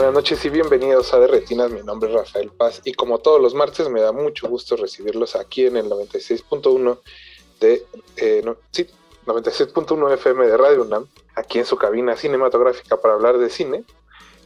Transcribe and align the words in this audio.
Buenas 0.00 0.14
noches 0.14 0.42
y 0.46 0.48
bienvenidos 0.48 1.12
a 1.12 1.18
De 1.18 1.26
Retinas. 1.26 1.70
Mi 1.70 1.82
nombre 1.82 2.08
es 2.08 2.16
Rafael 2.16 2.48
Paz 2.48 2.80
y 2.86 2.94
como 2.94 3.18
todos 3.18 3.38
los 3.38 3.52
martes 3.54 3.86
me 3.90 4.00
da 4.00 4.12
mucho 4.12 4.48
gusto 4.48 4.74
recibirlos 4.76 5.36
aquí 5.36 5.66
en 5.66 5.76
el 5.76 5.90
96.1 5.90 6.98
de 7.60 7.86
eh, 8.16 8.40
no, 8.42 8.56
sí, 8.70 8.88
96.1 9.26 10.14
FM 10.14 10.46
de 10.46 10.56
Radio 10.56 10.84
UNAM, 10.84 11.06
aquí 11.36 11.58
en 11.58 11.66
su 11.66 11.76
cabina 11.76 12.16
cinematográfica 12.16 12.96
para 12.96 13.12
hablar 13.12 13.36
de 13.36 13.50
cine. 13.50 13.84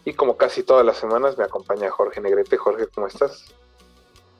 Y 0.04 0.14
como 0.14 0.36
casi 0.36 0.64
todas 0.64 0.84
las 0.84 0.96
semanas 0.96 1.38
me 1.38 1.44
acompaña 1.44 1.88
Jorge 1.88 2.20
Negrete. 2.20 2.56
Jorge, 2.56 2.88
¿cómo 2.92 3.06
estás? 3.06 3.44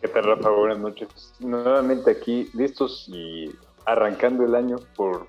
¿Qué 0.03 0.09
tal, 0.09 0.25
Rafa? 0.25 0.51
Buenas 0.51 0.79
noches. 0.81 1.33
Nuevamente 1.39 2.11
aquí, 2.11 2.51
listos 2.55 3.05
y 3.07 3.55
arrancando 3.85 4.43
el 4.43 4.57
año 4.57 4.79
por 4.97 5.29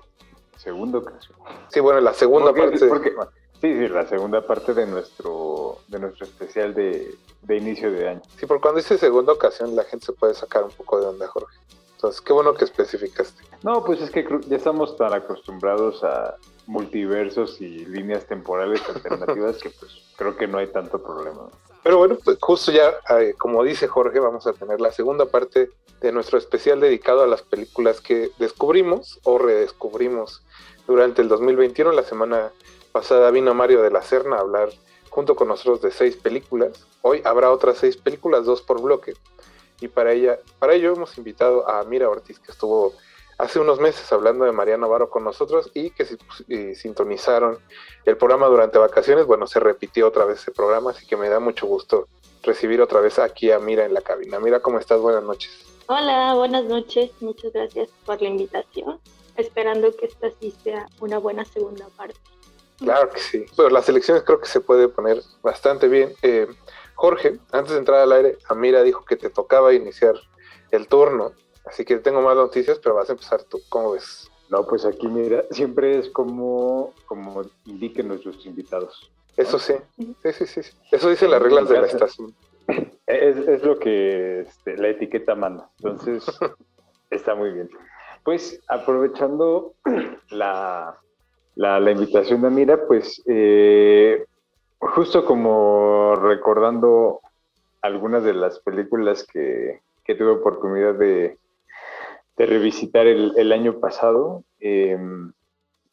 segunda 0.56 0.98
ocasión. 0.98 1.38
Sí, 1.68 1.78
bueno, 1.78 2.00
la 2.00 2.12
segunda 2.12 2.52
¿Por 2.52 2.72
qué? 2.72 2.78
parte. 2.80 2.88
Porque- 2.88 3.35
sí, 3.60 3.78
sí, 3.78 3.88
la 3.88 4.06
segunda 4.06 4.46
parte 4.46 4.74
de 4.74 4.86
nuestro, 4.86 5.78
de 5.88 5.98
nuestro 5.98 6.26
especial 6.26 6.74
de, 6.74 7.14
de 7.42 7.56
inicio 7.56 7.90
de 7.90 8.08
año. 8.08 8.22
Sí, 8.38 8.46
porque 8.46 8.62
cuando 8.62 8.80
dice 8.80 8.98
segunda 8.98 9.32
ocasión 9.32 9.74
la 9.76 9.84
gente 9.84 10.06
se 10.06 10.12
puede 10.12 10.34
sacar 10.34 10.64
un 10.64 10.70
poco 10.70 11.00
de 11.00 11.06
onda, 11.06 11.26
Jorge. 11.28 11.56
Entonces, 11.96 12.20
qué 12.20 12.32
bueno 12.32 12.52
que 12.54 12.64
especificaste. 12.64 13.42
No, 13.62 13.82
pues 13.82 14.02
es 14.02 14.10
que 14.10 14.26
ya 14.46 14.56
estamos 14.56 14.96
tan 14.98 15.14
acostumbrados 15.14 16.04
a 16.04 16.36
multiversos 16.66 17.60
y 17.60 17.86
líneas 17.86 18.26
temporales 18.26 18.82
alternativas 18.88 19.56
que 19.58 19.70
pues 19.70 19.92
creo 20.16 20.36
que 20.36 20.46
no 20.46 20.58
hay 20.58 20.66
tanto 20.66 21.02
problema. 21.02 21.48
Pero 21.82 21.98
bueno, 21.98 22.18
pues 22.22 22.36
justo 22.40 22.72
ya, 22.72 22.96
eh, 23.18 23.34
como 23.38 23.62
dice 23.62 23.86
Jorge, 23.86 24.18
vamos 24.18 24.46
a 24.46 24.52
tener 24.52 24.80
la 24.80 24.92
segunda 24.92 25.26
parte 25.26 25.70
de 26.00 26.12
nuestro 26.12 26.36
especial 26.36 26.80
dedicado 26.80 27.22
a 27.22 27.26
las 27.26 27.42
películas 27.42 28.00
que 28.00 28.30
descubrimos 28.38 29.18
o 29.22 29.38
redescubrimos 29.38 30.42
durante 30.86 31.22
el 31.22 31.28
2021. 31.28 31.92
La 31.92 32.02
semana 32.02 32.50
pasada 32.96 33.30
vino 33.30 33.52
Mario 33.52 33.82
de 33.82 33.90
la 33.90 34.00
Serna 34.00 34.36
a 34.36 34.40
hablar 34.40 34.70
junto 35.10 35.36
con 35.36 35.48
nosotros 35.48 35.82
de 35.82 35.90
seis 35.90 36.16
películas. 36.16 36.86
Hoy 37.02 37.20
habrá 37.26 37.50
otras 37.50 37.76
seis 37.76 37.94
películas, 37.98 38.46
dos 38.46 38.62
por 38.62 38.80
bloque. 38.80 39.12
Y 39.82 39.88
para, 39.88 40.12
ella, 40.12 40.38
para 40.58 40.72
ello 40.72 40.94
hemos 40.94 41.18
invitado 41.18 41.68
a 41.68 41.84
Mira 41.84 42.08
Ortiz, 42.08 42.38
que 42.38 42.52
estuvo 42.52 42.94
hace 43.36 43.58
unos 43.58 43.80
meses 43.80 44.10
hablando 44.14 44.46
de 44.46 44.52
María 44.52 44.78
Navarro 44.78 45.10
con 45.10 45.24
nosotros 45.24 45.70
y 45.74 45.90
que 45.90 46.06
si- 46.06 46.16
y 46.48 46.74
sintonizaron 46.74 47.58
el 48.06 48.16
programa 48.16 48.46
durante 48.46 48.78
vacaciones, 48.78 49.26
bueno, 49.26 49.46
se 49.46 49.60
repitió 49.60 50.08
otra 50.08 50.24
vez 50.24 50.40
ese 50.40 50.52
programa, 50.52 50.92
así 50.92 51.06
que 51.06 51.18
me 51.18 51.28
da 51.28 51.38
mucho 51.38 51.66
gusto 51.66 52.08
recibir 52.42 52.80
otra 52.80 53.00
vez 53.00 53.18
aquí 53.18 53.50
a 53.50 53.58
Mira 53.58 53.84
en 53.84 53.92
la 53.92 54.00
cabina. 54.00 54.40
Mira, 54.40 54.60
¿cómo 54.60 54.78
estás? 54.78 55.00
Buenas 55.02 55.22
noches. 55.22 55.50
Hola, 55.88 56.32
buenas 56.34 56.64
noches. 56.64 57.10
Muchas 57.20 57.52
gracias 57.52 57.90
por 58.06 58.22
la 58.22 58.28
invitación. 58.28 58.98
Esperando 59.36 59.94
que 59.94 60.06
esta 60.06 60.30
sí 60.40 60.54
sea 60.64 60.86
una 61.00 61.18
buena 61.18 61.44
segunda 61.44 61.86
parte. 61.94 62.18
Claro 62.78 63.10
que 63.10 63.20
sí. 63.20 63.46
Bueno, 63.56 63.70
las 63.70 63.88
elecciones 63.88 64.22
creo 64.22 64.40
que 64.40 64.48
se 64.48 64.60
puede 64.60 64.88
poner 64.88 65.22
bastante 65.42 65.88
bien. 65.88 66.12
Eh, 66.22 66.46
Jorge, 66.94 67.38
antes 67.52 67.72
de 67.72 67.78
entrar 67.78 68.00
al 68.00 68.12
aire, 68.12 68.38
Amira 68.48 68.82
dijo 68.82 69.04
que 69.04 69.16
te 69.16 69.30
tocaba 69.30 69.72
iniciar 69.72 70.14
el 70.70 70.88
turno, 70.88 71.32
así 71.64 71.84
que 71.84 71.98
tengo 71.98 72.20
más 72.20 72.36
noticias, 72.36 72.78
pero 72.78 72.94
vas 72.94 73.08
a 73.08 73.12
empezar 73.12 73.44
tú. 73.44 73.60
¿Cómo 73.68 73.92
ves? 73.92 74.30
No, 74.48 74.64
pues 74.64 74.84
aquí 74.84 75.08
mira, 75.08 75.44
siempre 75.50 75.98
es 75.98 76.08
como, 76.10 76.94
como 77.06 77.42
indiquen 77.64 78.08
nuestros 78.08 78.44
invitados. 78.46 79.10
Eso 79.36 79.58
sí. 79.58 79.74
Sí, 79.98 80.32
sí, 80.32 80.46
sí. 80.46 80.62
sí. 80.62 80.72
Eso 80.90 81.10
dicen 81.10 81.30
las 81.30 81.42
reglas 81.42 81.68
de 81.68 81.80
la 81.80 81.86
estación. 81.86 82.34
Es, 83.06 83.36
es 83.36 83.62
lo 83.62 83.78
que 83.78 84.40
este, 84.40 84.76
la 84.76 84.88
etiqueta 84.88 85.34
manda. 85.34 85.70
Entonces, 85.78 86.24
está 87.10 87.34
muy 87.34 87.50
bien. 87.50 87.68
Pues 88.24 88.60
aprovechando 88.68 89.74
la, 90.30 90.98
la, 91.56 91.90
invitación 91.90 92.42
de 92.42 92.46
Amira, 92.48 92.86
pues 92.86 93.22
eh, 93.26 94.24
justo 94.78 95.24
como 95.24 96.14
recordando 96.14 97.20
algunas 97.82 98.22
de 98.22 98.34
las 98.34 98.60
películas 98.60 99.26
que, 99.26 99.80
que 100.04 100.14
tuve 100.14 100.30
oportunidad 100.30 100.94
de, 100.94 101.38
revisitar 102.36 103.06
el, 103.06 103.52
año 103.52 103.80
pasado, 103.80 104.44
eh, 104.60 104.98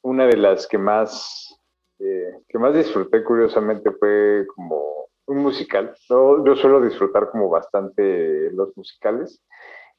una 0.01 0.25
de 0.25 0.37
las 0.37 0.67
que 0.67 0.77
más, 0.77 1.57
eh, 1.99 2.33
que 2.49 2.59
más 2.59 2.75
disfruté 2.75 3.23
curiosamente 3.23 3.91
fue 3.91 4.45
como 4.53 5.07
un 5.25 5.37
musical. 5.37 5.95
Yo, 6.09 6.55
suelo 6.57 6.81
disfrutar 6.81 7.29
como 7.29 7.49
bastante 7.49 8.51
los 8.51 8.75
musicales. 8.75 9.41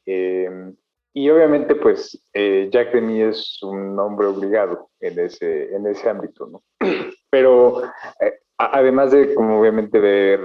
Eh, 0.05 0.75
y 1.17 1.31
obviamente, 1.31 1.77
pues, 1.77 2.21
eh, 2.33 2.69
Jack 2.73 2.93
Demy 2.93 3.23
es 3.23 3.63
un 3.63 3.97
hombre 4.01 4.27
obligado 4.27 4.91
en 4.99 5.19
ese, 5.21 5.73
en 5.73 5.87
ese 5.87 6.11
ámbito, 6.11 6.47
¿no? 6.47 6.63
Pero 7.31 7.85
eh, 8.21 8.41
además 8.59 9.13
de, 9.13 9.33
como 9.33 9.61
obviamente, 9.61 10.01
ver 10.01 10.41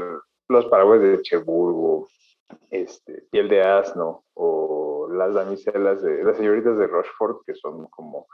los 0.47 0.67
paraguas 0.67 1.01
de 1.01 1.21
Cherburgo, 1.23 2.07
este, 2.69 3.23
Piel 3.31 3.49
de 3.49 3.63
Asno, 3.63 4.23
o 4.35 5.09
las 5.11 5.33
damiselas 5.33 6.03
de, 6.03 6.23
las 6.23 6.37
señoritas 6.37 6.77
de 6.77 6.85
Rochefort, 6.85 7.43
que 7.47 7.55
son 7.55 7.87
como 7.87 8.27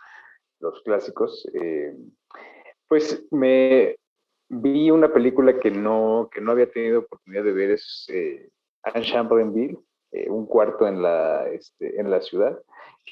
los 0.60 0.82
clásicos, 0.84 1.50
eh, 1.54 1.96
pues 2.90 3.26
me 3.32 3.96
vi 4.50 4.92
una 4.92 5.12
película 5.12 5.58
que 5.58 5.72
no, 5.72 6.30
que 6.32 6.42
no 6.42 6.52
había 6.52 6.70
tenido 6.70 7.00
oportunidad 7.00 7.46
de 7.46 7.54
ver, 7.54 7.72
es 7.72 8.06
eh, 8.10 8.50
Anne 8.84 9.06
Championville, 9.06 9.80
eh, 10.16 10.30
un 10.30 10.46
cuarto 10.46 10.88
en 10.88 11.02
la, 11.02 11.50
este, 11.50 12.00
en 12.00 12.10
la 12.10 12.22
ciudad, 12.22 12.58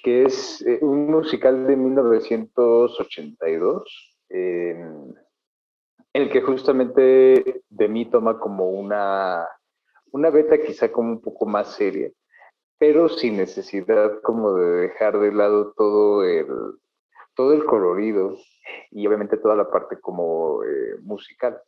que 0.03 0.23
es 0.23 0.61
eh, 0.65 0.79
un 0.81 1.11
musical 1.11 1.67
de 1.67 1.75
1982, 1.75 4.17
en 4.29 5.13
el 6.13 6.29
que 6.29 6.41
justamente 6.41 7.63
de 7.69 7.87
mí 7.87 8.09
toma 8.09 8.39
como 8.39 8.69
una, 8.69 9.47
una 10.11 10.29
beta 10.29 10.57
quizá 10.59 10.91
como 10.91 11.11
un 11.11 11.21
poco 11.21 11.45
más 11.45 11.75
seria, 11.75 12.09
pero 12.77 13.09
sin 13.09 13.37
necesidad 13.37 14.21
como 14.21 14.53
de 14.53 14.87
dejar 14.87 15.19
de 15.19 15.31
lado 15.31 15.73
todo 15.75 16.23
el, 16.23 16.47
todo 17.35 17.53
el 17.53 17.65
colorido 17.65 18.37
y 18.91 19.07
obviamente 19.07 19.37
toda 19.37 19.55
la 19.55 19.69
parte 19.69 19.99
como 19.99 20.63
eh, 20.63 20.95
musical. 21.01 21.59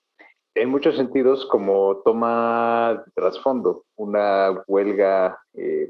En 0.54 0.70
muchos 0.70 0.96
sentidos, 0.96 1.46
como 1.48 2.02
toma 2.06 3.04
trasfondo 3.16 3.85
una 3.96 4.64
huelga 4.68 5.40
eh, 5.54 5.90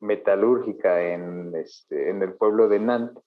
metalúrgica 0.00 1.02
en, 1.02 1.54
este, 1.56 2.10
en 2.10 2.22
el 2.22 2.34
pueblo 2.34 2.68
de 2.68 2.80
Nantes, 2.80 3.22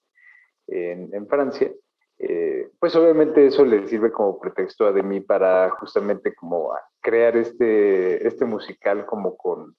en, 0.68 1.28
Francia, 1.28 1.72
eh, 2.18 2.72
pues 2.80 2.96
obviamente 2.96 3.46
eso 3.46 3.64
le 3.64 3.88
sirve 3.88 4.12
como 4.12 4.40
pretexto 4.40 4.88
a 4.88 4.92
Demi 4.92 5.22
para 5.22 5.70
justamente 5.72 6.34
como 6.34 6.74
crear 7.02 7.38
este, 7.38 8.28
este 8.28 8.46
musical 8.46 9.06
como 9.06 9.38
con, 9.38 9.76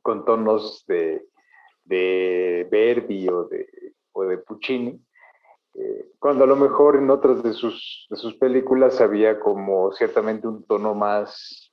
con 0.00 0.24
tonos 0.24 0.84
de, 0.86 1.26
de 1.84 2.68
Verdi 2.70 3.28
o 3.28 3.44
de, 3.44 3.66
o 4.12 4.24
de 4.24 4.38
Puccini, 4.38 5.00
eh, 5.74 6.10
cuando 6.18 6.44
a 6.44 6.46
lo 6.46 6.56
mejor 6.56 6.96
en 6.96 7.08
otras 7.10 7.42
de 7.42 7.52
sus, 7.52 8.06
de 8.10 8.16
sus 8.16 8.34
películas 8.34 9.00
había 9.00 9.38
como 9.38 9.92
ciertamente 9.92 10.48
un 10.48 10.64
tono 10.64 10.94
más, 10.94 11.67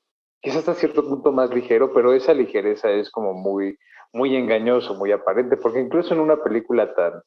quizás 0.45 0.59
hasta 0.59 0.75
cierto 0.75 1.03
punto 1.03 1.31
más 1.31 1.49
ligero, 1.49 1.91
pero 1.93 2.13
esa 2.13 2.33
ligereza 2.33 2.89
es 2.91 3.09
como 3.09 3.33
muy, 3.33 3.77
muy 4.13 4.35
engañoso, 4.35 4.93
muy 4.93 5.11
aparente, 5.11 5.57
porque 5.57 5.79
incluso 5.79 6.13
en 6.13 6.19
una 6.19 6.37
película 6.43 6.93
tan, 6.93 7.21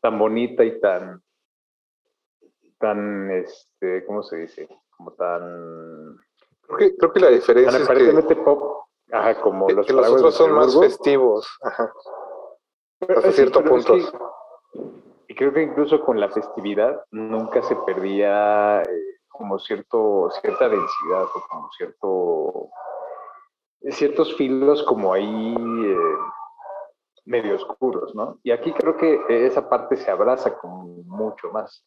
tan 0.00 0.18
bonita 0.18 0.64
y 0.64 0.78
tan, 0.80 1.20
tan, 2.78 3.30
este, 3.32 4.04
¿cómo 4.06 4.22
se 4.22 4.36
dice? 4.36 4.68
Como 4.96 5.12
tan, 5.14 6.16
Creo 6.62 6.78
que, 6.78 6.96
creo 6.96 7.12
que 7.12 7.20
la 7.20 7.28
diferencia 7.30 7.72
tan 7.72 7.80
es 7.82 7.86
que, 7.88 7.92
aparentemente 7.92 8.36
pop, 8.36 8.84
ajá, 9.10 9.40
como 9.40 9.66
que- 9.66 9.74
los 9.74 9.86
que 9.86 9.92
los 9.94 10.08
otros 10.08 10.34
son 10.34 10.52
más 10.52 10.78
festivos. 10.78 11.48
Ajá. 11.62 11.92
Pero- 13.00 13.18
hasta 13.18 13.30
sí, 13.30 13.36
cierto 13.36 13.60
es 13.60 13.68
punto. 13.68 13.94
que- 13.94 14.82
y 15.28 15.34
creo 15.34 15.52
que 15.52 15.62
incluso 15.62 16.00
con 16.04 16.20
la 16.20 16.28
festividad 16.30 17.02
nunca 17.10 17.62
se 17.62 17.74
perdía 17.86 18.82
eh, 18.82 19.17
como 19.28 19.58
cierto, 19.58 20.30
cierta 20.40 20.68
densidad 20.68 21.24
o 21.24 21.42
como 21.48 21.70
cierto, 21.72 22.70
ciertos 23.90 24.34
filos 24.36 24.82
como 24.84 25.12
ahí 25.12 25.54
eh, 25.56 26.16
medio 27.24 27.56
oscuros, 27.56 28.14
¿no? 28.14 28.38
Y 28.42 28.50
aquí 28.50 28.72
creo 28.72 28.96
que 28.96 29.20
esa 29.28 29.68
parte 29.68 29.96
se 29.96 30.10
abraza 30.10 30.58
como 30.58 30.84
mucho 31.04 31.50
más. 31.50 31.84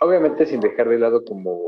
Obviamente 0.00 0.46
sin 0.46 0.60
dejar 0.60 0.88
de 0.88 0.98
lado 0.98 1.24
como 1.24 1.60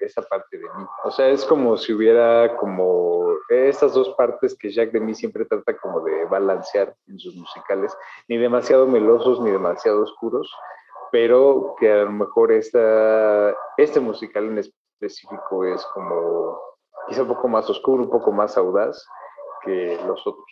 esa 0.00 0.22
parte 0.22 0.56
de 0.56 0.64
mí. 0.64 0.84
O 1.04 1.10
sea, 1.10 1.28
es 1.28 1.44
como 1.44 1.76
si 1.76 1.92
hubiera 1.92 2.56
como 2.56 3.34
esas 3.48 3.94
dos 3.94 4.10
partes 4.10 4.56
que 4.56 4.70
Jack 4.70 4.92
de 4.92 5.00
mí 5.00 5.14
siempre 5.14 5.44
trata 5.44 5.76
como 5.76 6.00
de 6.00 6.24
balancear 6.26 6.94
en 7.08 7.18
sus 7.18 7.34
musicales, 7.34 7.96
ni 8.28 8.36
demasiado 8.36 8.86
melosos 8.86 9.40
ni 9.40 9.50
demasiado 9.50 10.02
oscuros, 10.02 10.50
pero 11.10 11.74
que 11.78 11.90
a 11.90 12.04
lo 12.04 12.12
mejor 12.12 12.52
esta, 12.52 13.54
este 13.76 14.00
musical 14.00 14.44
en 14.46 14.58
específico 14.58 15.64
es 15.64 15.84
como 15.94 16.58
quizá 17.08 17.22
un 17.22 17.28
poco 17.28 17.48
más 17.48 17.68
oscuro, 17.68 18.02
un 18.02 18.10
poco 18.10 18.32
más 18.32 18.56
audaz 18.56 19.04
que 19.64 19.98
los 20.06 20.20
otros. 20.26 20.46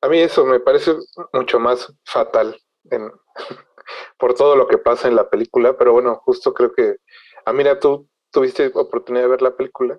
A 0.00 0.08
mí 0.08 0.18
eso 0.18 0.44
me 0.44 0.60
parece 0.60 0.94
mucho 1.32 1.60
más 1.60 1.92
fatal 2.04 2.56
por 4.18 4.34
todo 4.34 4.56
lo 4.56 4.66
que 4.66 4.78
pasa 4.78 5.08
en 5.08 5.16
la 5.16 5.28
película, 5.28 5.76
pero 5.76 5.92
bueno, 5.92 6.20
justo 6.24 6.52
creo 6.52 6.72
que, 6.72 6.96
ah, 7.44 7.52
mira, 7.52 7.78
tú 7.78 8.08
tuviste 8.30 8.70
oportunidad 8.74 9.24
de 9.24 9.30
ver 9.30 9.42
la 9.42 9.56
película. 9.56 9.98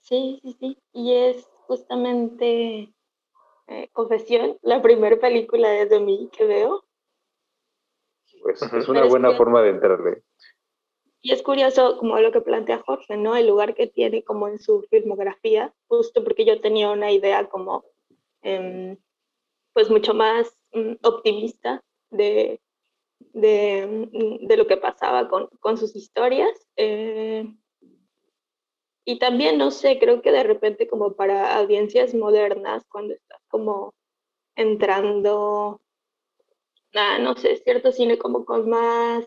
Sí, 0.00 0.40
sí, 0.42 0.56
sí, 0.58 0.78
y 0.92 1.14
es 1.14 1.48
justamente 1.66 2.92
eh, 3.68 3.88
Confesión, 3.92 4.58
la 4.62 4.80
primera 4.80 5.16
película 5.16 5.68
de 5.68 6.00
mí 6.00 6.30
que 6.32 6.44
veo. 6.44 6.84
Pues 8.46 8.72
es 8.72 8.88
una 8.88 9.04
buena 9.04 9.36
forma 9.36 9.62
de 9.62 9.70
entrarle. 9.70 10.22
Y 11.20 11.32
es 11.32 11.42
curioso 11.42 11.98
como 11.98 12.18
lo 12.20 12.30
que 12.30 12.40
plantea 12.40 12.82
Jorge, 12.86 13.16
¿no? 13.16 13.34
El 13.34 13.48
lugar 13.48 13.74
que 13.74 13.88
tiene 13.88 14.22
como 14.22 14.46
en 14.46 14.60
su 14.60 14.82
filmografía, 14.90 15.74
justo 15.88 16.22
porque 16.22 16.44
yo 16.44 16.60
tenía 16.60 16.90
una 16.90 17.10
idea 17.10 17.48
como, 17.48 17.84
em, 18.42 18.96
pues 19.72 19.90
mucho 19.90 20.14
más 20.14 20.56
mm, 20.72 20.94
optimista 21.02 21.82
de, 22.10 22.60
mm, 23.34 24.46
de, 24.46 24.56
lo 24.56 24.66
que 24.68 24.76
pasaba 24.76 25.28
con, 25.28 25.48
con 25.60 25.76
sus 25.76 25.96
historias. 25.96 26.52
Eh, 26.76 27.44
y 29.04 29.18
también, 29.18 29.58
no 29.58 29.70
sé, 29.72 29.98
creo 29.98 30.22
que 30.22 30.32
de 30.32 30.44
repente 30.44 30.88
como 30.88 31.14
para 31.14 31.56
audiencias 31.56 32.14
modernas, 32.14 32.84
cuando 32.88 33.14
estás 33.14 33.40
como 33.48 33.94
entrando, 34.56 35.80
no 37.18 37.36
sé, 37.36 37.56
cierto 37.56 37.92
cine 37.92 38.18
como 38.18 38.44
con 38.44 38.68
más 38.68 39.24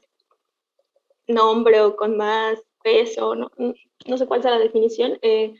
nombre 1.28 1.82
o 1.82 1.96
con 1.96 2.18
más 2.18 2.60
peso, 2.84 3.36
no, 3.36 3.52
no 4.06 4.18
sé 4.18 4.28
cuál 4.28 4.42
sea 4.42 4.52
la 4.52 4.60
definición, 4.60 5.20
eh, 5.22 5.54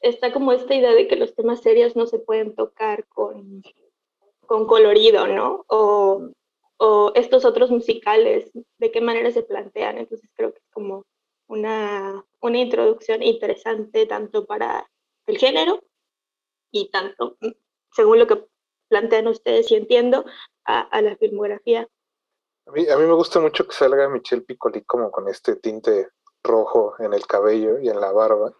está 0.00 0.32
como 0.32 0.52
esta 0.52 0.74
idea 0.74 0.92
de 0.92 1.06
que 1.06 1.16
los 1.16 1.34
temas 1.34 1.60
serios 1.60 1.96
no 1.96 2.06
se 2.06 2.18
pueden 2.18 2.54
tocar 2.54 3.06
con, 3.08 3.62
con 4.46 4.66
colorido, 4.66 5.26
¿no? 5.26 5.64
O, 5.68 6.30
o 6.78 7.12
estos 7.14 7.44
otros 7.44 7.70
musicales, 7.70 8.50
de 8.78 8.90
qué 8.90 9.00
manera 9.00 9.30
se 9.30 9.42
plantean. 9.42 9.98
Entonces 9.98 10.30
creo 10.34 10.52
que 10.52 10.60
es 10.60 10.70
como 10.72 11.04
una, 11.46 12.24
una 12.40 12.58
introducción 12.58 13.22
interesante 13.22 14.06
tanto 14.06 14.46
para 14.46 14.88
el 15.26 15.36
género 15.36 15.82
y 16.70 16.88
tanto, 16.90 17.36
según 17.92 18.18
lo 18.18 18.26
que 18.26 18.44
plantean 18.88 19.28
ustedes 19.28 19.70
y 19.70 19.76
entiendo, 19.76 20.24
a, 20.78 21.02
la 21.02 21.16
filmografía. 21.16 21.88
A 22.66 22.70
mí, 22.72 22.86
me 22.86 23.12
gusta 23.12 23.40
mucho 23.40 23.66
que 23.66 23.74
salga 23.74 24.08
Michelle 24.08 24.42
Piccoli 24.42 24.82
como 24.84 25.10
con 25.10 25.28
este 25.28 25.56
tinte 25.56 26.08
rojo 26.42 26.94
en 26.98 27.12
el 27.12 27.26
cabello 27.26 27.78
y 27.78 27.88
en 27.88 28.00
la 28.00 28.12
barba. 28.12 28.52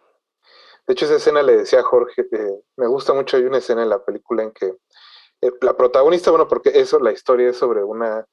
De 0.85 0.93
hecho, 0.93 1.05
esa 1.05 1.15
escena 1.15 1.41
le 1.41 1.57
decía 1.57 1.79
a 1.79 1.83
Jorge, 1.83 2.27
me 2.75 2.87
gusta 2.87 3.13
mucho, 3.13 3.37
hay 3.37 3.43
una 3.43 3.59
escena 3.59 3.83
en 3.83 3.89
la 3.89 4.03
película 4.03 4.43
en 4.43 4.51
que 4.51 4.77
eh, 5.41 5.51
la 5.61 5.75
protagonista, 5.77 6.31
bueno, 6.31 6.47
porque 6.47 6.71
eso, 6.73 6.99
la 6.99 7.11
historia 7.11 7.49
es 7.49 7.57
sobre 7.57 7.83
una 7.83 8.25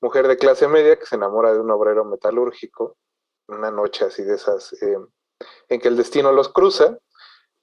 mujer 0.00 0.28
de 0.28 0.36
clase 0.36 0.68
media 0.68 0.98
que 0.98 1.06
se 1.06 1.14
enamora 1.14 1.52
de 1.52 1.60
un 1.60 1.70
obrero 1.70 2.04
metalúrgico 2.04 2.96
una 3.48 3.70
noche 3.70 4.04
así 4.04 4.22
de 4.22 4.34
esas, 4.34 4.72
eh, 4.82 4.98
en 5.68 5.80
que 5.80 5.88
el 5.88 5.96
destino 5.96 6.32
los 6.32 6.48
cruza, 6.48 6.98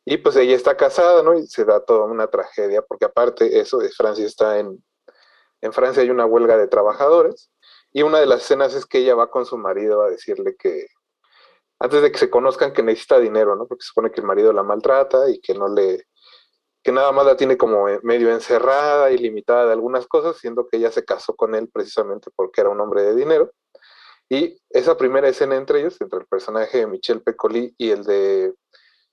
y 0.06 0.18
pues 0.18 0.36
ella 0.36 0.56
está 0.56 0.76
casada, 0.76 1.24
¿no? 1.24 1.38
Y 1.38 1.46
se 1.48 1.66
da 1.66 1.84
toda 1.84 2.06
una 2.06 2.28
tragedia, 2.28 2.82
porque 2.82 3.06
aparte 3.06 3.60
eso, 3.60 3.80
Francia 3.96 4.26
está 4.26 4.60
en, 4.60 4.84
en 5.62 5.74
Francia 5.74 6.04
hay 6.04 6.10
una 6.10 6.26
huelga 6.26 6.58
de 6.58 6.68
trabajadores, 6.68 7.52
y 7.92 8.04
una 8.04 8.20
de 8.20 8.26
las 8.28 8.44
escenas 8.44 8.74
es 8.76 8.86
que 8.86 9.00
ella 9.00 9.16
va 9.16 9.32
con 9.32 9.46
su 9.46 9.58
marido 9.58 10.04
a 10.04 10.10
decirle 10.10 10.56
que, 10.58 10.88
antes 11.80 12.02
de 12.02 12.12
que 12.12 12.20
se 12.20 12.30
conozcan, 12.30 12.74
que 12.74 12.84
necesita 12.84 13.20
dinero, 13.20 13.56
¿no? 13.56 13.68
Porque 13.68 13.84
se 13.84 13.88
supone 13.88 14.12
que 14.12 14.22
el 14.22 14.28
marido 14.28 14.54
la 14.54 14.64
maltrata 14.64 15.30
y 15.30 15.40
que 15.40 15.54
no 15.54 15.68
le, 15.68 16.06
que 16.84 16.92
nada 16.92 17.12
más 17.12 17.26
la 17.26 17.36
tiene 17.36 17.58
como 17.58 17.86
medio 18.04 18.32
encerrada 18.32 19.12
y 19.12 19.18
limitada 19.18 19.66
de 19.66 19.74
algunas 19.74 20.08
cosas, 20.08 20.38
siendo 20.38 20.68
que 20.68 20.78
ella 20.78 20.92
se 20.92 21.06
casó 21.06 21.36
con 21.36 21.56
él 21.56 21.70
precisamente 21.72 22.30
porque 22.36 22.62
era 22.62 22.70
un 22.70 22.80
hombre 22.80 23.04
de 23.04 23.16
dinero. 23.16 23.52
Y 24.30 24.62
esa 24.70 24.96
primera 24.96 25.28
escena 25.28 25.56
entre 25.56 25.80
ellos, 25.80 26.00
entre 26.00 26.20
el 26.20 26.28
personaje 26.28 26.80
de 26.80 26.88
Michelle 26.88 27.22
Pecoli 27.22 27.74
y 27.78 27.90
el 27.90 28.04
de 28.04 28.54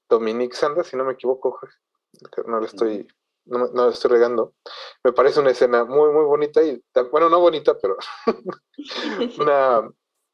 Dominique 0.09 0.55
Sanda, 0.55 0.85
si 0.85 0.97
no 0.97 1.05
me 1.05 1.15
equivoco, 1.15 1.59
no 2.47 2.61
le 2.61 2.67
estoy, 2.67 3.09
no, 3.47 3.69
no 3.69 3.89
estoy 3.89 4.11
regando, 4.11 4.55
me 5.03 5.13
parece 5.13 5.41
una 5.41 5.51
escena 5.51 5.85
muy, 5.85 6.11
muy 6.13 6.25
bonita 6.25 6.63
y, 6.63 6.83
bueno, 7.11 7.29
no 7.29 7.41
bonita, 7.41 7.77
pero 7.79 7.97
una, 9.41 9.89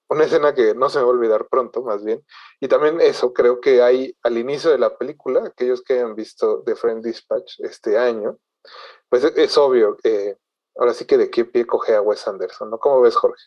una 0.08 0.24
escena 0.24 0.54
que 0.54 0.74
no 0.74 0.88
se 0.90 0.98
me 0.98 1.04
va 1.04 1.10
a 1.10 1.14
olvidar 1.14 1.48
pronto, 1.48 1.82
más 1.82 2.04
bien. 2.04 2.24
Y 2.60 2.68
también 2.68 3.00
eso, 3.00 3.32
creo 3.32 3.60
que 3.60 3.82
hay 3.82 4.16
al 4.22 4.36
inicio 4.36 4.70
de 4.70 4.78
la 4.78 4.96
película, 4.96 5.44
aquellos 5.46 5.82
que 5.82 5.94
hayan 5.94 6.14
visto 6.14 6.62
The 6.64 6.74
Friend 6.74 7.02
Dispatch 7.04 7.60
este 7.60 7.96
año, 7.98 8.38
pues 9.08 9.24
es, 9.24 9.58
obvio, 9.58 9.96
que 9.96 10.36
ahora 10.76 10.94
sí 10.94 11.06
que 11.06 11.18
de 11.18 11.30
qué 11.30 11.44
pie 11.44 11.66
coge 11.66 11.94
a 11.94 12.02
Wes 12.02 12.26
Anderson, 12.26 12.70
¿no? 12.70 12.78
¿Cómo 12.78 13.00
ves, 13.00 13.16
Jorge? 13.16 13.42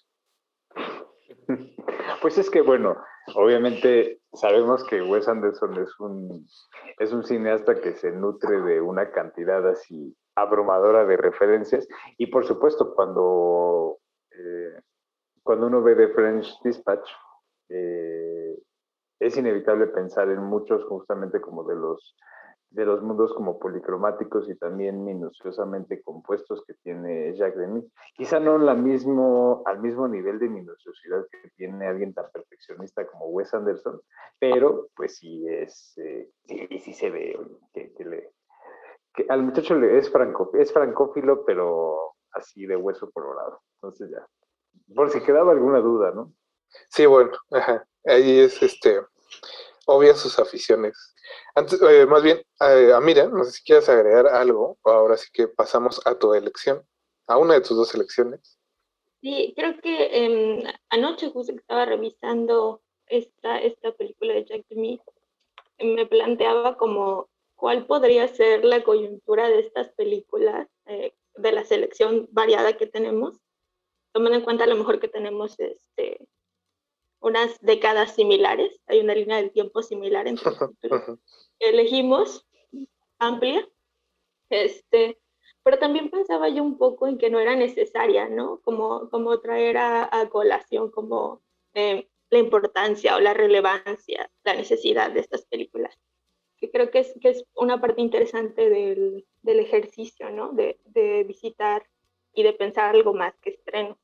Pues 2.22 2.38
es 2.38 2.50
que, 2.50 2.62
bueno, 2.62 2.96
obviamente 3.34 4.20
sabemos 4.34 4.84
que 4.86 5.02
Wes 5.02 5.28
Anderson 5.28 5.82
es 5.82 6.00
un, 6.00 6.48
es 7.00 7.12
un 7.12 7.24
cineasta 7.24 7.82
que 7.82 7.94
se 7.94 8.12
nutre 8.12 8.62
de 8.62 8.82
una 8.82 9.12
cantidad 9.12 9.68
así 9.68 10.16
abrumadora 10.36 11.06
de 11.06 11.18
referencias. 11.18 11.88
Y 12.18 12.28
por 12.28 12.46
supuesto 12.46 12.94
cuando, 12.94 13.98
eh, 14.32 14.82
cuando 15.44 15.68
uno 15.68 15.82
ve 15.82 15.96
The 15.96 16.10
French 16.10 16.48
Dispatch 16.64 17.10
eh, 17.70 18.58
es 19.20 19.38
inevitable 19.38 19.88
pensar 19.88 20.30
en 20.30 20.44
muchos 20.44 20.84
justamente 20.86 21.42
como 21.42 21.64
de 21.64 21.76
los 21.76 22.16
de 22.76 22.86
los 22.86 23.02
mundos 23.02 23.34
como 23.34 23.58
policromáticos 23.58 24.50
y 24.50 24.56
también 24.56 25.06
minuciosamente 25.06 26.02
compuestos 26.02 26.62
que 26.68 26.74
tiene 26.74 27.34
Jacques 27.34 27.58
Demy. 27.58 27.90
Quizá 28.16 28.40
no 28.42 28.58
la 28.58 28.74
mismo, 28.74 29.64
al 29.66 29.80
mismo 29.80 30.10
nivel 30.10 30.40
de 30.40 30.50
minuciosidad 30.50 31.26
que 31.32 31.50
tiene 31.56 31.88
alguien 31.88 32.14
tan 32.14 32.30
perfeccionista 32.34 33.08
como 33.08 33.28
Wes 33.28 33.54
Anderson, 33.54 34.02
pero 34.40 34.90
pues 34.94 35.16
sí 35.16 35.48
es, 35.48 35.98
eh, 35.98 36.30
sí, 36.48 36.68
sí, 36.80 36.94
se 36.94 37.10
ve 37.10 37.40
que, 37.74 38.04
le, 38.04 38.32
que 39.14 39.26
al 39.30 39.44
muchacho 39.44 39.76
le, 39.76 39.98
es, 39.98 40.12
franco, 40.12 40.52
es 40.54 40.74
francófilo, 40.74 41.46
pero 41.46 42.16
así 42.34 42.66
de 42.66 42.76
hueso 42.76 43.10
colorado. 43.12 43.62
Entonces 43.76 44.12
ya, 44.12 44.28
por 44.94 45.10
si 45.12 45.22
quedaba 45.22 45.54
alguna 45.54 45.80
duda, 45.80 46.12
¿no? 46.12 46.34
Sí, 46.90 47.06
bueno, 47.06 47.32
ahí 48.06 48.40
es 48.40 48.62
este, 48.62 49.00
obvia 49.86 50.16
sus 50.16 50.40
aficiones 50.40 51.16
antes, 51.56 51.82
eh, 51.82 52.06
más 52.06 52.24
bien, 52.24 52.42
eh, 52.62 52.92
Amira, 52.94 53.28
no 53.28 53.44
sé 53.44 53.52
si 53.52 53.64
quieres 53.64 53.88
agregar 53.90 54.28
algo, 54.28 54.78
ahora 54.84 55.18
sí 55.18 55.30
que 55.32 55.48
pasamos 55.48 56.02
a 56.06 56.18
tu 56.18 56.34
elección, 56.34 56.86
a 57.28 57.38
una 57.38 57.56
de 57.56 57.62
tus 57.62 57.78
dos 57.78 57.94
elecciones. 57.96 58.60
Sí, 59.22 59.54
creo 59.56 59.80
que 59.82 60.26
em, 60.26 60.64
anoche 60.90 61.30
justo 61.30 61.54
que 61.54 61.60
estaba 61.60 61.86
revisando 61.86 62.82
esta, 63.08 63.60
esta 63.60 63.92
película 63.94 64.34
de 64.34 64.46
Jack 64.46 64.66
Demy, 64.70 65.02
me 65.80 66.06
planteaba 66.06 66.78
como 66.78 67.30
cuál 67.56 67.86
podría 67.86 68.28
ser 68.28 68.64
la 68.64 68.84
coyuntura 68.84 69.48
de 69.48 69.60
estas 69.60 69.90
películas, 69.94 70.68
eh, 70.86 71.14
de 71.36 71.52
la 71.52 71.66
selección 71.66 72.28
variada 72.32 72.78
que 72.78 72.88
tenemos, 72.88 73.42
tomando 74.14 74.38
en 74.38 74.44
cuenta 74.44 74.64
a 74.66 74.68
lo 74.68 74.76
mejor 74.76 75.00
que 75.00 75.08
tenemos 75.08 75.60
este, 75.60 76.25
unas 77.26 77.60
décadas 77.62 78.14
similares, 78.14 78.80
hay 78.86 79.00
una 79.00 79.16
línea 79.16 79.38
del 79.38 79.52
tiempo 79.52 79.82
similar 79.82 80.28
entre 80.28 80.52
elegimos, 81.58 82.46
amplia, 83.18 83.68
este, 84.52 85.18
pero 85.64 85.80
también 85.80 86.12
pensaba 86.12 86.50
yo 86.50 86.62
un 86.62 86.78
poco 86.78 87.08
en 87.08 87.18
que 87.18 87.32
no 87.32 87.40
era 87.40 87.56
necesaria, 87.56 88.30
¿no? 88.30 88.62
Como, 88.62 89.10
como 89.10 89.40
traer 89.40 89.78
a, 89.78 90.30
colación 90.30 90.92
como 90.92 91.42
eh, 91.74 92.08
la 92.30 92.38
importancia 92.38 93.16
o 93.16 93.20
la 93.20 93.34
relevancia, 93.34 94.30
la 94.44 94.54
necesidad 94.54 95.10
de 95.10 95.22
estas 95.22 95.48
películas, 95.48 95.98
que 96.58 96.70
creo 96.70 96.92
que 96.92 97.00
es, 97.00 97.16
que 97.20 97.30
es 97.30 97.44
una 97.56 97.82
parte 97.82 98.02
interesante 98.02 98.70
del, 98.70 99.26
del 99.42 99.60
ejercicio, 99.60 100.30
¿no? 100.30 100.52
De, 100.52 100.80
de 100.86 101.24
visitar 101.24 101.88
y 102.36 102.44
de 102.44 102.54
pensar 102.54 102.94
algo 102.94 103.16
más 103.16 103.34
que 103.42 103.50
estreno. 103.50 103.98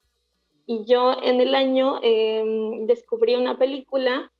Y 0.65 0.85
yo 0.85 1.15
en 1.21 1.41
el 1.41 1.55
año 1.55 1.99
em, 2.01 2.85
descubrí 2.87 3.35
una 3.35 3.57
película 3.57 4.31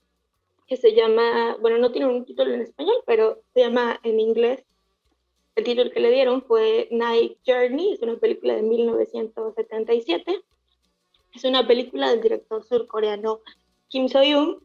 que 0.67 0.77
se 0.77 0.93
llama, 0.93 1.57
bueno, 1.59 1.77
no 1.77 1.91
tiene 1.91 2.07
un 2.07 2.25
título 2.25 2.53
en 2.53 2.61
español, 2.61 2.95
pero 3.05 3.41
se 3.53 3.61
llama 3.61 3.99
en 4.03 4.19
inglés 4.19 4.63
el 5.55 5.65
título 5.65 5.91
que 5.91 5.99
le 5.99 6.11
dieron 6.11 6.41
fue 6.43 6.87
Night 6.91 7.37
Journey, 7.45 7.93
es 7.93 8.01
una 8.01 8.15
película 8.15 8.55
de 8.55 8.61
1977. 8.61 10.41
Es 11.33 11.43
una 11.43 11.67
película 11.67 12.09
del 12.09 12.21
director 12.21 12.63
surcoreano 12.63 13.41
Kim 13.89 14.07
So-yoon, 14.07 14.59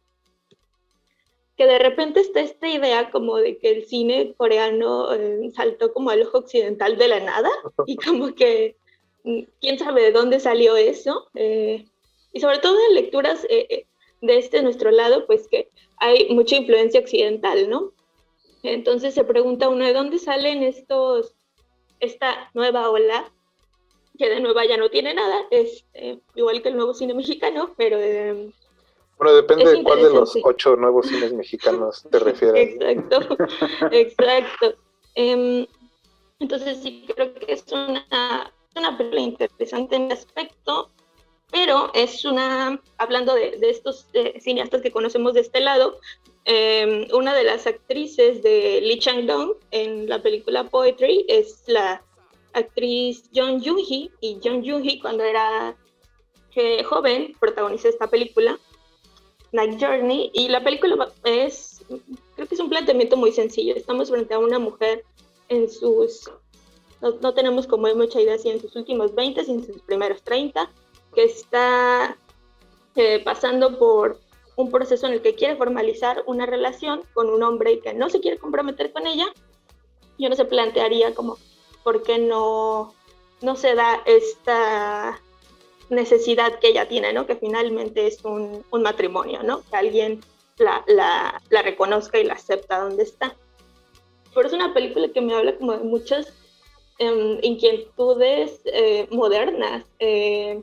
que 1.57 1.67
de 1.67 1.79
repente 1.79 2.21
está 2.21 2.41
esta 2.41 2.69
idea 2.69 3.11
como 3.11 3.37
de 3.37 3.59
que 3.59 3.71
el 3.71 3.87
cine 3.87 4.35
coreano 4.37 5.13
eh, 5.13 5.51
saltó 5.55 5.93
como 5.93 6.11
al 6.11 6.23
ojo 6.23 6.39
occidental 6.39 6.97
de 6.97 7.09
la 7.09 7.21
nada 7.21 7.51
y 7.87 7.97
como 7.97 8.35
que 8.35 8.77
quién 9.61 9.79
sabe 9.79 10.03
de 10.03 10.13
dónde 10.13 10.41
salió 10.41 10.77
eso. 10.77 11.29
Eh, 11.35 11.87
y 12.33 12.41
sobre 12.41 12.59
todo 12.59 12.77
en 12.89 12.95
lecturas 12.95 13.47
eh, 13.49 13.87
de 14.21 14.39
este 14.39 14.63
nuestro 14.63 14.91
lado, 14.91 15.27
pues 15.27 15.49
que 15.49 15.71
hay 15.99 16.29
mucha 16.35 16.57
influencia 16.57 17.01
occidental, 17.01 17.69
¿no? 17.69 17.93
Entonces 18.63 19.15
se 19.15 19.25
pregunta 19.25 19.69
uno 19.69 19.85
de 19.85 19.93
dónde 19.93 20.19
salen 20.19 20.63
estos, 20.63 21.35
esta 22.01 22.51
nueva 22.55 22.91
ola, 22.91 23.33
que 24.19 24.29
de 24.29 24.41
nueva 24.41 24.65
ya 24.65 24.77
no 24.77 24.91
tiene 24.91 25.15
nada, 25.15 25.43
es 25.51 25.85
igual 26.35 26.63
que 26.63 26.71
el 26.71 26.77
nuevo 26.77 26.95
cine 26.95 27.15
mexicano, 27.15 27.75
pero 27.77 27.99
bueno, 29.19 29.35
depende 29.35 29.71
de 29.71 29.83
cuál 29.83 30.03
de 30.03 30.11
los 30.11 30.37
ocho 30.43 30.77
nuevos 30.77 31.07
cines 31.07 31.33
mexicanos 31.33 32.07
te 32.11 32.19
refieres. 32.19 32.75
Exacto, 32.75 33.37
exacto. 33.91 34.75
Em, 35.19 35.67
entonces 36.41 36.77
sí 36.83 37.07
creo 37.15 37.33
que 37.33 37.51
es 37.51 37.65
una, 37.73 38.53
una 38.77 38.97
película 38.97 39.23
interesante 39.23 39.97
en 39.97 40.13
aspecto, 40.13 40.91
pero 41.51 41.91
es 41.95 42.25
una, 42.25 42.81
hablando 42.99 43.35
de, 43.35 43.57
de 43.59 43.71
estos 43.71 44.07
eh, 44.13 44.39
cineastas 44.41 44.83
que 44.83 44.91
conocemos 44.91 45.35
de 45.35 45.41
este 45.41 45.61
lado, 45.61 45.99
em, 46.45 47.07
una 47.13 47.35
de 47.35 47.45
las 47.45 47.67
actrices 47.67 48.43
de 48.43 48.81
Lee 48.81 48.99
Chang-dong 48.99 49.55
en 49.71 50.09
la 50.09 50.23
película 50.23 50.65
Poetry 50.65 51.25
es 51.29 51.63
la 51.67 52.03
actriz 52.53 53.31
Jung 53.35 53.63
Joon-hee, 53.65 54.11
y 54.21 54.39
Jung 54.43 54.65
Joon-hee 54.65 55.01
cuando 55.01 55.25
era 55.25 55.77
eh, 56.55 56.83
joven 56.85 57.35
protagonizó 57.39 57.89
esta 57.89 58.09
película 58.09 58.59
Night 59.53 59.81
Journey 59.81 60.31
y 60.33 60.49
la 60.49 60.63
película 60.63 61.13
es, 61.25 61.85
creo 62.35 62.47
que 62.47 62.55
es 62.55 62.61
un 62.61 62.69
planteamiento 62.69 63.17
muy 63.17 63.33
sencillo. 63.33 63.75
Estamos 63.75 64.11
frente 64.11 64.35
a 64.35 64.39
una 64.39 64.59
mujer 64.59 65.05
en 65.49 65.71
sus, 65.71 66.31
no, 67.01 67.35
tenemos 67.35 67.67
como 67.67 67.93
mucha 67.95 68.21
idea 68.21 68.39
si 68.39 68.49
en 68.49 68.61
sus 68.61 68.75
últimos 68.77 69.15
20, 69.15 69.45
si 69.45 69.53
en 69.53 69.67
sus 69.67 69.83
primeros 69.83 70.23
30, 70.23 70.71
que 71.15 71.25
está 71.25 72.17
eh, 72.95 73.23
pasando 73.25 73.79
por 73.79 74.21
un 74.57 74.71
proceso 74.71 75.07
en 75.07 75.13
el 75.15 75.23
que 75.23 75.35
quiere 75.35 75.57
formalizar 75.57 76.23
una 76.27 76.47
relación 76.47 77.03
con 77.13 77.29
un 77.29 77.43
hombre 77.43 77.81
que 77.81 77.93
no 77.93 78.09
se 78.09 78.21
quiere 78.21 78.39
comprometer 78.39 78.93
con 78.93 79.07
ella. 79.07 79.27
Yo 80.19 80.31
no 80.31 80.35
se 80.35 80.47
plantearía 80.47 81.15
como, 81.15 81.37
¿por 81.85 82.03
qué 82.03 82.19
no, 82.19 82.95
no 83.43 83.57
se 83.57 83.75
da 83.75 84.03
esta 84.07 85.21
necesidad 85.91 86.59
que 86.59 86.69
ella 86.69 86.89
tiene, 86.89 87.13
¿no? 87.13 87.27
Que 87.27 87.37
finalmente 87.37 88.07
es 88.07 88.25
un, 88.25 88.65
un 88.71 88.83
matrimonio, 88.83 89.43
¿no? 89.43 89.63
Que 89.71 89.77
alguien 89.77 90.21
la, 90.57 90.83
la, 90.87 91.43
la, 91.51 91.63
reconozca 91.63 92.19
y 92.19 92.25
la 92.25 92.35
acepta 92.35 92.81
donde 92.81 93.03
está. 93.03 93.37
Pero 94.35 94.49
es 94.49 94.55
una 94.55 94.73
película 94.73 95.09
que 95.09 95.21
me 95.21 95.35
habla 95.35 95.57
como 95.57 95.73
de 95.73 95.85
muchas 95.85 96.33
em, 96.99 97.39
inquietudes 97.43 98.61
eh, 98.67 99.07
modernas, 99.11 99.85
eh, 99.99 100.63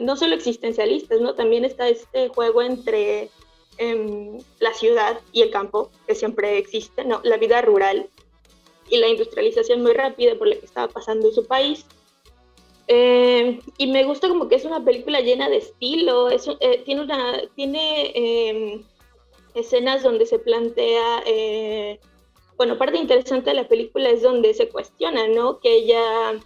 no 0.00 0.16
solo 0.16 0.34
existencialistas, 0.34 1.20
¿no? 1.20 1.34
También 1.34 1.64
está 1.64 1.88
este 1.88 2.28
juego 2.28 2.62
entre 2.62 3.30
em, 3.78 4.38
la 4.60 4.72
ciudad 4.74 5.20
y 5.32 5.42
el 5.42 5.50
campo, 5.50 5.90
que 6.06 6.14
siempre 6.14 6.58
existe, 6.58 7.04
¿no? 7.04 7.20
La 7.24 7.36
vida 7.36 7.62
rural 7.62 8.08
y 8.90 8.98
la 8.98 9.08
industrialización 9.08 9.82
muy 9.82 9.92
rápida 9.92 10.36
por 10.36 10.48
la 10.48 10.56
que 10.56 10.66
estaba 10.66 10.88
pasando 10.88 11.30
su 11.32 11.46
país 11.46 11.86
eh, 12.86 13.60
y 13.78 13.86
me 13.86 14.04
gusta 14.04 14.28
como 14.28 14.48
que 14.48 14.56
es 14.56 14.64
una 14.64 14.84
película 14.84 15.20
llena 15.20 15.48
de 15.48 15.56
estilo, 15.56 16.30
eh, 16.30 16.82
tiene, 16.84 17.02
una, 17.02 17.40
tiene 17.54 18.12
em, 18.14 18.82
escenas 19.54 20.02
donde 20.02 20.26
se 20.26 20.38
plantea, 20.38 21.22
bueno, 22.56 22.78
parte 22.78 22.98
interesante 22.98 23.50
de 23.50 23.56
la 23.56 23.68
película 23.68 24.10
es 24.10 24.22
donde 24.22 24.54
se 24.54 24.68
cuestiona, 24.68 25.28
¿no? 25.28 25.58
Que 25.60 25.76
ella 25.76 26.40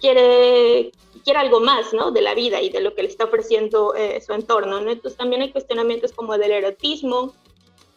quiere, 0.00 0.92
quiere 1.24 1.38
algo 1.38 1.60
más, 1.60 1.92
¿no? 1.92 2.10
De 2.10 2.22
la 2.22 2.34
vida 2.34 2.60
y 2.62 2.70
de 2.70 2.80
lo 2.80 2.94
que 2.94 3.02
le 3.02 3.08
está 3.08 3.24
ofreciendo 3.24 3.94
su 4.24 4.32
entorno, 4.32 4.80
¿no? 4.80 4.90
Entonces 4.90 5.18
también 5.18 5.42
hay 5.42 5.52
cuestionamientos 5.52 6.12
como 6.12 6.38
del 6.38 6.52
erotismo, 6.52 7.34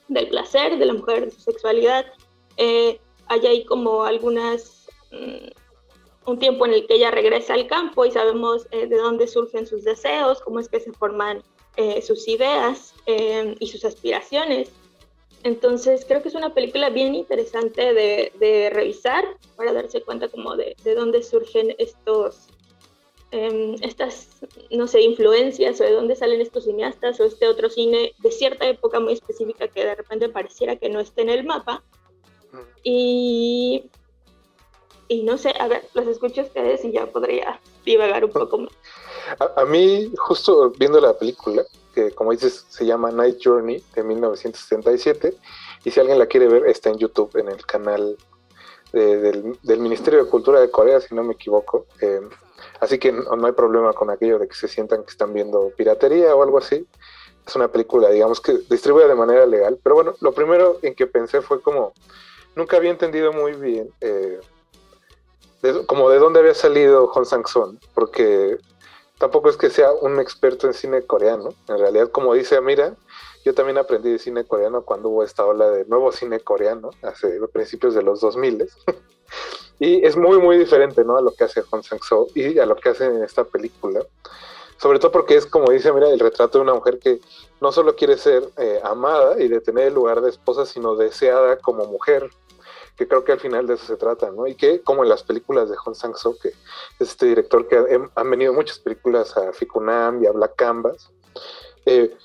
del 0.08 0.27
placer 0.27 0.77
de 0.77 0.86
la 0.86 0.94
mujer, 0.94 1.25
de 1.25 1.32
su 1.32 1.41
sexualidad. 1.41 2.06
hay 2.58 3.00
ahí 3.46 3.65
como 3.65 4.03
algunas... 4.03 4.88
Mm, 5.12 5.50
un 6.25 6.39
tiempo 6.39 6.65
en 6.65 6.74
el 6.74 6.88
que 6.88 6.96
ella 6.96 7.12
regresa 7.12 7.53
al 7.53 7.68
campo 7.68 8.06
y 8.06 8.12
sabemos 8.12 8.68
eh, 8.72 8.88
de 8.88 8.98
dónde 8.98 9.27
surgen 9.27 9.65
sus 9.65 9.84
deseos, 9.84 10.41
cómo 10.41 10.60
es 10.60 10.70
que 10.70 10.80
se 10.80 10.91
forman 10.91 11.44
eh, 11.77 12.01
sus 12.01 12.27
ideas 12.27 12.94
em, 13.06 13.56
y 13.60 13.68
sus 13.68 13.86
aspiraciones. 13.86 14.70
Entonces 15.43 16.05
creo 16.07 16.21
que 16.21 16.29
es 16.29 16.36
una 16.36 16.53
película 16.53 16.89
bien 16.89 17.15
interesante 17.15 17.93
de, 17.93 18.69
revisar 18.71 19.25
para 19.55 19.74
darse 19.74 20.01
cuenta 20.01 20.27
como 20.27 20.55
de, 20.55 20.75
de 20.83 20.95
dónde 20.95 21.24
surgen 21.24 21.75
estos, 21.79 22.48
em, 23.31 23.75
estas, 23.81 24.41
no 24.69 24.88
sé, 24.88 25.01
influencias 25.01 25.81
o 25.81 25.83
de 25.83 25.93
dónde 25.93 26.15
salen 26.15 26.41
estos 26.41 26.65
cineastas 26.65 27.19
o 27.19 27.25
este 27.25 27.48
otro 27.48 27.69
cine 27.69 28.13
de 28.19 28.31
cierta 28.31 28.67
época 28.67 29.00
muy 29.00 29.13
específica 29.13 29.67
que 29.67 29.86
de 29.86 29.95
repente 29.95 30.29
pareciera 30.29 30.75
que 30.75 30.89
no 30.89 31.00
esté 31.00 31.24
en 31.24 31.29
el 31.29 31.43
mapa. 31.43 31.83
Y 32.83 33.89
y 35.12 35.24
no 35.24 35.38
sé, 35.38 35.53
a 35.60 35.67
ver, 35.67 35.86
los 35.93 36.07
escucho 36.07 36.39
a 36.39 36.45
ustedes 36.45 36.86
y 36.86 36.93
ya 36.93 37.05
podría 37.05 37.60
divagar 37.83 38.24
un 38.24 38.31
poco 38.31 38.60
más. 38.60 38.71
A, 39.57 39.65
mí, 39.65 40.10
justo 40.17 40.71
viendo 40.79 41.01
la 41.01 41.17
película, 41.17 41.65
como 42.15 42.31
dices 42.31 42.65
se 42.70 42.86
llama 42.86 43.12
Night 43.12 43.38
Journey 43.43 43.84
de 43.96 44.03
1977, 44.03 45.36
y 45.84 45.91
si 45.91 46.00
alguien 46.00 46.20
la 46.20 46.25
quiere 46.25 46.48
ver, 46.48 46.65
está 46.67 46.89
en 46.89 46.98
YouTube, 46.98 47.36
en 47.38 47.50
el 47.50 47.65
canal 47.65 48.17
del, 48.91 49.79
Ministerio 49.79 50.24
de 50.24 50.29
Cultura 50.29 50.60
de 50.60 50.70
Corea, 50.70 51.00
si 51.00 51.15
no 51.15 51.24
me 51.24 51.34
equivoco. 51.34 51.86
Eh, 52.01 52.22
así 52.79 53.00
que 53.00 53.12
no, 53.12 53.46
hay 53.46 53.53
problema 53.53 53.93
con 53.93 54.10
aquello 54.10 54.39
de 54.39 54.48
que 54.48 54.55
se 54.55 54.67
sientan 54.67 55.03
que 55.03 55.12
están 55.12 55.34
viendo 55.34 55.72
piratería 55.75 56.36
o 56.36 56.43
algo 56.43 56.58
así. 56.58 56.86
Es 57.48 57.55
una 57.55 57.70
película, 57.70 58.10
digamos, 58.10 58.39
que 58.39 58.60
distribuye 58.70 59.08
de 59.08 59.15
manera 59.15 59.46
legal. 59.46 59.79
Pero 59.81 59.96
bueno, 59.96 60.15
lo 60.20 60.34
primero 60.34 60.77
en 60.81 60.93
que 60.93 61.08
pensé 61.08 61.41
fue 61.41 61.62
como, 61.62 61.93
nunca 62.55 62.77
había 62.77 62.91
entendido 62.91 63.34
muy 63.34 63.53
bien 63.53 63.91
eh, 64.01 64.39
como 65.86 66.10
de 66.10 66.20
dónde 66.20 66.39
había 66.39 66.53
salido 66.53 67.08
Hong 67.08 67.25
Sang-son, 67.25 67.79
porque 67.93 68.58
tampoco 69.22 69.50
es 69.50 69.56
que 69.58 69.70
sea 69.70 69.92
un 69.92 70.20
experto 70.20 70.66
en 70.66 70.74
cine 70.74 71.04
coreano. 71.04 71.54
En 71.68 71.78
realidad, 71.78 72.10
como 72.10 72.34
dice 72.34 72.58
Amira, 72.58 72.96
yo 73.46 73.54
también 73.54 73.78
aprendí 73.78 74.10
de 74.12 74.18
cine 74.18 74.46
coreano 74.46 74.82
cuando 74.82 75.10
hubo 75.10 75.24
esta 75.24 75.46
ola 75.46 75.70
de 75.70 75.86
nuevo 75.86 76.12
cine 76.12 76.40
coreano, 76.40 76.90
hace 77.04 77.40
principios 77.54 77.94
de 77.94 78.01
los 78.01 78.20
2000. 78.20 78.68
y 79.80 80.04
es 80.04 80.18
muy, 80.18 80.40
muy 80.40 80.58
diferente 80.58 81.06
¿no? 81.06 81.18
a 81.18 81.22
lo 81.22 81.36
que 81.36 81.44
hace 81.44 81.62
Hong 81.62 81.84
Sang-soo 81.84 82.30
y 82.34 82.58
a 82.58 82.66
lo 82.66 82.75
que 82.75 82.90
hace 82.90 83.06
en 83.06 83.24
esta 83.24 83.44
película. 83.44 84.04
Sobre 84.78 84.98
todo 84.98 85.12
porque 85.12 85.36
es, 85.36 85.46
como 85.46 85.70
dice, 85.72 85.94
mira, 85.94 86.10
el 86.10 86.20
retrato 86.20 86.58
de 86.58 86.63
una 86.63 86.74
mujer 86.74 86.98
que 86.98 87.22
no 87.60 87.72
solo 87.72 87.96
quiere 87.96 88.18
ser 88.18 88.50
eh, 88.58 88.82
amada 88.84 89.40
y 89.40 89.48
de 89.50 89.62
tener 89.62 89.90
el 89.90 89.94
lugar 89.94 90.22
de 90.22 90.32
esposa, 90.32 90.66
sino 90.66 90.96
deseada 90.96 91.58
como 91.58 91.86
mujer 91.86 92.32
que 93.01 93.08
creo 93.08 93.24
que 93.24 93.31
al 93.31 93.39
final 93.39 93.65
de 93.65 93.74
eso 93.74 93.88
se 93.88 93.98
trata, 93.98 94.29
¿no? 94.29 94.46
Y 94.46 94.53
que, 94.53 94.81
como 94.81 95.01
en 95.01 95.10
las 95.10 95.24
películas 95.24 95.67
de 95.72 95.75
Hong 95.75 95.96
Sang-soo, 95.96 96.38
que 96.39 96.50
es 96.50 96.55
este 97.00 97.25
director 97.25 97.67
que 97.67 98.00
han 98.13 98.29
venido 98.29 98.53
muchas 98.53 98.77
películas 98.77 99.36
a 99.36 99.51
Ficunam 99.53 100.24
y 100.24 100.27
a 100.27 100.31
Black 100.31 100.55
Canvas, 100.55 101.10
eh, 101.88 102.15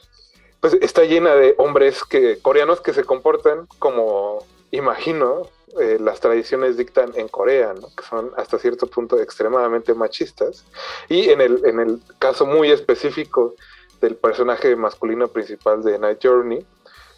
pues 0.60 0.74
está 0.74 1.04
llena 1.04 1.34
de 1.34 1.54
hombres 1.56 2.04
que, 2.04 2.40
coreanos 2.42 2.82
que 2.82 2.92
se 2.92 3.04
comportan 3.04 3.66
como, 3.78 4.44
imagino, 4.70 5.48
eh, 5.80 5.96
las 5.98 6.20
tradiciones 6.20 6.76
dictan 6.76 7.10
en 7.14 7.28
Corea, 7.28 7.72
¿no? 7.72 7.88
que 7.96 8.04
son 8.04 8.32
hasta 8.36 8.58
cierto 8.58 8.86
punto 8.86 9.18
extremadamente 9.18 9.94
machistas. 9.94 10.66
Y 11.08 11.30
en 11.30 11.40
el, 11.40 11.64
en 11.64 11.80
el 11.80 12.00
caso 12.18 12.44
muy 12.44 12.70
específico 12.70 13.54
del 14.02 14.16
personaje 14.16 14.76
masculino 14.76 15.28
principal 15.28 15.82
de 15.82 15.98
Night 15.98 16.18
Journey, 16.22 16.66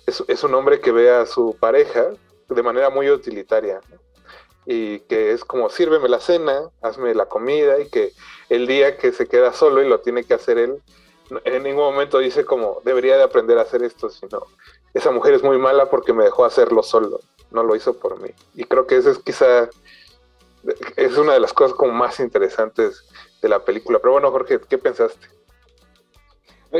es, 0.06 0.44
un 0.44 0.54
hombre 0.54 0.80
que 0.80 0.92
ve 0.92 1.10
a 1.10 1.26
su 1.26 1.56
pareja 1.58 2.12
de 2.48 2.62
manera 2.62 2.90
muy 2.90 3.10
utilitaria. 3.10 3.80
Y 4.66 5.00
que 5.00 5.32
es 5.32 5.44
como, 5.44 5.70
sírveme 5.70 6.08
la 6.08 6.20
cena, 6.20 6.70
hazme 6.82 7.14
la 7.14 7.26
comida, 7.26 7.80
y 7.80 7.88
que 7.88 8.12
el 8.48 8.66
día 8.66 8.98
que 8.98 9.12
se 9.12 9.26
queda 9.26 9.52
solo 9.52 9.82
y 9.82 9.88
lo 9.88 10.00
tiene 10.00 10.24
que 10.24 10.34
hacer 10.34 10.58
él, 10.58 10.82
en 11.44 11.62
ningún 11.62 11.84
momento 11.84 12.18
dice 12.18 12.44
como, 12.44 12.80
debería 12.84 13.16
de 13.16 13.22
aprender 13.22 13.58
a 13.58 13.62
hacer 13.62 13.82
esto, 13.82 14.10
sino, 14.10 14.42
esa 14.94 15.10
mujer 15.10 15.34
es 15.34 15.42
muy 15.42 15.58
mala 15.58 15.90
porque 15.90 16.12
me 16.12 16.24
dejó 16.24 16.44
hacerlo 16.44 16.82
solo, 16.82 17.20
no 17.50 17.62
lo 17.62 17.76
hizo 17.76 17.98
por 17.98 18.20
mí. 18.20 18.30
Y 18.54 18.64
creo 18.64 18.86
que 18.86 18.96
eso 18.96 19.10
es 19.10 19.18
quizá, 19.18 19.68
es 20.96 21.16
una 21.16 21.34
de 21.34 21.40
las 21.40 21.52
cosas 21.52 21.76
como 21.76 21.92
más 21.92 22.20
interesantes 22.20 23.04
de 23.42 23.48
la 23.48 23.64
película. 23.64 23.98
Pero 23.98 24.12
bueno, 24.12 24.30
Jorge, 24.30 24.60
¿qué 24.68 24.78
pensaste? 24.78 25.28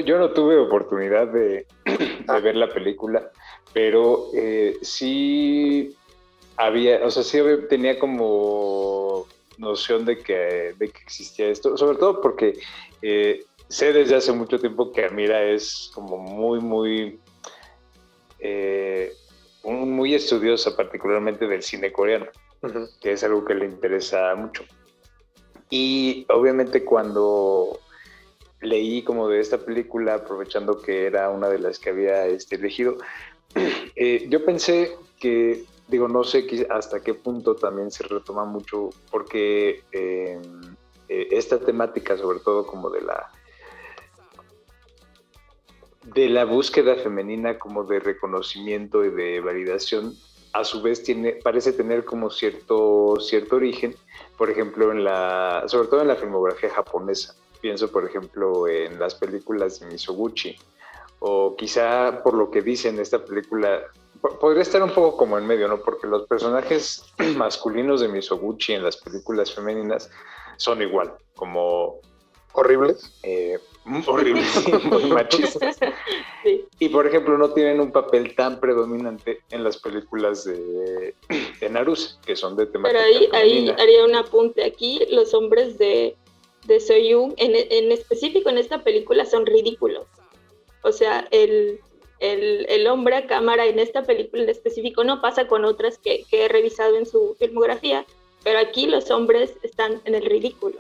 Yo 0.04 0.18
no 0.18 0.30
tuve 0.32 0.58
oportunidad 0.58 1.28
de, 1.28 1.66
de 2.35 2.40
ver 2.40 2.56
la 2.56 2.68
película 2.68 3.30
pero 3.73 4.30
eh, 4.35 4.78
sí 4.82 5.94
había, 6.56 7.04
o 7.04 7.11
sea, 7.11 7.23
sí 7.23 7.38
tenía 7.68 7.99
como 7.99 9.26
noción 9.58 10.04
de 10.04 10.18
que, 10.18 10.75
de 10.76 10.88
que 10.88 10.99
existía 11.02 11.49
esto, 11.49 11.76
sobre 11.76 11.99
todo 11.99 12.20
porque 12.20 12.58
eh, 13.02 13.44
sé 13.68 13.92
desde 13.92 14.16
hace 14.16 14.32
mucho 14.32 14.58
tiempo 14.58 14.92
que 14.92 15.04
Amira 15.04 15.42
es 15.44 15.90
como 15.94 16.18
muy, 16.18 16.61
muy, 16.61 17.20
eh, 18.38 19.12
muy 19.64 20.14
estudiosa, 20.14 20.76
particularmente 20.76 21.47
del 21.47 21.62
cine 21.62 21.92
coreano, 21.92 22.26
que 23.00 23.12
es 23.12 23.25
algo 23.25 23.44
que 23.44 23.54
le 23.54 23.66
interesa 23.66 24.35
mucho. 24.35 24.64
Y 25.70 26.25
obviamente 26.30 26.85
cuando 26.85 27.78
leí 28.60 29.02
como 29.02 29.28
de 29.28 29.40
esta 29.40 29.58
película, 29.58 30.14
aprovechando 30.14 30.80
que 30.80 31.06
era 31.06 31.30
una 31.30 31.48
de 31.48 31.58
las 31.58 31.78
que 31.78 31.90
había 31.90 32.26
este, 32.26 32.56
elegido, 32.56 32.96
eh, 33.96 34.26
yo 34.28 34.44
pensé 34.44 34.96
que, 35.18 35.64
digo, 35.88 36.08
no 36.08 36.24
sé 36.24 36.66
hasta 36.70 37.00
qué 37.00 37.14
punto 37.14 37.54
también 37.54 37.90
se 37.90 38.04
retoma 38.04 38.44
mucho, 38.44 38.90
porque 39.10 39.82
em, 39.92 40.76
eh, 41.08 41.28
esta 41.30 41.58
temática, 41.58 42.16
sobre 42.16 42.40
todo 42.40 42.66
como 42.66 42.90
de 42.90 43.02
la 43.02 43.30
de 46.14 46.28
la 46.30 46.46
búsqueda 46.46 46.96
femenina 46.96 47.58
como 47.58 47.84
de 47.84 48.00
reconocimiento 48.00 49.04
y 49.04 49.10
de 49.10 49.40
validación, 49.40 50.14
a 50.52 50.64
su 50.64 50.80
vez 50.80 51.02
tiene, 51.02 51.32
parece 51.32 51.72
tener 51.72 52.04
como 52.04 52.30
cierto, 52.30 53.16
cierto 53.20 53.56
origen, 53.56 53.94
por 54.36 54.50
ejemplo, 54.50 54.90
en 54.90 55.04
la, 55.04 55.64
sobre 55.66 55.88
todo 55.88 56.00
en 56.00 56.08
la 56.08 56.16
filmografía 56.16 56.70
japonesa. 56.70 57.34
Pienso, 57.60 57.90
por 57.90 58.04
ejemplo, 58.04 58.68
en 58.68 58.98
las 58.98 59.14
películas 59.14 59.80
de 59.80 59.86
Misoguchi, 59.86 60.56
o 61.20 61.56
quizá 61.56 62.22
por 62.22 62.34
lo 62.34 62.50
que 62.50 62.62
dice 62.62 62.88
en 62.88 63.00
esta 63.00 63.24
película, 63.24 63.82
podría 64.40 64.62
estar 64.62 64.82
un 64.82 64.90
poco 64.90 65.16
como 65.16 65.38
en 65.38 65.46
medio, 65.46 65.68
¿no? 65.68 65.80
Porque 65.80 66.06
los 66.06 66.26
personajes 66.26 67.04
masculinos 67.36 68.00
de 68.00 68.08
Misoguchi 68.08 68.74
en 68.74 68.84
las 68.84 68.96
películas 68.96 69.52
femeninas 69.52 70.10
son 70.56 70.82
igual, 70.82 71.14
como... 71.34 72.00
¿Horribles? 72.54 73.12
Eh, 73.22 73.58
horribles, 74.06 74.64
muy 74.84 75.04
machistas. 75.10 75.78
Y 76.78 76.88
por 76.88 77.06
ejemplo, 77.06 77.36
no 77.36 77.50
tienen 77.50 77.80
un 77.80 77.90
papel 77.90 78.34
tan 78.34 78.60
predominante 78.60 79.40
en 79.50 79.64
las 79.64 79.76
películas 79.76 80.44
de, 80.44 81.14
de 81.60 81.68
Naruse, 81.68 82.16
que 82.24 82.36
son 82.36 82.56
de 82.56 82.66
temática. 82.66 83.00
Pero 83.00 83.04
ahí, 83.04 83.28
ahí 83.32 83.68
haría 83.70 84.04
un 84.04 84.14
apunte 84.14 84.64
aquí: 84.64 85.00
los 85.10 85.34
hombres 85.34 85.78
de 85.78 86.16
de 86.68 86.80
Soyun, 86.80 87.34
en, 87.38 87.54
en 87.54 87.90
específico 87.90 88.50
en 88.50 88.58
esta 88.58 88.84
película, 88.84 89.25
son 89.25 89.46
ridículos. 89.46 90.06
O 90.82 90.92
sea, 90.92 91.26
el, 91.30 91.80
el, 92.20 92.87
hombre 92.87 93.16
a 93.16 93.26
cámara 93.26 93.66
en 93.66 93.78
esta 93.78 94.02
película 94.02 94.42
en 94.42 94.50
específico 94.50 95.02
no 95.02 95.20
pasa 95.20 95.48
con 95.48 95.64
otras 95.64 95.98
que, 95.98 96.25
que, 96.30 96.44
he 96.44 96.48
revisado 96.48 96.96
en 96.96 97.06
su 97.06 97.34
filmografía, 97.38 98.04
pero 98.44 98.58
aquí 98.58 98.87
los 98.87 99.10
hombres 99.10 99.54
están 99.62 100.00
en 100.04 100.14
el 100.14 100.25
ridículo. 100.26 100.76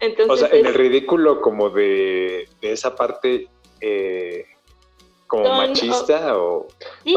Entonces, 0.00 0.28
o 0.28 0.36
sea, 0.36 0.48
en 0.48 0.66
el 0.66 0.74
ridículo 0.74 1.40
como 1.40 1.70
de, 1.70 2.48
de 2.60 2.72
esa 2.72 2.96
parte 2.96 3.48
eh, 3.80 4.44
como 5.28 5.44
machista 5.44 6.36
o... 6.36 6.66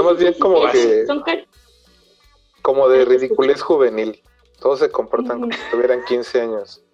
más 0.03 0.17
bien 0.17 0.33
como 0.39 0.69
que... 0.71 1.05
como 2.61 2.87
de 2.87 3.03
ridiculez 3.03 3.61
juvenil. 3.61 4.21
Todos 4.61 4.79
se 4.79 4.89
comportan 4.89 5.41
como 5.41 5.51
si 5.51 5.59
tuvieran 5.71 6.05
15 6.05 6.41
años. 6.41 6.85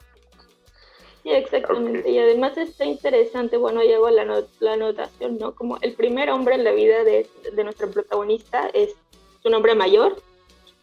Sí, 1.24 1.30
exactamente. 1.30 2.10
Y 2.10 2.18
además 2.18 2.58
está 2.58 2.84
interesante, 2.86 3.58
bueno, 3.58 3.82
llego 3.84 4.08
a 4.08 4.12
la, 4.12 4.44
la 4.60 4.74
anotación, 4.74 5.38
¿no? 5.38 5.54
Como 5.54 5.78
el 5.82 5.94
primer 5.94 6.30
hombre 6.32 6.56
en 6.56 6.64
la 6.64 6.72
vida 6.72 7.04
de, 7.04 7.28
de 7.54 7.64
nuestro 7.64 7.92
protagonista 7.92 8.70
es 8.74 8.96
un 9.44 9.54
hombre 9.54 9.76
mayor 9.76 10.22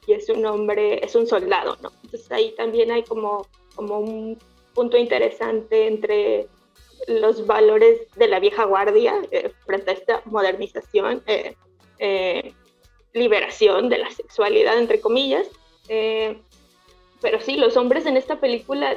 y 0.06 0.12
es 0.12 0.28
un 0.28 0.46
hombre, 0.46 1.04
es 1.04 1.14
un 1.14 1.26
soldado, 1.26 1.76
¿no? 1.82 1.92
Entonces 2.04 2.30
ahí 2.30 2.54
también 2.56 2.90
hay 2.90 3.02
como, 3.02 3.46
como 3.74 3.98
un 3.98 4.38
punto 4.74 4.96
interesante 4.96 5.86
entre 5.88 6.46
los 7.08 7.46
valores 7.46 8.00
de 8.16 8.28
la 8.28 8.40
vieja 8.40 8.64
guardia 8.64 9.20
eh, 9.30 9.50
frente 9.66 9.90
a 9.90 9.94
esta 9.94 10.22
modernización, 10.24 11.22
eh, 11.26 11.54
eh, 11.98 12.52
liberación 13.12 13.88
de 13.88 13.98
la 13.98 14.10
sexualidad, 14.10 14.78
entre 14.78 15.00
comillas. 15.00 15.48
pero 15.88 17.40
sí, 17.40 17.56
los 17.56 17.76
hombres 17.76 18.06
en 18.06 18.16
esta 18.16 18.38
película 18.38 18.96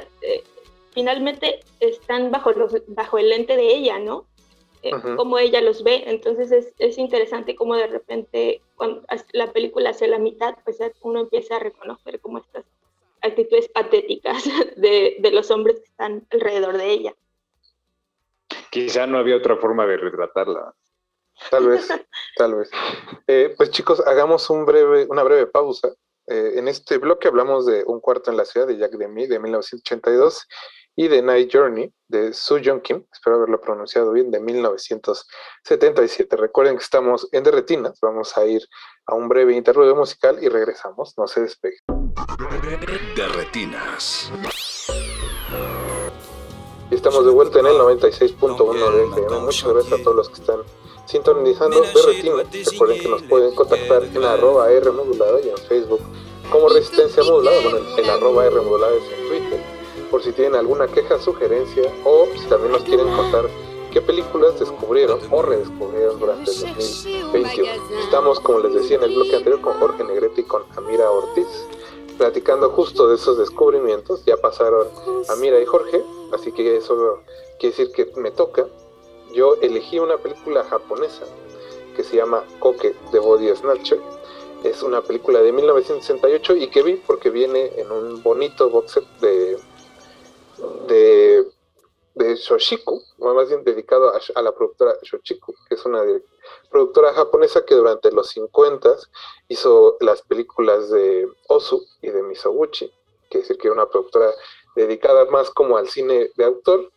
finalmente 0.92 1.60
están 1.80 2.30
bajo, 2.30 2.52
los, 2.52 2.74
bajo 2.88 3.18
el 3.18 3.28
lente 3.28 3.56
de 3.56 3.74
ella, 3.74 3.98
¿no? 3.98 4.26
Eh, 4.82 4.90
como 5.16 5.38
ella 5.38 5.60
los 5.60 5.84
ve. 5.84 6.04
Entonces 6.06 6.50
es, 6.50 6.74
es, 6.78 6.98
interesante 6.98 7.54
como 7.54 7.76
de 7.76 7.86
repente 7.86 8.62
cuando 8.74 9.02
la 9.32 9.52
película 9.52 9.90
hace 9.90 10.08
la 10.08 10.18
mitad, 10.18 10.56
pues 10.64 10.78
uno 11.02 11.20
empieza 11.20 11.56
a 11.56 11.60
reconocer 11.60 12.20
como 12.20 12.38
estas 12.38 12.64
actitudes 13.20 13.68
patéticas 13.68 14.42
de, 14.76 15.16
de 15.20 15.30
los 15.30 15.50
hombres 15.50 15.78
que 15.78 15.86
están 15.86 16.26
alrededor 16.30 16.76
de 16.78 16.90
ella. 16.90 17.14
Quizá 18.70 19.06
no 19.06 19.18
había 19.18 19.36
otra 19.36 19.56
forma 19.56 19.86
de 19.86 19.98
retratarla. 19.98 20.74
Tal 21.50 21.68
vez, 21.68 21.88
tal 22.36 22.54
vez. 22.54 22.70
Eh, 23.26 23.54
pues 23.56 23.70
chicos, 23.70 24.00
hagamos 24.06 24.48
un 24.50 24.64
breve, 24.64 25.06
una 25.08 25.22
breve 25.22 25.46
pausa. 25.46 25.94
Eh, 26.26 26.52
en 26.56 26.68
este 26.68 26.98
bloque 26.98 27.26
hablamos 27.26 27.66
de 27.66 27.82
Un 27.84 28.00
cuarto 28.00 28.30
en 28.30 28.36
la 28.36 28.44
ciudad 28.44 28.66
de 28.66 28.78
Jack 28.78 28.92
Demy 28.92 29.26
de 29.26 29.40
1982 29.40 30.46
y 30.96 31.08
The 31.08 31.22
Night 31.22 31.50
Journey 31.52 31.92
de 32.08 32.32
Soo 32.32 32.60
Jung 32.62 32.82
Kim, 32.82 33.04
espero 33.12 33.36
haberlo 33.36 33.60
pronunciado 33.60 34.12
bien, 34.12 34.30
de 34.30 34.40
1977. 34.40 36.36
Recuerden 36.36 36.76
que 36.76 36.84
estamos 36.84 37.28
en 37.32 37.42
Derretinas, 37.42 37.98
vamos 38.02 38.36
a 38.36 38.44
ir 38.44 38.62
a 39.06 39.14
un 39.14 39.28
breve 39.28 39.54
interludio 39.54 39.96
musical 39.96 40.38
y 40.42 40.48
regresamos, 40.48 41.14
no 41.16 41.26
se 41.26 41.40
despeguen. 41.40 41.80
Derretinas. 43.16 44.30
Estamos 46.90 47.24
de 47.24 47.32
vuelta 47.32 47.60
en 47.60 47.66
el 47.66 47.76
96.1 47.76 48.92
de 48.92 49.04
FM. 49.04 49.40
Muchas 49.40 49.72
gracias 49.72 49.98
a 49.98 50.02
todos 50.02 50.16
los 50.16 50.28
que 50.28 50.34
están 50.34 50.60
sintonizando 51.06 51.80
Derretinas. 51.80 52.70
Recuerden 52.70 53.00
que 53.00 53.08
nos 53.08 53.22
pueden 53.22 53.54
contactar 53.54 54.04
en 54.04 54.22
arroba 54.22 54.70
R 54.70 54.90
modulada 54.90 55.40
y 55.40 55.48
en 55.48 55.56
Facebook 55.56 56.02
como 56.50 56.68
Resistencia 56.68 57.22
Modulada, 57.22 57.62
bueno, 57.62 57.78
en 57.96 58.10
arroba 58.10 58.44
R 58.44 58.60
modulada 58.60 58.94
es 58.94 59.04
en 59.04 59.28
Twitter 59.28 59.61
por 60.12 60.22
si 60.22 60.30
tienen 60.32 60.56
alguna 60.56 60.86
queja, 60.86 61.18
sugerencia 61.18 61.90
o 62.04 62.28
si 62.36 62.46
también 62.46 62.72
nos 62.72 62.82
quieren 62.82 63.10
contar 63.16 63.48
qué 63.90 64.02
películas 64.02 64.60
descubrieron 64.60 65.18
o 65.30 65.40
redescubrieron 65.40 66.20
durante 66.20 66.50
el 66.50 66.60
2021. 66.60 67.72
Estamos, 68.04 68.38
como 68.40 68.58
les 68.58 68.74
decía 68.74 68.98
en 68.98 69.04
el 69.04 69.14
bloque 69.14 69.36
anterior, 69.36 69.62
con 69.62 69.72
Jorge 69.80 70.04
Negrete 70.04 70.42
y 70.42 70.44
con 70.44 70.64
Amira 70.76 71.10
Ortiz, 71.10 71.46
platicando 72.18 72.68
justo 72.68 73.08
de 73.08 73.14
esos 73.14 73.38
descubrimientos. 73.38 74.22
Ya 74.26 74.36
pasaron 74.36 74.86
Amira 75.30 75.58
y 75.58 75.64
Jorge, 75.64 76.04
así 76.34 76.52
que 76.52 76.76
eso 76.76 77.20
quiere 77.58 77.74
decir 77.74 77.90
que 77.92 78.12
me 78.20 78.30
toca. 78.32 78.66
Yo 79.32 79.56
elegí 79.62 79.98
una 79.98 80.18
película 80.18 80.62
japonesa 80.64 81.24
que 81.96 82.04
se 82.04 82.16
llama 82.16 82.44
Koke 82.58 82.94
de 83.12 83.18
Body 83.18 83.48
Snatcher. 83.56 84.00
Es 84.62 84.82
una 84.82 85.00
película 85.00 85.40
de 85.40 85.52
1968 85.52 86.56
y 86.56 86.68
que 86.68 86.82
vi 86.82 86.96
porque 86.96 87.30
viene 87.30 87.72
en 87.76 87.90
un 87.90 88.22
bonito 88.22 88.68
box 88.68 88.92
set 88.92 89.04
de 89.20 89.56
de, 90.86 91.46
de 92.14 92.36
Shoshiku, 92.36 93.02
más 93.18 93.48
bien 93.48 93.64
dedicado 93.64 94.12
a, 94.34 94.42
la 94.42 94.52
productora 94.52 94.96
Shoshiku, 95.02 95.54
que 95.68 95.74
es 95.74 95.84
una 95.84 96.02
productora 96.70 97.12
japonesa 97.12 97.64
que 97.64 97.74
durante 97.74 98.10
los 98.12 98.28
50 98.30 98.96
hizo 99.48 99.96
las 100.00 100.22
películas 100.22 100.90
de 100.90 101.28
Osu 101.48 101.84
y 102.00 102.10
de 102.10 102.22
Misoguchi, 102.22 102.92
que 103.30 103.38
es 103.38 103.48
decir 103.48 103.58
que 103.58 103.68
era 103.68 103.74
una 103.74 103.88
productora 103.88 104.30
dedicada 104.74 105.24
más 105.26 105.50
como 105.50 105.76
al 105.76 105.88
cine 105.88 106.30
de 106.36 106.44
autor 106.44 106.90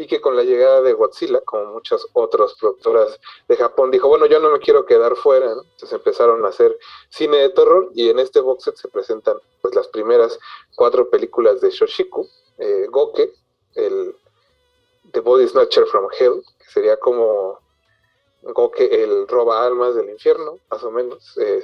y 0.00 0.06
que 0.06 0.20
con 0.20 0.34
la 0.34 0.44
llegada 0.44 0.80
de 0.80 0.94
Godzilla, 0.94 1.42
como 1.42 1.66
muchas 1.66 2.06
otras 2.14 2.54
productoras 2.54 3.20
de 3.48 3.56
Japón, 3.56 3.90
dijo, 3.90 4.08
bueno, 4.08 4.24
yo 4.24 4.40
no 4.40 4.50
me 4.50 4.58
quiero 4.58 4.86
quedar 4.86 5.14
fuera, 5.14 5.52
entonces 5.52 5.92
empezaron 5.92 6.42
a 6.44 6.48
hacer 6.48 6.76
cine 7.10 7.36
de 7.36 7.50
terror 7.50 7.90
y 7.94 8.08
en 8.08 8.18
este 8.18 8.40
box 8.40 8.64
set 8.64 8.76
se 8.76 8.88
presentan 8.88 9.36
pues 9.60 9.74
las 9.74 9.88
primeras 9.88 10.38
cuatro 10.74 11.10
películas 11.10 11.60
de 11.60 11.68
Shoshiku, 11.68 12.26
eh, 12.60 12.86
Goke, 12.90 13.32
el 13.74 14.14
The 15.12 15.20
Body 15.20 15.48
Snatcher 15.48 15.86
from 15.86 16.08
Hell, 16.16 16.42
que 16.58 16.64
sería 16.66 16.98
como 16.98 17.58
Goke, 18.42 19.02
el 19.02 19.26
roba 19.26 19.64
almas 19.64 19.94
del 19.94 20.10
infierno, 20.10 20.58
más 20.70 20.84
o 20.84 20.90
menos, 20.90 21.38
eh, 21.38 21.62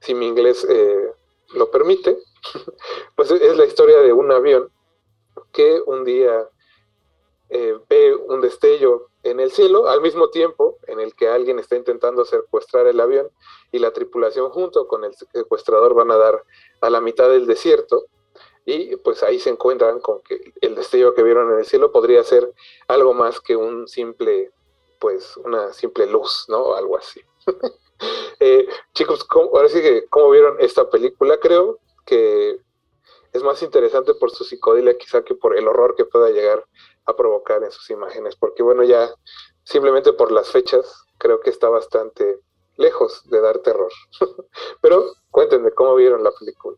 si, 0.00 0.14
mi 0.14 0.26
inglés 0.26 0.66
eh, 0.68 1.12
lo 1.54 1.70
permite, 1.70 2.18
pues 3.16 3.30
es 3.30 3.56
la 3.56 3.64
historia 3.64 3.98
de 4.00 4.12
un 4.12 4.30
avión 4.30 4.70
que 5.52 5.80
un 5.86 6.04
día 6.04 6.48
ve 7.88 8.14
un 8.14 8.40
destello 8.40 9.08
en 9.24 9.40
el 9.40 9.50
cielo 9.50 9.88
al 9.88 10.00
mismo 10.00 10.30
tiempo 10.30 10.78
en 10.86 11.00
el 11.00 11.14
que 11.16 11.26
alguien 11.26 11.58
está 11.58 11.74
intentando 11.74 12.24
secuestrar 12.24 12.86
el 12.86 13.00
avión 13.00 13.28
y 13.72 13.80
la 13.80 13.92
tripulación 13.92 14.50
junto 14.50 14.86
con 14.86 15.04
el 15.04 15.14
secuestrador 15.16 15.94
van 15.94 16.12
a 16.12 16.16
dar 16.16 16.44
a 16.80 16.90
la 16.90 17.00
mitad 17.00 17.28
del 17.28 17.46
desierto 17.46 18.06
y 18.64 18.96
pues 18.96 19.22
ahí 19.22 19.38
se 19.38 19.50
encuentran 19.50 20.00
con 20.00 20.22
que 20.22 20.52
el 20.60 20.74
destello 20.74 21.14
que 21.14 21.22
vieron 21.22 21.52
en 21.52 21.58
el 21.58 21.64
cielo 21.64 21.92
podría 21.92 22.22
ser 22.24 22.52
algo 22.88 23.14
más 23.14 23.40
que 23.40 23.56
un 23.56 23.88
simple, 23.88 24.52
pues 24.98 25.36
una 25.38 25.72
simple 25.72 26.06
luz, 26.06 26.44
¿no? 26.48 26.74
Algo 26.74 26.96
así. 26.96 27.20
Eh, 28.42 28.66
chicos, 28.94 29.26
ahora 29.30 29.68
sí 29.68 29.82
que, 29.82 30.06
¿cómo 30.08 30.30
vieron 30.30 30.56
esta 30.58 30.88
película? 30.88 31.36
Creo 31.36 31.78
que 32.06 32.58
es 33.32 33.42
más 33.42 33.62
interesante 33.62 34.14
por 34.14 34.30
su 34.30 34.44
psicodelia 34.44 34.96
quizá 34.96 35.22
que 35.22 35.34
por 35.34 35.56
el 35.56 35.68
horror 35.68 35.94
que 35.94 36.06
pueda 36.06 36.30
llegar 36.30 36.64
a 37.04 37.14
provocar 37.14 37.62
en 37.62 37.70
sus 37.70 37.90
imágenes, 37.90 38.36
porque 38.36 38.62
bueno, 38.62 38.82
ya 38.84 39.14
simplemente 39.64 40.14
por 40.14 40.32
las 40.32 40.50
fechas 40.50 41.04
creo 41.18 41.40
que 41.40 41.50
está 41.50 41.68
bastante 41.68 42.40
lejos 42.76 43.28
de 43.28 43.40
dar 43.40 43.58
terror. 43.58 43.92
Pero 44.80 45.12
cuéntenme 45.30 45.70
cómo 45.72 45.94
vieron 45.94 46.24
la 46.24 46.32
película. 46.32 46.76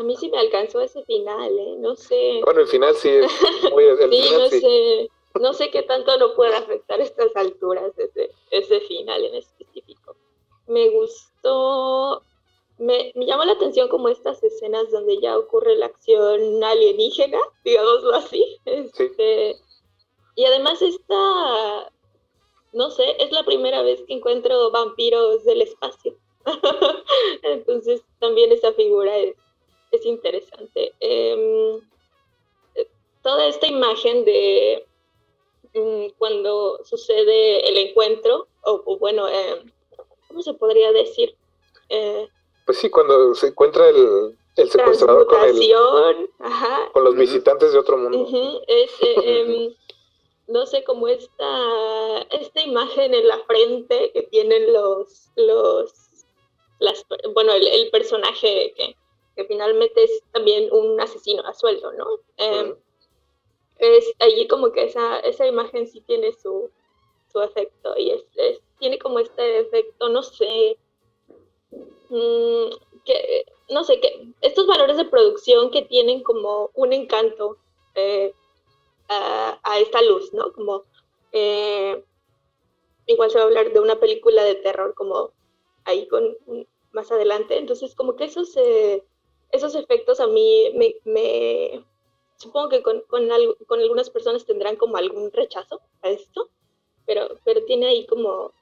A 0.00 0.02
mí 0.02 0.16
sí 0.16 0.30
me 0.30 0.38
alcanzó 0.38 0.80
ese 0.80 1.04
final, 1.04 1.58
¿eh? 1.58 1.76
No 1.78 1.94
sé. 1.94 2.40
Bueno, 2.42 2.62
el 2.62 2.68
final 2.68 2.94
sí 2.96 3.10
es 3.10 3.26
muy... 3.70 3.84
sí, 4.10 4.24
no 4.32 4.46
sé. 4.48 5.10
No 5.38 5.52
sé 5.52 5.70
qué 5.70 5.82
tanto 5.82 6.16
no 6.16 6.34
puede 6.34 6.56
afectar 6.56 7.00
estas 7.00 7.36
alturas 7.36 7.96
ese, 7.98 8.30
ese 8.50 8.80
final 8.80 9.22
en 9.24 9.34
específico. 9.34 10.16
Me 10.66 10.88
gustó 10.88 12.22
me, 12.78 13.12
me, 13.14 13.26
llamó 13.26 13.44
la 13.44 13.52
atención 13.52 13.88
como 13.88 14.08
estas 14.08 14.42
escenas 14.42 14.90
donde 14.90 15.20
ya 15.20 15.36
ocurre 15.36 15.76
la 15.76 15.86
acción 15.86 16.64
alienígena, 16.64 17.38
digámoslo 17.64 18.14
así. 18.14 18.58
Este, 18.64 19.56
y 20.34 20.44
además 20.46 20.80
esta, 20.80 21.92
no 22.72 22.90
sé, 22.90 23.22
es 23.22 23.32
la 23.32 23.44
primera 23.44 23.82
vez 23.82 24.02
que 24.06 24.14
encuentro 24.14 24.70
vampiros 24.70 25.44
del 25.44 25.60
espacio. 25.60 26.16
Entonces 27.42 28.02
también 28.18 28.50
esa 28.50 28.72
figura 28.72 29.14
es, 29.18 29.36
es 29.90 30.06
interesante. 30.06 30.92
Em, 31.00 31.80
toda 33.22 33.46
esta 33.46 33.66
imagen 33.66 34.24
de 34.24 34.86
mm, 35.74 36.06
cuando 36.18 36.80
sucede 36.84 37.68
el 37.68 37.76
encuentro, 37.88 38.46
o, 38.62 38.96
bueno, 38.98 39.28
em, 39.28 39.70
¿cómo 40.28 40.42
se 40.42 40.54
podría 40.54 40.92
decir? 40.92 41.34
Eh, 41.88 42.28
pues 42.66 42.78
sí, 42.78 42.90
cuando 42.90 43.34
se 43.34 43.48
encuentra 43.48 43.88
el, 43.88 44.36
secuestrador 44.68 45.26
con, 45.26 45.38
con 46.92 47.04
los 47.04 47.16
visitantes 47.16 47.72
de 47.72 47.78
otro 47.78 47.96
mundo. 47.96 48.62
es, 48.66 48.90
eh, 49.02 49.14
em, 49.24 49.74
no 50.46 50.66
sé, 50.66 50.84
cómo 50.84 51.08
esta, 51.08 52.22
esta 52.30 52.60
imagen 52.60 53.14
en 53.14 53.26
la 53.26 53.38
frente 53.44 54.10
que 54.12 54.22
tienen 54.24 54.72
los, 54.72 55.30
los 55.36 56.10
las, 56.80 57.04
bueno, 57.34 57.52
el, 57.52 57.90
personaje 57.90 58.72
que, 58.76 58.96
finalmente 59.44 60.04
es 60.04 60.22
también 60.32 60.72
un 60.72 61.00
asesino 61.00 61.44
a 61.46 61.54
sueldo, 61.54 61.92
¿no? 61.92 62.06
Em, 62.36 62.74
es 63.78 64.12
allí 64.18 64.46
como 64.46 64.72
que 64.72 64.84
esa, 64.84 65.20
esa 65.20 65.46
imagen 65.46 65.86
sí 65.86 66.00
tiene 66.02 66.32
su, 66.32 66.70
su 67.32 67.40
efecto 67.40 67.96
y 67.96 68.10
es, 68.10 68.60
tiene 68.78 68.98
como 68.98 69.18
este 69.18 69.60
efecto, 69.60 70.08
no 70.08 70.22
sé, 70.22 70.78
Mm, 72.10 72.70
que, 73.04 73.46
no 73.70 73.84
sé, 73.84 74.00
que 74.00 74.32
estos 74.40 74.66
valores 74.66 74.96
de 74.96 75.04
producción 75.04 75.70
que 75.70 75.82
tienen 75.82 76.22
como 76.24 76.70
un 76.74 76.92
encanto 76.92 77.56
eh, 77.94 78.34
a, 79.08 79.78
esta 79.78 80.02
luz, 80.02 80.32
¿no? 80.32 80.52
Como, 80.52 80.84
eh, 81.32 82.04
igual 83.06 83.30
se 83.30 83.38
va 83.38 83.44
a 83.44 83.46
hablar 83.46 83.72
de 83.72 83.80
una 83.80 84.00
película 84.00 84.42
de 84.44 84.56
terror 84.56 84.94
como 84.94 85.32
ahí 85.84 86.06
con 86.08 86.36
más 86.92 87.10
adelante, 87.12 87.58
entonces 87.58 87.94
como 87.94 88.16
que 88.16 88.24
esos, 88.24 88.56
eh, 88.56 89.04
esos 89.52 89.74
efectos 89.74 90.20
a 90.20 90.26
mí 90.26 90.72
me, 91.04 91.84
supongo 92.36 92.68
que 92.68 92.82
con, 92.82 93.00
con, 93.02 93.28
con, 93.66 93.80
algunas 93.80 94.10
personas 94.10 94.46
tendrán 94.46 94.76
como 94.76 94.96
algún 94.96 95.30
rechazo 95.32 95.80
a 96.02 96.08
esto, 96.08 96.48
pero, 97.06 97.38
pero 97.44 97.64
tiene 97.64 97.86
ahí 97.86 98.06
como, 98.06 98.52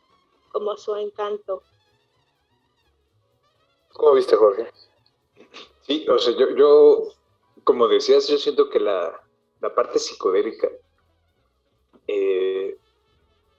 como 0.53 0.77
su 0.77 0.97
encanto. 0.97 1.63
¿Cómo 3.93 4.15
viste, 4.15 4.37
Jorge? 4.37 4.71
Sí, 5.83 6.07
o 6.09 6.19
sea, 6.19 6.35
yo, 6.37 6.55
yo 6.55 7.09
como 7.69 7.87
decías, 7.87 8.27
yo 8.29 8.39
siento 8.39 8.71
que 8.71 8.81
la, 8.81 9.23
parte 9.75 9.99
psicodélica 9.99 10.71
eh, 12.07 12.79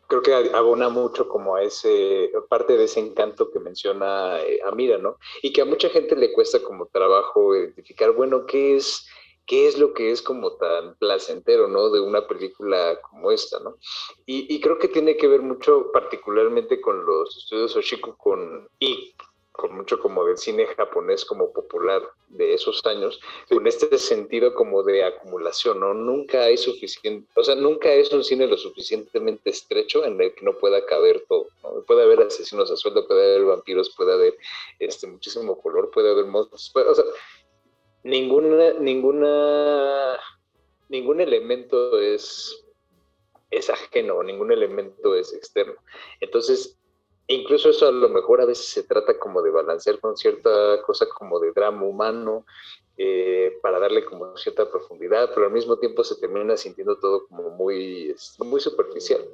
creo 0.09 0.23
que 0.23 0.33
abona 0.55 0.89
mucho 0.89 1.29
como 1.29 1.55
a 1.55 1.63
ese, 1.63 2.31
parte 2.49 2.75
de 2.75 2.85
ese 2.85 2.99
encanto 2.99 3.51
que 3.51 3.59
menciona 3.59 4.41
eh, 4.41 4.59
Amira, 4.65 4.97
¿no? 4.97 5.17
Y 5.43 5.53
que 5.53 5.61
a 5.61 5.65
mucha 5.65 5.87
gente 5.89 6.15
le 6.15 6.33
cuesta 6.33 6.61
como 6.63 6.87
trabajo 6.87 7.55
identificar, 7.55 8.11
bueno, 8.13 8.47
¿qué 8.47 8.75
es, 8.75 9.07
qué 9.45 9.67
es 9.67 9.77
lo 9.77 9.93
que 9.93 10.09
es 10.11 10.23
como 10.23 10.53
tan 10.57 10.95
placentero, 10.95 11.67
¿no? 11.67 11.91
De 11.91 12.01
una 12.01 12.27
película 12.27 12.99
como 13.01 13.31
esta, 13.31 13.59
¿no? 13.59 13.77
Y, 14.25 14.59
creo 14.61 14.79
que 14.79 14.87
tiene 14.87 15.15
que 15.15 15.27
ver 15.27 15.43
mucho 15.43 15.91
particularmente 15.93 16.81
con 16.81 17.05
los 17.05 17.37
estudios 17.37 17.75
Oshiko 17.75 18.17
con, 18.17 18.67
y 18.79 19.13
con 19.59 19.75
mucho 19.75 19.99
como 19.99 20.23
del 20.23 20.37
cine 20.37 20.65
japonés 20.67 21.25
como 21.25 21.51
popular 21.51 22.01
de 22.29 22.53
esos 22.53 22.85
años, 22.85 23.19
con 23.49 23.67
este 23.67 23.97
sentido 23.97 24.53
como 24.53 24.83
de 24.83 25.03
acumulación, 25.03 25.81
¿no? 25.81 25.93
Nunca 25.93 26.43
hay 26.43 26.55
suficiente, 26.55 27.29
o 27.35 27.43
sea, 27.43 27.55
nunca 27.55 27.91
es 27.91 28.09
un 28.13 28.23
cine 28.23 28.47
lo 28.47 28.57
suficientemente 28.57 29.49
estrecho 29.49 30.05
en 30.05 30.21
el 30.21 30.33
que 30.33 30.45
no 30.45 30.57
pueda 30.57 30.85
caber 30.85 31.25
todo, 31.27 31.47
¿no? 31.61 31.83
Puede 31.83 32.03
haber 32.03 32.21
asesinos 32.21 32.71
a 32.71 32.77
sueldo, 32.77 33.05
puede 33.05 33.35
haber 33.35 33.47
vampiros, 33.47 33.93
puede 33.97 34.13
haber 34.13 34.37
este, 34.79 35.07
muchísimo 35.07 35.61
color, 35.61 35.91
puede 35.91 36.09
haber 36.09 36.25
monstruos, 36.25 36.71
o 36.75 36.95
sea, 36.95 37.05
ninguna, 38.03 38.73
ninguna, 38.79 40.17
ningún 40.87 41.19
elemento 41.19 41.99
es, 41.99 42.65
es 43.51 43.69
ajeno, 43.69 44.23
ningún 44.23 44.53
elemento 44.53 45.15
es 45.15 45.33
externo. 45.33 45.75
Entonces, 46.21 46.78
incluso 47.29 47.69
eso 47.69 47.87
a 47.87 47.91
lo 47.91 48.09
mejor 48.09 48.41
a 48.41 48.45
veces 48.45 48.65
se 48.65 48.83
trata 48.83 49.17
como 49.17 49.41
de 49.41 49.51
balancear 49.51 49.99
con 49.99 50.17
cierta 50.17 50.81
cosa 50.83 51.07
como 51.07 51.39
de 51.39 51.51
drama 51.51 51.83
humano, 51.83 52.45
eh, 53.01 53.57
para 53.61 53.79
darle 53.79 54.03
como 54.03 54.35
cierta 54.35 54.69
profundidad, 54.69 55.29
pero 55.33 55.45
al 55.45 55.53
mismo 55.53 55.77
tiempo 55.79 56.03
se 56.03 56.19
termina 56.19 56.57
sintiendo 56.57 56.97
todo 56.99 57.27
como 57.27 57.49
muy, 57.51 58.13
muy 58.39 58.59
superficial. 58.59 59.25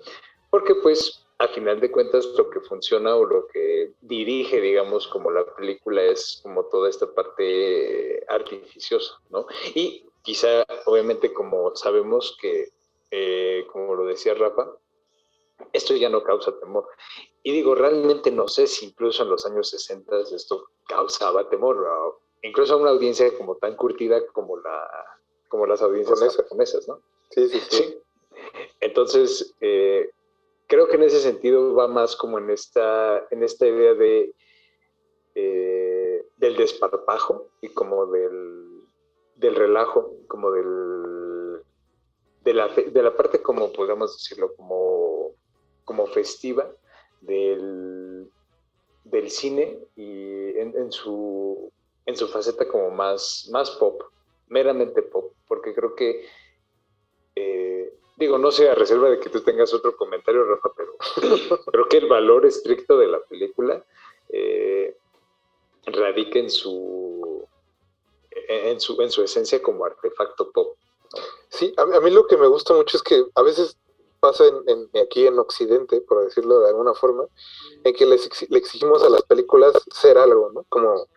Porque 0.52 0.76
pues 0.76 1.26
a 1.40 1.48
final 1.48 1.80
de 1.80 1.90
cuentas 1.90 2.28
lo 2.38 2.50
que 2.52 2.60
funciona 2.60 3.16
o 3.16 3.26
lo 3.26 3.48
que 3.48 3.94
dirige, 4.02 4.62
digamos, 4.62 5.08
como 5.08 5.32
la 5.32 5.44
película 5.56 6.04
es 6.04 6.42
como 6.44 6.66
toda 6.66 6.90
esta 6.90 7.12
parte 7.12 8.24
artificiosa, 8.28 9.20
¿no? 9.32 9.48
Y 9.74 10.06
quizá, 10.22 10.64
obviamente, 10.86 11.34
como 11.34 11.76
sabemos 11.76 12.38
que, 12.40 12.70
eh, 13.10 13.66
como 13.72 13.96
lo 13.96 14.06
decía 14.06 14.36
Rafa, 14.36 14.78
esto 15.74 15.96
ya 15.96 16.10
no 16.10 16.24
causa 16.24 16.58
temor. 16.60 16.88
Y 17.48 17.52
digo, 17.52 17.76
realmente 17.76 18.32
no 18.32 18.48
sé 18.48 18.66
si 18.66 18.88
incluso 18.88 19.22
en 19.22 19.30
los 19.30 19.46
años 19.46 19.70
60 19.70 20.20
esto 20.36 20.66
causaba 20.88 21.48
temor, 21.48 21.78
incluso 22.42 22.74
a 22.74 22.78
una 22.78 22.90
audiencia 22.90 23.38
como 23.38 23.56
tan 23.58 23.76
curtida 23.76 24.26
como, 24.34 24.58
la, 24.58 24.90
como 25.48 25.68
las 25.68 25.80
audiencias 25.84 26.36
japonesas, 26.36 26.88
¿no? 26.88 27.00
Sí, 27.30 27.48
sí, 27.48 27.62
sí. 27.70 28.00
Entonces, 28.80 29.54
eh, 29.62 30.10
creo 30.66 30.88
que 30.88 30.96
en 30.96 31.04
ese 31.04 31.20
sentido 31.20 31.76
va 31.76 31.88
más 31.88 32.16
como 32.16 32.40
en 32.40 32.50
esta, 32.50 33.28
en 33.30 33.44
esta 33.44 33.68
idea 33.68 33.94
de 33.94 34.34
eh, 35.36 36.26
del 36.38 36.56
desparpajo 36.58 37.52
y 37.62 37.70
como 37.70 38.08
del, 38.08 38.82
del 39.36 39.54
relajo, 39.54 40.16
como 40.28 40.50
del 40.50 41.62
de 42.44 42.54
la, 42.56 42.70
de 42.70 43.04
la 43.04 43.16
parte 43.16 43.40
como 43.44 43.72
podríamos 43.72 44.18
decirlo, 44.18 44.56
como 44.56 45.36
como 45.84 46.08
festiva 46.08 46.68
del, 47.22 48.30
del 49.04 49.30
cine 49.30 49.80
y 49.96 50.58
en, 50.58 50.92
su, 50.92 51.72
en 52.06 52.16
su 52.16 52.28
faceta 52.28 52.68
como 52.68 52.92
más, 52.92 53.48
más 53.52 53.72
pop, 53.72 54.02
meramente 54.48 55.02
pop, 55.02 55.34
porque 55.48 55.74
creo 55.74 55.96
que, 55.96 56.26
eh, 57.36 57.94
digo, 58.18 58.38
no 58.38 58.52
sé, 58.52 58.70
a 58.70 58.76
reserva 58.76 59.10
de 59.10 59.20
que 59.20 59.30
tú 59.30 59.42
tengas 59.42 59.74
otro 59.74 59.96
comentario, 59.96 60.44
Rafa, 60.46 60.70
pero 60.76 60.94
creo 61.72 61.88
que 61.88 61.98
el 61.98 62.08
valor 62.08 62.46
estricto 62.46 62.98
de 62.98 63.08
la 63.08 63.20
película 63.22 63.84
eh, 64.30 64.96
radica 65.86 66.40
en 66.40 66.50
su, 66.50 67.48
en, 68.32 68.80
su, 68.80 69.02
en 69.02 69.12
su 69.12 69.24
esencia 69.24 69.62
como 69.62 69.86
artefacto 69.86 70.52
pop. 70.52 70.78
Sí, 71.50 71.74
a, 71.78 71.84
a 71.84 72.02
mí 72.02 72.12
lo 72.12 72.28
que 72.28 72.38
me 72.38 72.48
gusta 72.48 72.74
mucho 72.74 72.98
es 72.98 73.04
que 73.04 73.24
a 73.36 73.42
veces 73.42 73.78
pasa 74.26 74.46
en, 74.48 74.90
aquí 75.00 75.28
en 75.28 75.38
Occidente, 75.38 76.02
por 76.02 76.24
decirlo 76.24 76.60
de 76.60 76.70
alguna 76.70 76.96
forma, 76.96 77.26
en 77.84 77.94
que 77.94 78.08
le 78.08 78.16
exigimos 78.16 79.04
a 79.04 79.10
las 79.10 79.22
películas 79.22 79.74
ser 79.94 80.18
algo, 80.18 80.52
¿no? 80.52 80.66
Como 80.68 81.08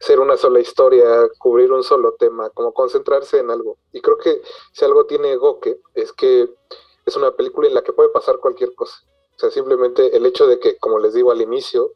ser 0.00 0.18
una 0.18 0.38
sola 0.38 0.60
historia, 0.60 1.28
cubrir 1.38 1.72
un 1.72 1.82
solo 1.82 2.14
tema, 2.14 2.48
como 2.50 2.72
concentrarse 2.72 3.38
en 3.38 3.50
algo. 3.50 3.76
Y 3.92 4.00
creo 4.00 4.16
que 4.16 4.40
si 4.72 4.84
algo 4.84 5.04
tiene 5.04 5.36
Goke 5.36 5.78
es 5.92 6.12
que 6.14 6.48
es 7.04 7.16
una 7.16 7.32
película 7.32 7.68
en 7.68 7.74
la 7.74 7.82
que 7.82 7.92
puede 7.92 8.08
pasar 8.08 8.38
cualquier 8.38 8.74
cosa. 8.74 8.96
O 9.36 9.38
sea, 9.38 9.50
simplemente 9.50 10.16
el 10.16 10.24
hecho 10.24 10.46
de 10.46 10.58
que, 10.58 10.78
como 10.78 10.98
les 10.98 11.12
digo 11.12 11.32
al 11.32 11.42
inicio, 11.42 11.92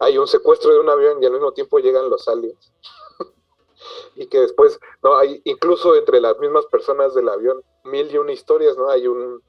hay 0.00 0.18
un 0.18 0.26
secuestro 0.26 0.72
de 0.72 0.80
un 0.80 0.88
avión 0.88 1.22
y 1.22 1.26
al 1.26 1.32
mismo 1.32 1.52
tiempo 1.52 1.78
llegan 1.78 2.10
los 2.10 2.26
aliens. 2.26 2.72
y 4.16 4.26
que 4.26 4.40
después, 4.40 4.80
no, 5.02 5.16
hay 5.16 5.40
incluso 5.44 5.94
entre 5.94 6.20
las 6.20 6.36
mismas 6.40 6.66
personas 6.66 7.14
del 7.14 7.28
avión 7.28 7.62
mil 7.84 8.10
y 8.10 8.18
una 8.18 8.32
historias, 8.32 8.76
¿no? 8.76 8.88
Hay 8.90 9.06
un 9.06 9.42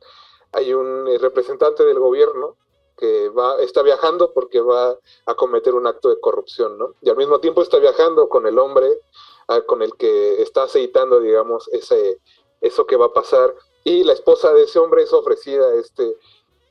hay 0.51 0.73
un 0.73 1.07
eh, 1.07 1.17
representante 1.17 1.83
del 1.83 1.99
gobierno 1.99 2.57
que 2.97 3.29
va, 3.29 3.61
está 3.61 3.81
viajando 3.81 4.33
porque 4.33 4.59
va 4.59 4.97
a 5.25 5.35
cometer 5.35 5.73
un 5.73 5.87
acto 5.87 6.09
de 6.09 6.19
corrupción, 6.19 6.77
¿no? 6.77 6.95
Y 7.01 7.09
al 7.09 7.15
mismo 7.15 7.39
tiempo 7.39 7.61
está 7.61 7.79
viajando 7.79 8.27
con 8.27 8.45
el 8.45 8.59
hombre 8.59 8.99
ah, 9.47 9.61
con 9.61 9.81
el 9.81 9.93
que 9.95 10.41
está 10.41 10.63
aceitando, 10.63 11.21
digamos, 11.21 11.69
ese, 11.69 12.19
eso 12.59 12.85
que 12.85 12.97
va 12.97 13.05
a 13.05 13.13
pasar. 13.13 13.55
Y 13.85 14.03
la 14.03 14.13
esposa 14.13 14.53
de 14.53 14.63
ese 14.63 14.79
hombre 14.79 15.03
es 15.03 15.13
ofrecida 15.13 15.65
a 15.69 15.75
este, 15.75 16.13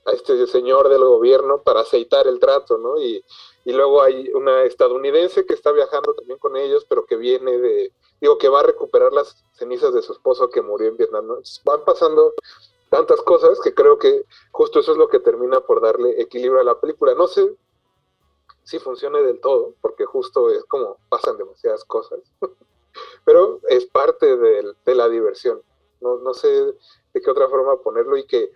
a 0.04 0.12
este 0.12 0.46
señor 0.46 0.90
del 0.90 1.02
gobierno 1.02 1.62
para 1.62 1.80
aceitar 1.80 2.26
el 2.26 2.38
trato, 2.38 2.76
¿no? 2.76 3.00
Y, 3.00 3.24
y 3.64 3.72
luego 3.72 4.02
hay 4.02 4.30
una 4.34 4.64
estadounidense 4.64 5.46
que 5.46 5.54
está 5.54 5.72
viajando 5.72 6.14
también 6.14 6.38
con 6.38 6.56
ellos, 6.56 6.84
pero 6.88 7.06
que 7.06 7.16
viene 7.16 7.58
de, 7.58 7.92
digo, 8.20 8.38
que 8.38 8.48
va 8.48 8.60
a 8.60 8.64
recuperar 8.64 9.12
las 9.12 9.44
cenizas 9.52 9.94
de 9.94 10.02
su 10.02 10.12
esposo 10.12 10.50
que 10.50 10.62
murió 10.62 10.88
en 10.88 10.96
Vietnam. 10.96 11.26
Van 11.64 11.84
pasando 11.84 12.34
tantas 12.90 13.20
cosas 13.22 13.60
que 13.60 13.74
creo 13.74 13.98
que 13.98 14.24
justo 14.50 14.80
eso 14.80 14.92
es 14.92 14.98
lo 14.98 15.08
que 15.08 15.20
termina 15.20 15.60
por 15.60 15.80
darle 15.80 16.20
equilibrio 16.20 16.60
a 16.60 16.64
la 16.64 16.80
película. 16.80 17.14
No 17.14 17.26
sé 17.26 17.54
si 18.64 18.78
funcione 18.78 19.22
del 19.22 19.40
todo, 19.40 19.74
porque 19.80 20.04
justo 20.04 20.50
es 20.50 20.64
como 20.64 20.98
pasan 21.08 21.38
demasiadas 21.38 21.84
cosas, 21.84 22.20
pero 23.24 23.60
es 23.68 23.86
parte 23.86 24.36
de, 24.36 24.94
la 24.94 25.08
diversión. 25.08 25.62
No, 26.00 26.18
no, 26.18 26.34
sé 26.34 26.48
de 26.48 27.20
qué 27.20 27.30
otra 27.30 27.48
forma 27.48 27.80
ponerlo 27.82 28.16
y 28.16 28.24
que, 28.24 28.52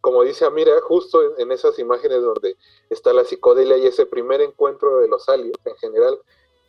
como 0.00 0.22
dice 0.22 0.44
Amira, 0.44 0.80
justo 0.82 1.36
en, 1.38 1.50
esas 1.50 1.78
imágenes 1.78 2.22
donde 2.22 2.56
está 2.88 3.12
la 3.12 3.24
psicodelia 3.24 3.76
y 3.78 3.86
ese 3.86 4.06
primer 4.06 4.40
encuentro 4.40 4.98
de 4.98 5.08
los 5.08 5.28
aliens 5.28 5.58
en 5.64 5.76
general, 5.76 6.20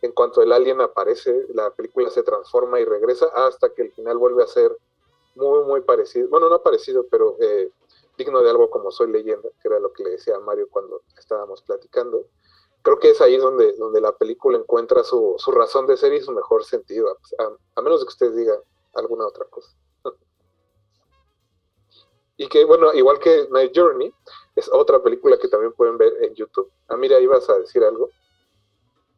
en 0.02 0.12
cuanto 0.12 0.42
el 0.42 0.52
alien 0.52 0.80
aparece, 0.80 1.46
la 1.54 1.70
película 1.70 2.10
se 2.10 2.22
transforma 2.22 2.80
y 2.80 2.84
regresa 2.84 3.26
hasta 3.34 3.72
que 3.72 3.82
el 3.82 3.92
final 3.92 4.18
vuelve 4.18 4.42
a 4.42 4.48
ser 4.48 4.76
muy, 5.34 5.64
muy 5.64 5.80
parecido, 5.82 6.28
bueno, 6.28 6.48
no 6.48 6.62
parecido, 6.62 7.06
pero 7.10 7.36
eh, 7.40 7.70
digno 8.16 8.42
de 8.42 8.50
algo 8.50 8.70
como 8.70 8.90
Soy 8.90 9.10
leyenda, 9.10 9.48
que 9.60 9.68
era 9.68 9.78
lo 9.78 9.92
que 9.92 10.04
le 10.04 10.10
decía 10.10 10.36
a 10.36 10.40
Mario 10.40 10.68
cuando 10.70 11.02
estábamos 11.18 11.62
platicando. 11.62 12.26
Creo 12.82 12.98
que 12.98 13.10
es 13.10 13.20
ahí 13.20 13.36
donde, 13.36 13.74
donde 13.76 14.00
la 14.00 14.12
película 14.12 14.58
encuentra 14.58 15.04
su, 15.04 15.36
su 15.38 15.52
razón 15.52 15.86
de 15.86 15.96
ser 15.96 16.12
y 16.12 16.20
su 16.20 16.32
mejor 16.32 16.64
sentido, 16.64 17.16
a, 17.38 17.82
menos 17.82 18.00
de 18.00 18.06
que 18.06 18.10
usted 18.10 18.34
diga 18.34 18.58
alguna 18.94 19.26
otra 19.26 19.44
cosa. 19.46 19.70
y 22.36 22.48
que, 22.48 22.64
bueno, 22.64 22.92
igual 22.92 23.20
que 23.20 23.46
Night 23.50 23.72
Journey, 23.74 24.12
es 24.56 24.68
otra 24.72 25.02
película 25.02 25.38
que 25.38 25.48
también 25.48 25.72
pueden 25.72 25.96
ver 25.96 26.12
en 26.22 26.34
YouTube. 26.34 26.70
Ah, 26.88 26.96
mira, 26.96 27.20
ibas 27.20 27.48
a 27.48 27.58
decir 27.58 27.82
algo. 27.84 28.10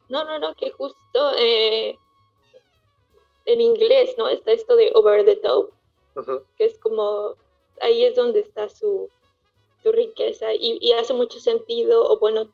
No, 0.09 0.23
no, 0.23 0.37
no, 0.37 0.53
que 0.55 0.69
justo 0.71 1.31
eh, 1.35 1.97
en 3.45 3.61
inglés, 3.61 4.13
¿no? 4.17 4.27
Está 4.27 4.51
esto 4.51 4.75
de 4.75 4.91
over 4.93 5.25
the 5.25 5.37
top, 5.37 5.71
que 6.57 6.65
es 6.65 6.77
como, 6.79 7.35
ahí 7.81 8.05
es 8.05 8.15
donde 8.15 8.39
está 8.39 8.69
su, 8.69 9.09
su 9.83 9.91
riqueza 9.91 10.53
y, 10.53 10.91
hace 10.93 11.13
mucho 11.13 11.39
sentido, 11.39 12.03
o 12.09 12.19
bueno, 12.19 12.49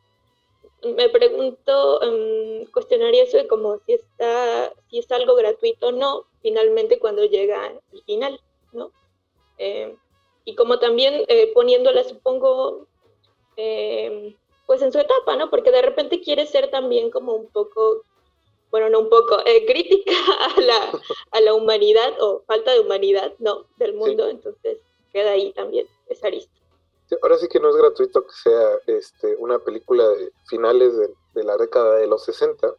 me 0.84 1.10
pregunto, 1.10 2.00
um, 2.00 2.66
cuestionaría 2.72 3.24
eso 3.24 3.38
de 3.38 3.48
como 3.48 3.78
si 3.86 3.94
está, 3.94 4.74
si 4.90 5.00
es 5.00 5.12
algo 5.12 5.36
gratuito 5.36 5.88
o 5.88 5.92
no, 5.92 6.26
finalmente 6.42 7.00
cuando 7.00 7.24
llega 7.26 7.68
el 7.92 8.04
final, 8.04 8.40
¿no? 8.74 8.92
Eh, 9.58 9.96
y 10.44 10.56
como 10.56 10.80
también 10.80 11.24
eh, 11.28 11.52
poniéndola, 11.54 12.04
supongo, 12.04 12.88
eh, 13.58 14.36
pues 14.66 14.82
en 14.82 14.92
su 14.92 15.00
etapa, 15.00 15.36
¿no? 15.36 15.50
Porque 15.50 15.72
de 15.72 15.84
repente 15.84 16.22
quiere 16.22 16.48
ser 16.48 16.72
también 16.72 17.12
como 17.12 17.34
un 17.34 17.48
poco 17.50 18.04
bueno, 18.72 18.90
no 18.90 19.00
un 19.02 19.10
poco, 19.10 19.38
eh, 19.46 19.66
crítica 19.66 20.12
a 20.58 20.62
la, 20.62 20.92
a 21.32 21.42
la 21.42 21.54
humanidad 21.54 22.14
o 22.22 22.42
falta 22.48 22.72
de 22.72 22.80
humanidad, 22.80 23.34
¿no? 23.40 23.68
Del 23.78 23.94
mundo, 23.94 24.28
entonces 24.30 24.80
queda 25.12 25.32
ahí 25.32 25.52
también 25.54 25.88
esa 26.08 26.28
arista. 26.28 26.52
ahora 27.22 27.38
sí 27.38 27.48
que 27.50 27.60
no 27.60 27.70
es 27.70 27.76
gratuito 27.76 28.26
que 28.26 28.34
sea 28.34 28.78
este, 28.88 29.36
una 29.38 29.60
película 29.60 30.08
de 30.08 30.32
finales 30.48 30.98
de, 30.98 31.44
la 31.44 31.58
década 31.58 31.96
de 31.98 32.08
los 32.08 32.24
60, 32.24 32.74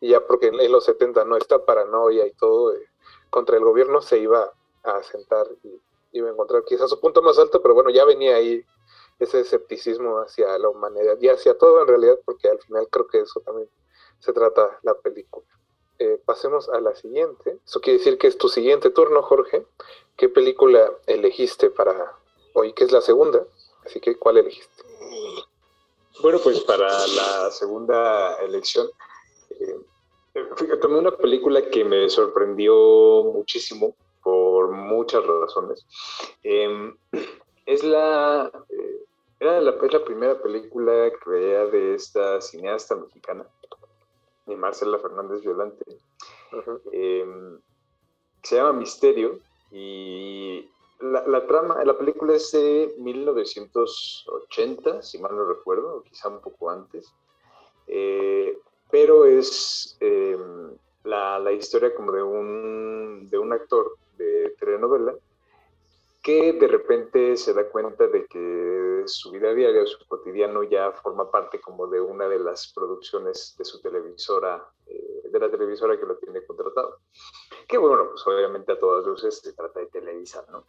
y 0.00 0.10
ya 0.10 0.24
porque 0.24 0.48
en, 0.48 0.72
los 0.72 0.84
70 0.84 1.24
no, 1.24 1.36
esta 1.36 1.64
paranoia 1.64 2.26
y 2.26 2.32
todo 2.32 2.74
eh, 2.74 2.88
contra 3.30 3.56
el 3.56 3.64
gobierno 3.64 4.00
se 4.00 4.18
iba 4.18 4.52
a 4.84 4.90
asentar 4.96 5.46
y 5.64 5.80
iba 6.12 6.28
a 6.28 6.32
encontrar 6.32 6.62
quizás 6.64 6.90
su 6.90 7.00
punto 7.00 7.22
más 7.22 7.38
alto, 7.38 7.60
pero 7.60 7.74
bueno, 7.74 7.90
ya 7.90 8.04
venía 8.04 8.36
ahí 8.36 8.64
ese 9.18 9.40
escepticismo 9.40 10.18
hacia 10.18 10.58
la 10.58 10.68
humanidad 10.68 11.16
y 11.20 11.28
hacia 11.28 11.56
todo 11.56 11.80
en 11.80 11.88
realidad, 11.88 12.18
porque 12.24 12.48
al 12.48 12.60
final 12.60 12.86
creo 12.90 13.06
que 13.06 13.20
eso 13.20 13.40
también 13.40 13.68
se 14.18 14.32
trata 14.32 14.78
la 14.82 14.94
película. 14.94 15.46
Eh, 15.98 16.20
pasemos 16.24 16.68
a 16.68 16.80
la 16.80 16.94
siguiente. 16.94 17.58
Eso 17.64 17.80
quiere 17.80 17.98
decir 17.98 18.18
que 18.18 18.26
es 18.26 18.36
tu 18.36 18.48
siguiente 18.48 18.90
turno, 18.90 19.22
Jorge. 19.22 19.66
¿Qué 20.16 20.28
película 20.28 20.92
elegiste 21.06 21.70
para 21.70 22.16
hoy? 22.52 22.72
Que 22.74 22.84
es 22.84 22.92
la 22.92 23.00
segunda. 23.00 23.44
Así 23.84 24.00
que, 24.00 24.16
¿cuál 24.16 24.38
elegiste? 24.38 24.82
Bueno, 26.20 26.38
pues 26.42 26.60
para 26.60 26.88
la 26.88 27.50
segunda 27.50 28.36
elección, 28.36 28.88
eh, 29.50 29.76
tomé 30.80 30.98
una 30.98 31.16
película 31.16 31.68
que 31.70 31.84
me 31.84 32.08
sorprendió 32.08 33.22
muchísimo 33.24 33.94
por 34.22 34.70
muchas 34.70 35.24
razones. 35.24 35.86
Em, 36.42 36.96
es 37.66 37.84
la, 37.84 38.50
eh, 38.70 39.04
era 39.38 39.58
es 39.58 39.64
la 39.64 40.04
primera 40.04 40.40
película 40.40 41.10
que 41.10 41.30
veía 41.30 41.66
de 41.66 41.94
esta 41.94 42.40
cineasta 42.40 42.96
mexicana, 42.96 43.46
ni 44.46 44.56
Marcela 44.56 44.98
Fernández 44.98 45.42
Violante. 45.42 45.84
Em, 46.92 47.60
se 48.42 48.56
llama 48.56 48.72
Misterio 48.72 49.40
y 49.70 50.66
la, 51.00 51.46
trama, 51.46 51.84
la 51.84 51.98
película 51.98 52.34
es 52.34 52.50
de 52.52 52.94
1980, 52.98 55.02
si 55.02 55.18
mal 55.18 55.36
no 55.36 55.46
recuerdo, 55.46 55.96
o 55.96 56.02
quizá 56.02 56.28
un 56.28 56.40
poco 56.40 56.70
antes, 56.70 57.12
eh, 57.88 58.58
pero 58.90 59.26
es 59.26 59.96
em, 60.00 60.70
la, 61.04 61.38
la, 61.38 61.52
historia 61.52 61.94
como 61.94 62.10
de 62.12 62.22
un, 62.22 63.28
de 63.28 63.38
un 63.38 63.52
actor 63.52 63.98
de 64.16 64.56
telenovela 64.58 65.14
que 66.26 66.54
de 66.54 66.66
repente 66.66 67.36
se 67.36 67.54
da 67.54 67.68
cuenta 67.68 68.08
de 68.08 68.26
que 68.26 69.04
su 69.06 69.30
vida 69.30 69.54
diaria, 69.54 69.86
su 69.86 70.04
cotidiano 70.08 70.64
ya 70.64 70.90
forma 70.90 71.30
parte 71.30 71.60
como 71.60 71.86
de 71.86 72.00
una 72.00 72.28
de 72.28 72.40
las 72.40 72.72
producciones 72.72 73.54
de 73.56 73.64
su 73.64 73.80
televisora, 73.80 74.68
eh, 74.88 75.22
de 75.30 75.38
la 75.38 75.48
televisora 75.48 75.96
que 75.96 76.04
lo 76.04 76.16
tiene 76.16 76.44
contratado. 76.44 76.98
Que 77.68 77.78
bueno, 77.78 78.08
pues 78.10 78.26
obviamente 78.26 78.72
a 78.72 78.78
todas 78.80 79.06
luces 79.06 79.38
se 79.38 79.52
trata 79.52 79.78
de 79.78 79.86
televisar, 79.86 80.44
¿no? 80.50 80.64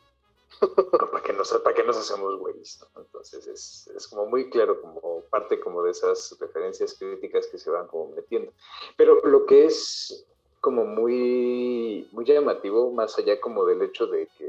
¿Para 1.11 1.23
qué 1.23 1.33
nos, 1.33 1.51
para 1.51 1.75
qué 1.75 1.83
nos 1.83 1.97
hacemos 1.97 2.37
güeyes? 2.37 2.79
Entonces 2.95 3.47
es, 3.47 3.89
es, 3.95 4.07
como 4.07 4.27
muy 4.27 4.51
claro, 4.51 4.79
como 4.79 5.23
parte 5.31 5.59
como 5.59 5.81
de 5.81 5.89
esas 5.89 6.37
referencias 6.39 6.93
críticas 6.99 7.47
que 7.47 7.57
se 7.57 7.71
van 7.71 7.87
como 7.87 8.09
metiendo. 8.09 8.53
Pero 8.95 9.21
lo 9.23 9.47
que 9.47 9.65
es 9.65 10.23
como 10.61 10.85
muy, 10.85 12.07
muy 12.11 12.25
llamativo, 12.25 12.91
más 12.91 13.17
allá 13.17 13.39
como 13.39 13.65
del 13.65 13.81
hecho 13.81 14.05
de 14.05 14.27
que 14.37 14.46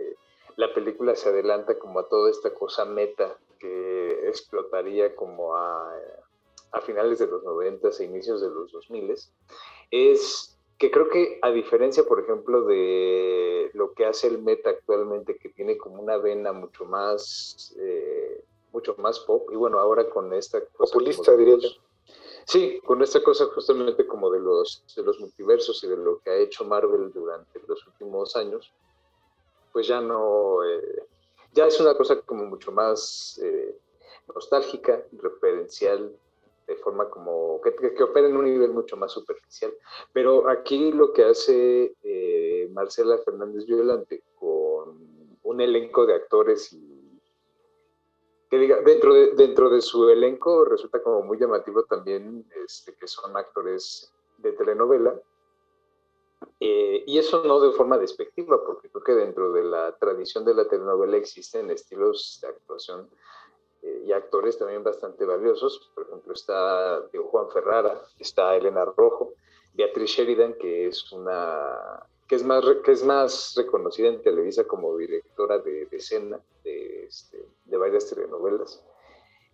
la 0.59 0.75
película 0.75 1.15
se 1.15 1.29
adelanta 1.29 1.79
como 1.79 2.01
a 2.01 2.09
toda 2.09 2.31
esta 2.31 2.53
cosa 2.53 2.85
meta 2.85 3.39
que 3.61 4.29
explotaría 4.29 5.15
como 5.15 5.55
a, 5.55 5.95
a 6.73 6.81
finales 6.81 7.21
de 7.21 7.29
los 7.29 7.45
90 7.45 7.89
e 7.89 8.05
inicios 8.05 8.41
de 8.41 8.51
los 8.51 8.73
2000 8.73 9.15
es 9.93 10.59
que 10.77 10.91
creo 10.91 11.09
que 11.11 11.39
a 11.43 11.53
diferencia, 11.53 12.03
por 12.03 12.19
ejemplo, 12.19 12.63
de 12.63 13.71
lo 13.75 13.93
que 13.93 14.05
hace 14.05 14.27
el 14.27 14.43
meta 14.43 14.71
actualmente, 14.71 15.39
que 15.39 15.49
tiene 15.49 15.79
como 15.79 16.03
una 16.03 16.17
vena 16.17 16.53
mucho 16.53 16.85
más, 16.85 17.77
eh, 17.79 18.43
mucho 18.73 18.97
más 18.99 19.21
pop, 19.21 19.49
y 19.53 19.57
bueno, 19.57 19.79
ahora 19.79 20.11
con 20.11 20.33
esta 20.33 20.61
cosa... 20.73 20.93
Populista, 20.93 21.37
diría 21.37 21.57
yo. 21.57 21.69
Sí, 22.47 22.81
con 22.85 23.01
esta 23.03 23.23
cosa 23.23 23.47
justamente 23.47 24.09
como 24.09 24.29
de 24.31 24.41
los, 24.41 24.83
de 24.97 25.05
los 25.05 25.21
multiversos 25.21 25.85
y 25.85 25.87
de 25.87 25.97
lo 25.97 26.19
que 26.19 26.31
ha 26.31 26.37
hecho 26.37 26.65
Marvel 26.65 27.13
durante 27.13 27.61
los 27.69 27.87
últimos 27.87 28.35
años, 28.35 28.73
pues 29.79 29.87
ya 29.87 30.01
no, 30.01 30.65
eh, 30.65 31.05
ya 31.53 31.69
es 31.69 31.79
una 31.79 31.95
cosa 31.95 32.21
como 32.23 32.45
mucho 32.47 32.73
más 32.73 33.41
eh, 33.41 33.79
nostálgica, 34.35 35.05
referencial, 35.13 36.17
de 36.67 36.75
forma 36.75 37.09
como 37.09 37.61
que, 37.61 37.73
que, 37.95 38.03
opera 38.03 38.27
en 38.27 38.37
un 38.37 38.47
nivel 38.47 38.73
mucho 38.73 38.97
más 38.97 39.13
superficial. 39.13 39.73
Pero 40.13 40.49
aquí 40.49 40.91
lo 40.91 41.13
que 41.13 41.27
hace 41.27 41.95
eh, 42.03 42.69
Marcela 42.73 43.19
Fernández 43.19 43.67
Violante 43.67 44.25
con 44.35 44.99
un 45.45 45.61
elenco 45.61 46.07
de 46.07 46.15
actores 46.15 46.73
y 46.73 47.21
que 48.51 48.59
diga, 48.59 48.81
dentro 48.81 49.15
de, 49.15 49.31
dentro 49.37 49.71
de 49.71 49.81
su 49.81 50.09
elenco 50.09 50.65
resulta 50.65 51.01
como 51.01 51.23
muy 51.23 51.39
llamativo 51.39 51.85
también 51.85 52.45
este, 52.67 52.97
que 52.97 53.07
son 53.07 53.37
actores 53.37 54.13
de 54.39 54.51
telenovela, 54.55 55.15
eh, 56.61 57.05
y 57.07 57.19
eso 57.19 57.43
no 57.45 57.61
de 57.61 57.73
forma 57.73 57.99
despectiva, 57.99 58.65
porque 58.65 58.89
creo 58.89 59.05
que 59.05 59.15
dentro 59.15 59.53
de 59.53 59.63
la 59.63 59.97
tradición 59.97 60.45
de 60.45 60.55
la 60.55 60.67
telenovela 60.67 61.17
existen 61.17 61.71
estilos 61.71 62.39
de 62.43 62.49
actuación 62.49 63.09
eh, 63.83 64.03
y 64.07 64.13
actores 64.13 64.59
también 64.59 64.83
bastante 64.83 65.25
valiosos. 65.25 65.91
Por 65.95 66.07
ejemplo, 66.07 66.33
está 66.33 67.03
Juan 67.31 67.51
Ferrara, 67.51 68.03
está 68.19 68.57
Elena 68.57 68.85
Rojo, 68.85 69.35
Beatriz 69.75 70.11
Sheridan, 70.11 70.55
que 70.55 70.89
es 70.89 71.13
una 71.13 72.03
que 72.29 72.35
es 72.35 72.45
más, 72.45 72.63
que 72.85 72.93
es 72.93 73.05
más 73.05 73.55
reconocida 73.57 74.09
en 74.09 74.21
Televisa 74.21 74.65
como 74.65 74.97
directora 74.97 75.59
de, 75.59 75.89
escena 75.91 76.39
de, 76.63 77.05
este, 77.05 77.43
de 77.65 77.77
varias 77.79 78.11
telenovelas. 78.11 78.85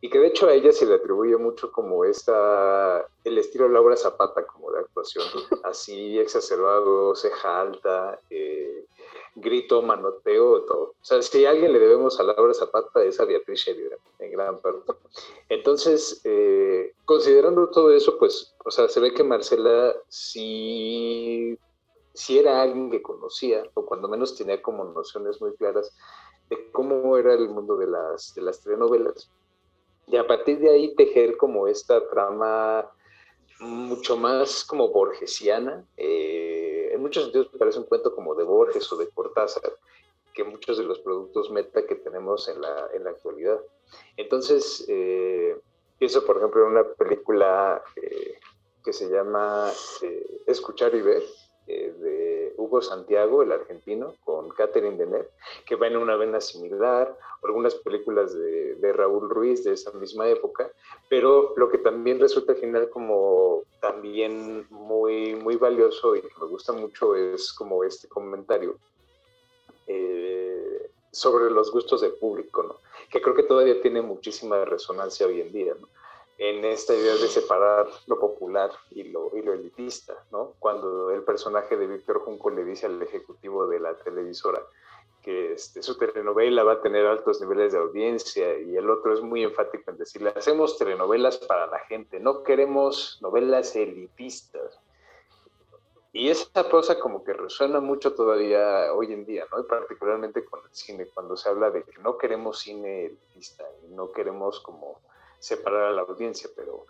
Y 0.04 0.10
que 0.10 0.18
de 0.18 0.26
hecho 0.26 0.48
a 0.48 0.52
ella 0.52 0.70
se 0.70 0.84
le 0.84 0.96
atribuye 0.96 1.34
mucho 1.38 1.72
como 1.72 2.04
esta, 2.04 3.08
el 3.24 3.38
estilo 3.38 3.70
Laura 3.70 3.96
Zapata 3.96 4.46
como 4.46 4.70
de 4.70 4.80
actuación, 4.80 5.24
así 5.64 6.18
exacerbado, 6.18 7.14
ceja 7.14 7.62
alta, 7.62 8.20
eh, 8.28 8.84
grito, 9.34 9.80
manoteo, 9.80 10.60
todo. 10.64 10.82
O 11.00 11.04
sea, 11.04 11.22
si 11.22 11.46
a 11.46 11.50
alguien 11.52 11.72
le 11.72 11.78
debemos 11.78 12.20
a 12.20 12.22
Laura 12.22 12.52
Zapata 12.52 13.02
es 13.02 13.18
a 13.18 13.24
Beatriz 13.24 13.60
Sheridan, 13.60 13.98
en 14.18 14.30
gran 14.30 14.58
parte. 14.58 14.92
Entonces, 15.48 16.20
eh, 16.24 16.92
considerando 17.06 17.70
todo 17.70 17.90
eso, 17.90 18.18
pues, 18.18 18.54
o 18.62 18.70
sea, 18.70 18.90
se 18.90 19.00
ve 19.00 19.14
que 19.14 19.24
Marcela 19.24 19.96
sí, 20.08 21.58
sí 22.12 22.38
era 22.38 22.60
alguien 22.60 22.90
que 22.90 23.00
conocía, 23.00 23.62
o 23.72 23.86
cuando 23.86 24.06
menos 24.06 24.36
tenía 24.36 24.60
como 24.60 24.84
nociones 24.84 25.40
muy 25.40 25.54
claras 25.54 25.96
de 26.50 26.70
cómo 26.72 27.16
era 27.16 27.32
el 27.32 27.48
mundo 27.48 27.78
de 27.78 27.86
las, 27.86 28.34
de 28.34 28.42
las 28.42 28.60
telenovelas 28.60 29.30
y 30.06 30.16
a 30.16 30.26
partir 30.26 30.58
de 30.58 30.70
ahí 30.70 30.94
tejer 30.94 31.36
como 31.36 31.66
esta 31.66 32.06
trama 32.08 32.90
mucho 33.60 34.16
más 34.16 34.64
como 34.64 34.88
borgesiana. 34.88 35.84
Eh, 35.96 36.90
en 36.92 37.00
muchos 37.00 37.24
sentidos 37.24 37.50
parece 37.58 37.78
un 37.78 37.86
cuento 37.86 38.14
como 38.14 38.34
de 38.34 38.44
Borges 38.44 38.90
o 38.92 38.96
de 38.96 39.08
Cortázar, 39.08 39.72
que 40.32 40.44
muchos 40.44 40.78
de 40.78 40.84
los 40.84 40.98
productos 41.00 41.50
meta 41.50 41.86
que 41.86 41.94
tenemos 41.96 42.48
en 42.48 42.60
la, 42.60 42.88
en 42.92 43.04
la 43.04 43.10
actualidad. 43.10 43.60
Entonces, 44.16 44.84
eh, 44.88 45.56
pienso, 45.98 46.24
por 46.24 46.38
ejemplo, 46.38 46.62
en 46.64 46.72
una 46.72 46.84
película 46.84 47.82
eh, 47.96 48.38
que 48.84 48.92
se 48.92 49.08
llama 49.08 49.70
Escuchar 50.46 50.94
y 50.94 51.00
Ver, 51.00 51.22
de 51.66 52.52
Hugo 52.56 52.82
Santiago, 52.82 53.42
el 53.42 53.52
argentino, 53.52 54.14
con 54.24 54.50
Catherine 54.50 54.96
Deneuve, 54.96 55.28
que 55.66 55.76
va 55.76 55.86
en 55.86 55.96
una 55.96 56.16
vena 56.16 56.40
similar, 56.40 57.16
algunas 57.42 57.74
películas 57.76 58.34
de, 58.34 58.92
Raúl 58.92 59.28
Ruiz 59.28 59.64
de 59.64 59.72
esa 59.72 59.90
misma 59.92 60.28
época, 60.28 60.70
pero 61.08 61.54
lo 61.56 61.68
que 61.68 61.78
también 61.78 62.20
resulta 62.20 62.52
al 62.52 62.58
final 62.58 62.90
como 62.90 63.62
también 63.80 64.66
muy, 64.70 65.34
muy 65.34 65.56
valioso 65.56 66.14
y 66.14 66.20
que 66.20 66.28
me 66.40 66.46
gusta 66.46 66.72
mucho 66.72 67.16
es 67.16 67.52
como 67.52 67.82
este 67.82 68.08
comentario 68.08 68.76
eh, 69.86 70.90
sobre 71.10 71.50
los 71.50 71.72
gustos 71.72 72.02
del 72.02 72.12
público, 72.12 72.80
que 73.10 73.20
creo 73.20 73.34
que 73.34 73.42
todavía 73.42 73.80
tiene 73.80 74.00
muchísima 74.02 74.64
resonancia 74.64 75.26
hoy 75.26 75.40
en 75.40 75.52
día. 75.52 75.74
¿no? 75.80 75.88
En 76.38 76.64
esta 76.64 76.94
idea 76.94 77.14
de 77.14 77.28
separar 77.28 77.86
lo 78.06 78.18
popular 78.18 78.70
y 78.90 79.04
lo, 79.04 79.30
y 79.36 79.42
lo 79.42 79.52
elitista, 79.52 80.14
¿no? 80.32 80.54
Cuando 80.58 81.10
el 81.10 81.22
personaje 81.22 81.76
de 81.76 81.86
Víctor 81.86 82.20
Junco 82.20 82.50
le 82.50 82.64
dice 82.64 82.86
al 82.86 83.00
ejecutivo 83.00 83.66
de 83.66 83.80
la 83.80 83.94
televisora 83.94 84.60
que 85.22 85.54
este, 85.54 85.82
su 85.82 85.96
telenovela 85.96 86.64
va 86.64 86.74
a 86.74 86.80
tener 86.82 87.06
altos 87.06 87.40
niveles 87.40 87.72
de 87.72 87.78
audiencia 87.78 88.58
y 88.58 88.76
el 88.76 88.90
otro 88.90 89.14
es 89.14 89.22
muy 89.22 89.42
enfático 89.42 89.90
en 89.90 89.96
decirle, 89.96 90.32
hacemos 90.36 90.76
telenovelas 90.76 91.38
para 91.38 91.66
la 91.66 91.78
gente, 91.80 92.20
no 92.20 92.42
queremos 92.42 93.18
novelas 93.22 93.74
elitistas. 93.74 94.78
Y 96.12 96.28
esa 96.28 96.68
cosa 96.70 97.00
como 97.00 97.24
que 97.24 97.32
resuena 97.32 97.80
mucho 97.80 98.14
todavía 98.14 98.92
hoy 98.92 99.12
en 99.12 99.24
día, 99.24 99.46
¿no? 99.50 99.60
Y 99.60 99.64
particularmente 99.64 100.44
con 100.44 100.60
el 100.60 100.72
cine, 100.72 101.06
cuando 101.06 101.36
se 101.36 101.48
habla 101.48 101.70
de 101.70 101.82
que 101.82 101.98
no 102.02 102.18
queremos 102.18 102.60
cine 102.60 103.06
elitista 103.06 103.64
y 103.82 103.92
no 103.94 104.12
queremos 104.12 104.60
como 104.60 105.00
separar 105.44 105.84
a 105.84 105.92
la 105.92 106.02
audiencia, 106.02 106.48
pero 106.56 106.86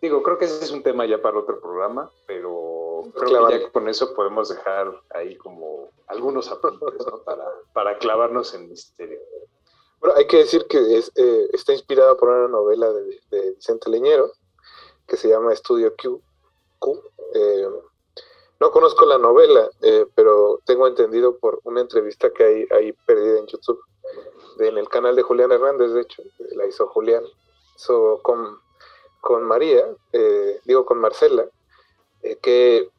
digo, 0.00 0.22
creo 0.22 0.38
que 0.38 0.46
ese 0.46 0.64
es 0.64 0.70
un 0.70 0.82
tema 0.82 1.06
ya 1.06 1.20
para 1.20 1.38
otro 1.38 1.60
programa, 1.60 2.10
pero 2.26 3.02
creo 3.14 3.46
que 3.46 3.60
ya 3.60 3.70
con 3.70 3.88
eso 3.88 4.14
podemos 4.14 4.48
dejar 4.48 4.90
ahí 5.10 5.36
como 5.36 5.90
algunos 6.06 6.50
apuntes 6.50 7.04
para, 7.24 7.44
para 7.72 7.98
clavarnos 7.98 8.54
en 8.54 8.68
misterio. 8.68 9.20
Bueno, 10.00 10.16
hay 10.16 10.26
que 10.26 10.38
decir 10.38 10.66
que 10.66 10.96
es, 10.96 11.10
eh, 11.16 11.48
está 11.52 11.72
inspirada 11.72 12.16
por 12.16 12.28
una 12.28 12.48
novela 12.48 12.92
de, 12.92 13.20
de, 13.30 13.50
Vicente 13.52 13.88
Leñero 13.90 14.32
que 15.06 15.16
se 15.16 15.28
llama 15.28 15.52
Estudio 15.52 15.94
Q. 15.96 16.20
Q 16.78 17.02
eh, 17.34 17.68
no 18.60 18.70
conozco 18.70 19.04
la 19.04 19.18
novela, 19.18 19.68
eh, 19.82 20.06
pero 20.14 20.60
tengo 20.64 20.86
entendido 20.86 21.36
por 21.38 21.60
una 21.64 21.80
entrevista 21.80 22.30
que 22.30 22.44
hay 22.44 22.66
ahí 22.70 22.92
perdida 23.06 23.38
en 23.38 23.46
YouTube, 23.46 23.80
en 24.58 24.78
el 24.78 24.88
canal 24.88 25.16
de 25.16 25.22
Julián 25.22 25.52
Hernández, 25.52 25.92
de 25.92 26.02
hecho, 26.02 26.22
la 26.52 26.66
hizo 26.66 26.86
Julián, 26.86 27.24
con, 28.22 28.60
con 29.20 29.42
María, 29.42 29.84
eh, 30.12 30.60
digo 30.64 30.84
con 30.84 30.98
Marcela, 30.98 31.46
eh, 32.22 32.36
que 32.36 32.90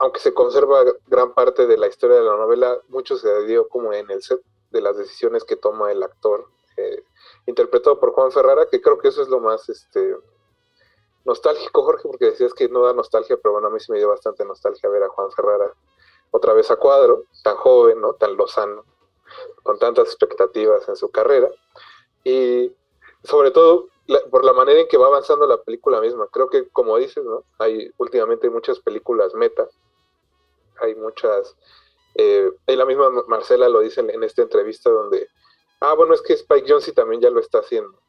aunque 0.00 0.20
se 0.20 0.32
conserva 0.32 0.82
gran 1.08 1.34
parte 1.34 1.66
de 1.66 1.76
la 1.76 1.86
historia 1.86 2.16
de 2.16 2.24
la 2.24 2.36
novela, 2.36 2.78
mucho 2.88 3.16
se 3.16 3.44
dio 3.44 3.68
como 3.68 3.92
en 3.92 4.10
el 4.10 4.22
set 4.22 4.40
de 4.70 4.80
las 4.80 4.96
decisiones 4.96 5.44
que 5.44 5.56
toma 5.56 5.92
el 5.92 6.02
actor, 6.02 6.46
eh, 6.76 7.04
interpretado 7.46 8.00
por 8.00 8.12
Juan 8.12 8.32
Ferrara, 8.32 8.66
que 8.66 8.80
creo 8.80 8.98
que 8.98 9.08
eso 9.08 9.20
es 9.20 9.28
lo 9.28 9.40
más 9.40 9.68
este, 9.68 10.16
nostálgico, 11.24 11.82
Jorge, 11.82 12.08
porque 12.08 12.26
decías 12.26 12.54
que 12.54 12.68
no 12.68 12.82
da 12.82 12.94
nostalgia, 12.94 13.36
pero 13.36 13.52
bueno, 13.52 13.68
a 13.68 13.70
mí 13.70 13.78
sí 13.78 13.92
me 13.92 13.98
dio 13.98 14.08
bastante 14.08 14.44
nostalgia 14.44 14.88
ver 14.88 15.02
a 15.02 15.08
Juan 15.08 15.30
Ferrara 15.32 15.72
otra 16.30 16.54
vez 16.54 16.70
a 16.70 16.76
cuadro, 16.76 17.24
tan 17.42 17.56
joven, 17.56 18.00
¿no? 18.00 18.14
Tan 18.14 18.36
lozano, 18.36 18.84
con 19.62 19.78
tantas 19.78 20.06
expectativas 20.06 20.88
en 20.88 20.96
su 20.96 21.10
carrera. 21.10 21.50
Y 22.24 22.72
sobre 23.24 23.50
todo 23.50 23.88
por 24.30 24.44
la 24.44 24.52
manera 24.52 24.80
en 24.80 24.88
que 24.88 24.96
va 24.96 25.06
avanzando 25.06 25.46
la 25.46 25.62
película 25.62 26.00
misma. 26.00 26.26
Creo 26.30 26.48
que, 26.48 26.68
como 26.70 26.96
dices, 26.96 27.24
¿no? 27.24 27.44
Hay 27.58 27.90
últimamente 27.98 28.50
muchas 28.50 28.80
películas 28.80 29.34
meta, 29.34 29.68
hay 30.80 30.94
muchas, 30.94 31.56
eh, 32.14 32.50
la 32.66 32.84
misma 32.84 33.10
Marcela 33.28 33.68
lo 33.68 33.80
dice 33.80 34.00
en, 34.00 34.22
esta 34.22 34.42
entrevista 34.42 34.90
donde, 34.90 35.28
ah, 35.80 35.94
bueno, 35.94 36.14
es 36.14 36.22
que 36.22 36.32
Spike 36.34 36.70
Jonze 36.70 36.92
también 36.92 37.20
ya 37.20 37.30
lo 37.30 37.40
está 37.40 37.58
haciendo, 37.58 38.00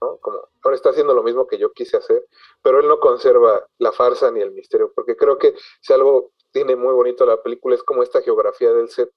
¿no? 0.00 0.16
Como, 0.18 0.38
ahora 0.62 0.76
está 0.76 0.90
haciendo 0.90 1.14
lo 1.14 1.22
mismo 1.22 1.46
que 1.46 1.58
yo 1.58 1.72
quise 1.72 1.96
hacer, 1.96 2.26
pero 2.62 2.80
él 2.80 2.88
no 2.88 2.98
conserva 2.98 3.66
la 3.78 3.92
farsa 3.92 4.30
ni 4.30 4.40
el 4.40 4.52
misterio, 4.52 4.92
porque 4.94 5.16
creo 5.16 5.38
que 5.38 5.54
si 5.80 5.92
algo 5.92 6.32
tiene 6.52 6.74
muy 6.74 6.92
bonito 6.92 7.24
la 7.24 7.40
película 7.42 7.76
es 7.76 7.82
como 7.82 8.02
esta 8.02 8.22
geografía 8.22 8.72
del 8.72 8.88
set 8.88 9.10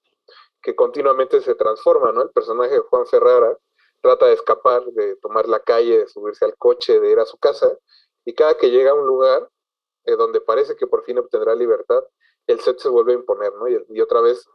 que 0.61 0.75
continuamente 0.75 1.41
se 1.41 1.55
transforma, 1.55 2.11
¿no? 2.11 2.21
El 2.21 2.29
personaje 2.29 2.75
de 2.75 2.79
Juan 2.79 3.05
Ferrara, 3.05 3.57
trata 4.03 4.27
de 4.27 4.33
escapar, 4.33 4.83
de 4.83 5.15
tomar 5.15 5.47
la 5.47 5.61
calle, 5.61 5.99
de 5.99 6.07
subirse 6.07 6.43
al 6.43 6.57
coche, 6.57 6.99
de 6.99 7.09
ir 7.09 7.19
a 7.19 7.25
su 7.25 7.37
casa, 7.37 7.75
y 8.25 8.33
cada 8.33 8.55
que 8.57 8.69
llega 8.69 8.91
a 8.91 8.95
un 8.95 9.07
lugar 9.07 9.49
eh, 10.03 10.17
donde 10.17 10.41
parece 10.41 10.75
que 10.75 10.87
por 10.87 11.05
fin 11.05 11.17
obtendrá 11.19 11.55
libertad, 11.55 12.03
el 12.47 12.59
set 12.59 12.79
se 12.79 12.89
vuelve 12.89 13.13
a 13.13 13.15
imponer, 13.15 13.53
¿no? 13.55 13.67
Y, 13.69 14.01
otra 14.01 14.19
vez, 14.19 14.45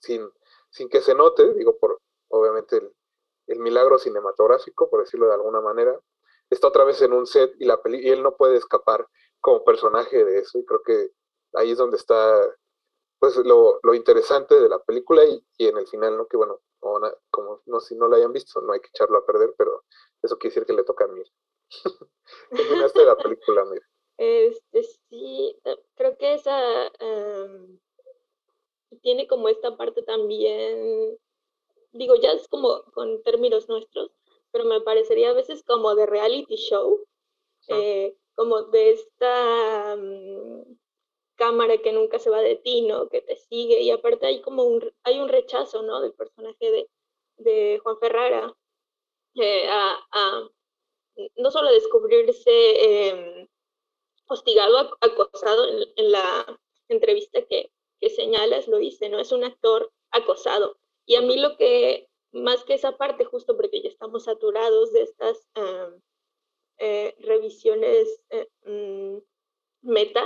sin, 0.00 0.30
sin 0.70 0.88
que 0.88 1.02
se 1.02 1.14
note, 1.14 1.52
digo, 1.52 1.76
por 1.78 2.00
obviamente 2.28 2.78
el, 3.46 3.60
milagro 3.60 3.98
cinematográfico, 3.98 4.88
por 4.88 5.00
decirlo 5.00 5.26
de 5.26 5.34
alguna 5.34 5.60
manera, 5.60 5.98
está 6.48 6.68
otra 6.68 6.84
vez 6.84 7.00
en 7.02 7.12
un 7.12 7.26
set 7.26 7.54
y, 7.58 7.66
la 7.66 7.80
y 7.86 8.08
él 8.08 8.22
no 8.22 8.36
puede 8.36 8.56
escapar 8.56 9.06
como 9.40 9.64
personaje 9.64 10.24
de 10.24 10.38
eso, 10.38 10.58
y 10.58 10.64
creo 10.64 10.82
que 10.82 11.10
ahí 11.54 11.72
es 11.72 11.78
donde 11.78 11.98
está 11.98 12.40
pues 13.18 13.36
lo, 13.36 13.80
lo 13.82 13.94
interesante 13.94 14.58
de 14.58 14.68
la 14.68 14.78
película 14.78 15.24
y, 15.24 15.44
y, 15.58 15.66
en 15.66 15.76
el 15.76 15.86
final, 15.88 16.16
¿no? 16.16 16.26
Que 16.26 16.38
bueno, 16.38 16.60
no, 17.68 17.80
si 17.80 17.94
no 17.94 18.08
la 18.08 18.16
hayan 18.16 18.32
visto, 18.32 18.60
no 18.60 18.72
hay 18.72 18.80
que 18.80 18.88
echarlo 18.88 19.18
a 19.18 19.26
perder, 19.26 19.54
pero 19.56 19.84
eso 20.22 20.38
quiere 20.38 20.54
decir 20.54 20.66
que 20.66 20.72
le 20.72 20.84
toca 20.84 21.04
a 21.04 21.08
mí. 21.08 21.22
¿Qué 22.50 22.64
de 22.64 23.04
la 23.04 23.16
película, 23.16 23.64
Mir? 23.66 23.82
Este, 24.16 24.82
sí, 24.82 25.56
eh, 25.64 25.76
creo 25.94 26.16
que 26.18 26.34
esa 26.34 26.86
em, 26.98 27.78
tiene 29.02 29.28
como 29.28 29.48
esta 29.48 29.76
parte 29.76 30.02
también, 30.02 31.16
digo, 31.92 32.16
ya 32.16 32.32
es 32.32 32.48
como 32.48 32.82
con 32.92 33.22
términos 33.22 33.68
nuestros, 33.68 34.10
pero 34.50 34.64
me 34.64 34.80
parecería 34.80 35.30
a 35.30 35.34
veces 35.34 35.62
como 35.62 35.94
de 35.94 36.06
reality 36.06 36.56
show, 36.56 37.06
eh, 37.68 38.16
como 38.34 38.62
de 38.62 38.92
esta 38.92 39.96
mm, 39.96 40.62
cámara 41.36 41.78
que 41.78 41.92
nunca 41.92 42.18
se 42.18 42.30
va 42.30 42.40
de 42.40 42.56
ti, 42.56 42.82
¿no? 42.82 43.08
Que 43.08 43.20
te 43.20 43.36
sigue 43.36 43.80
y 43.80 43.90
aparte 43.90 44.26
hay 44.26 44.42
como 44.42 44.64
un, 44.64 44.92
hay 45.04 45.20
un 45.20 45.28
rechazo, 45.28 45.82
¿no? 45.82 46.00
Del 46.00 46.12
personaje 46.12 46.70
de, 46.70 46.90
de 47.38 47.80
Juan 47.82 47.98
Ferrara 47.98 48.54
eh, 49.34 49.68
a, 49.70 50.48
no 51.36 51.50
solo 51.50 51.72
descubrirse 51.72 52.50
eh, 52.50 53.48
hostigado, 54.26 54.96
acosado 55.00 55.66
en, 55.96 56.12
la 56.12 56.60
entrevista 56.88 57.42
que, 57.46 57.72
que, 58.00 58.10
señalas, 58.10 58.68
lo 58.68 58.78
dice, 58.78 59.08
¿no? 59.08 59.18
Es 59.18 59.32
un 59.32 59.44
actor 59.44 59.92
acosado. 60.10 60.78
Y 61.06 61.16
a 61.16 61.22
mí 61.22 61.38
lo 61.38 61.56
que, 61.56 62.08
más 62.32 62.64
que 62.64 62.74
esa 62.74 62.96
parte, 62.96 63.24
justo 63.24 63.56
porque 63.56 63.82
ya 63.82 63.88
estamos 63.88 64.24
saturados 64.24 64.92
de 64.92 65.02
estas 65.02 65.48
eh, 66.78 67.16
revisiones 67.20 68.22
mm, 68.64 69.18
meta, 69.82 70.24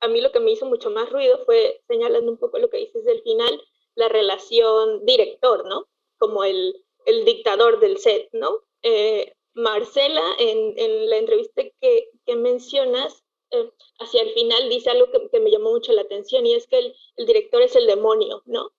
a 0.00 0.08
mí 0.08 0.20
lo 0.20 0.32
que 0.32 0.40
me 0.40 0.52
hizo 0.52 0.66
mucho 0.66 0.90
más 0.90 1.10
ruido 1.10 1.44
fue 1.44 1.82
señalando 1.88 2.30
un 2.30 2.38
poco 2.38 2.58
lo 2.58 2.70
que 2.70 2.78
dices 2.78 3.04
del 3.04 3.22
final, 3.22 3.60
la 3.94 4.08
relación 4.08 5.04
director, 5.04 5.66
¿no? 5.66 5.88
Como 6.18 6.44
el, 6.44 6.74
el 7.06 7.24
dictador 7.24 7.80
del 7.80 7.98
set, 7.98 8.28
¿no? 8.32 8.62
Eh, 8.82 9.32
Marcela, 9.54 10.22
en, 10.38 10.74
en, 10.78 11.10
la 11.10 11.16
entrevista 11.16 11.62
que, 11.80 12.10
que 12.24 12.36
mencionas, 12.36 13.24
eh, 13.50 13.70
hacia 13.98 14.22
el 14.22 14.30
final 14.30 14.68
dice 14.68 14.90
algo 14.90 15.10
que, 15.10 15.28
que, 15.30 15.40
me 15.40 15.50
llamó 15.50 15.70
mucho 15.70 15.92
la 15.92 16.02
atención 16.02 16.46
y 16.46 16.54
es 16.54 16.66
que 16.66 16.78
el, 16.78 16.94
el, 17.16 17.26
director 17.26 17.62
es 17.62 17.74
el 17.74 17.86
demonio, 17.86 18.42
¿no? 18.46 18.70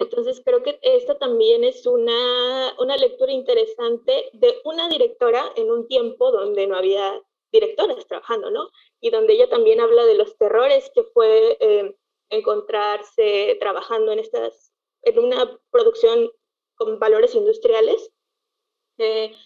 Entonces 0.00 0.42
creo 0.44 0.62
que 0.62 0.80
esta 0.82 1.18
también 1.18 1.62
es 1.62 1.86
una, 1.86 2.74
una 2.78 2.96
lectura 2.96 3.30
interesante 3.30 4.30
de 4.32 4.60
una 4.64 4.88
directora 4.88 5.52
en 5.54 5.70
un 5.70 5.86
tiempo 5.86 6.32
donde 6.32 6.66
no 6.66 6.76
había 6.76 7.22
directoras 7.52 8.06
trabajando, 8.06 8.50
¿no? 8.50 8.70
Y 9.00 9.10
donde 9.10 9.34
ella 9.34 9.48
también 9.48 9.80
habla 9.80 10.04
de 10.04 10.14
los 10.14 10.36
terrores 10.38 10.90
que 10.94 11.04
fue 11.04 11.56
eh, 11.60 11.94
encontrarse 12.30 13.56
trabajando 13.60 14.12
en 14.12 14.18
estas, 14.18 14.72
en 15.02 15.18
una 15.18 15.60
producción 15.70 16.30
con 16.80 16.98
valores 16.98 17.34
industriales. 17.34 18.10
Eh, 18.96 19.36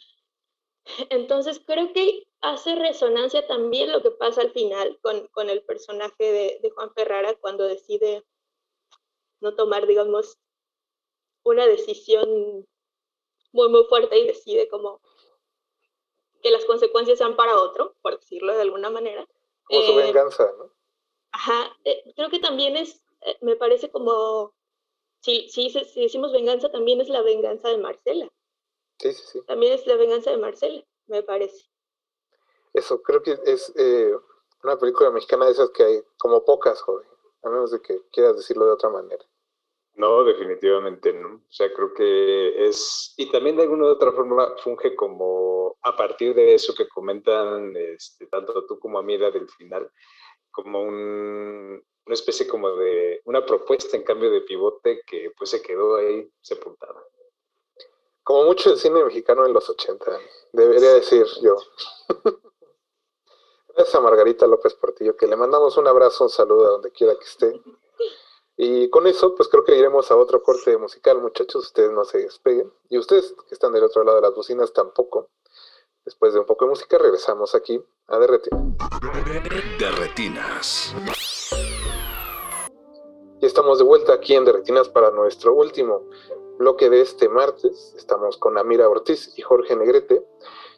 entonces 1.11 1.61
creo 1.67 1.93
que 1.93 2.29
hace 2.41 2.77
resonancia 2.77 3.45
también 3.49 3.91
lo 3.91 4.03
que 4.03 4.13
pasa 4.13 4.41
al 4.43 4.53
final 4.53 5.01
con, 5.03 5.27
con 5.29 5.51
el 5.51 5.65
personaje 5.65 6.25
de, 6.25 6.61
de, 6.63 6.71
Juan 6.71 6.95
Ferrara 6.95 7.35
cuando 7.35 7.67
decide 7.67 8.25
no 9.41 9.57
tomar, 9.57 9.89
digamos, 9.89 10.39
una 11.43 11.67
decisión 11.67 12.67
muy, 13.53 13.69
muy 13.69 13.85
fuerte 13.89 14.17
y 14.17 14.29
decide 14.29 14.69
como 14.69 15.01
que 16.41 16.53
las 16.53 16.65
consecuencias 16.67 17.19
sean 17.19 17.35
para 17.35 17.59
otro, 17.59 17.97
por 18.01 18.17
decirlo 18.21 18.55
de 18.55 18.63
alguna 18.63 18.91
manera. 18.91 19.27
Como 19.65 19.83
su 19.83 19.99
eh, 19.99 20.05
venganza, 20.05 20.53
¿no? 20.57 20.71
Ajá, 21.33 21.77
eh, 21.85 22.13
creo 22.15 22.31
que 22.31 22.39
también 22.39 22.77
es, 22.77 23.03
eh, 23.23 23.37
me 23.41 23.57
parece 23.57 23.91
como, 23.91 24.55
si, 25.25 25.49
si, 25.49 25.71
si, 25.71 26.03
decimos 26.03 26.33
venganza, 26.33 26.71
también 26.71 27.01
es 27.01 27.09
la 27.09 27.23
venganza 27.23 27.69
de 27.69 27.79
Marcela. 27.79 28.31
Sí, 28.99 29.13
sí, 29.13 29.23
sí. 29.33 29.41
También 29.47 29.73
es 29.73 29.87
la 29.87 29.97
venganza 29.97 30.31
de 30.31 30.37
Marcela, 30.37 30.85
me 31.07 31.23
parece. 31.23 31.65
Eso, 32.75 33.03
creo 33.03 33.23
que 33.23 33.39
es 33.47 33.73
una 34.63 34.79
película 34.79 35.11
mexicana 35.11 35.47
de 35.47 35.53
esas 35.53 35.71
que 35.71 35.83
hay 35.83 36.03
como 36.19 36.45
pocas, 36.45 36.81
joven, 36.83 37.07
a 37.43 37.49
menos 37.49 37.71
de 37.71 37.81
que 37.81 38.03
quieras 38.13 38.37
decirlo 38.37 38.67
de 38.67 38.73
otra 38.73 38.91
manera. 38.91 39.25
No, 39.95 40.25
definitivamente 40.25 41.13
no. 41.13 41.37
O 41.37 41.53
sea, 41.53 41.73
creo 41.73 41.95
que 41.95 42.67
es, 42.67 43.15
y 43.17 43.31
también 43.31 43.57
de 43.57 43.63
alguna 43.63 43.85
u 43.85 43.89
otra 43.89 44.13
forma 44.13 44.57
funge 44.59 44.95
como, 44.95 45.77
a 45.83 45.97
partir 45.97 46.35
de 46.35 46.55
eso 46.55 46.75
que 46.75 46.89
comentan 46.89 47.75
este, 47.77 48.27
tanto 48.27 48.67
tú 48.67 48.79
como 48.79 48.99
Amira 48.99 49.31
del 49.31 49.49
final, 49.49 49.91
como 50.51 50.83
un, 50.83 51.83
una 52.07 52.15
especie 52.15 52.47
como 52.47 52.71
de, 52.77 53.23
una 53.25 53.45
propuesta 53.45 53.97
en 53.97 54.03
cambio 54.03 54.31
de 54.31 54.43
pivote 54.43 55.03
que 55.07 55.33
pues 55.37 55.51
se 55.51 55.63
quedó 55.63 55.97
ahí 55.97 56.31
sepultada. 56.41 57.03
Como 58.23 58.45
mucho 58.45 58.71
el 58.71 58.79
cine 58.79 59.05
mexicano 59.05 59.45
en 59.47 59.53
los 59.53 59.69
80, 59.69 60.19
debería 60.53 60.95
decir 60.95 61.27
yo. 61.43 61.57
Gracias 63.69 63.95
a 63.95 64.01
Margarita 64.01 64.47
López 64.47 64.75
Portillo, 64.75 65.17
que 65.17 65.27
le 65.27 65.37
mandamos 65.37 65.77
un 65.77 65.87
abrazo, 65.87 66.25
un 66.25 66.31
saludo 66.31 66.67
a 66.67 66.71
donde 66.71 66.93
quiera 66.93 67.15
que 67.17 67.25
esté. 67.25 67.61
Y 68.57 68.89
con 68.89 69.07
eso, 69.07 69.35
pues 69.35 69.49
creo 69.49 69.65
que 69.65 69.77
iremos 69.77 70.11
a 70.11 70.17
otro 70.17 70.43
corte 70.43 70.77
musical, 70.79 71.21
muchachos. 71.21 71.67
Ustedes 71.67 71.91
no 71.91 72.05
se 72.05 72.19
despeguen. 72.19 72.73
Y 72.89 72.99
ustedes 72.99 73.35
que 73.49 73.55
están 73.55 73.73
del 73.73 73.83
otro 73.83 74.05
lado 74.05 74.17
de 74.17 74.23
las 74.23 74.35
bocinas 74.35 74.73
tampoco. 74.73 75.31
Después 76.05 76.35
de 76.35 76.41
un 76.41 76.47
poco 76.47 76.67
de 76.67 76.71
música, 76.71 76.99
regresamos 76.99 77.55
aquí 77.55 77.83
a 78.07 78.19
Derretinas. 78.19 78.79
Derretinas. 79.79 80.95
Estamos 83.45 83.77
de 83.77 83.85
vuelta 83.85 84.15
aquí 84.15 84.35
en 84.35 84.47
Derretinas 84.47 84.89
para 84.89 85.11
nuestro 85.11 85.53
último 85.53 86.09
bloque 86.57 86.89
de 86.89 87.03
este 87.03 87.29
martes. 87.29 87.95
Estamos 87.95 88.39
con 88.39 88.57
Amira 88.57 88.89
Ortiz 88.89 89.35
y 89.37 89.43
Jorge 89.43 89.77
Negrete. 89.77 90.25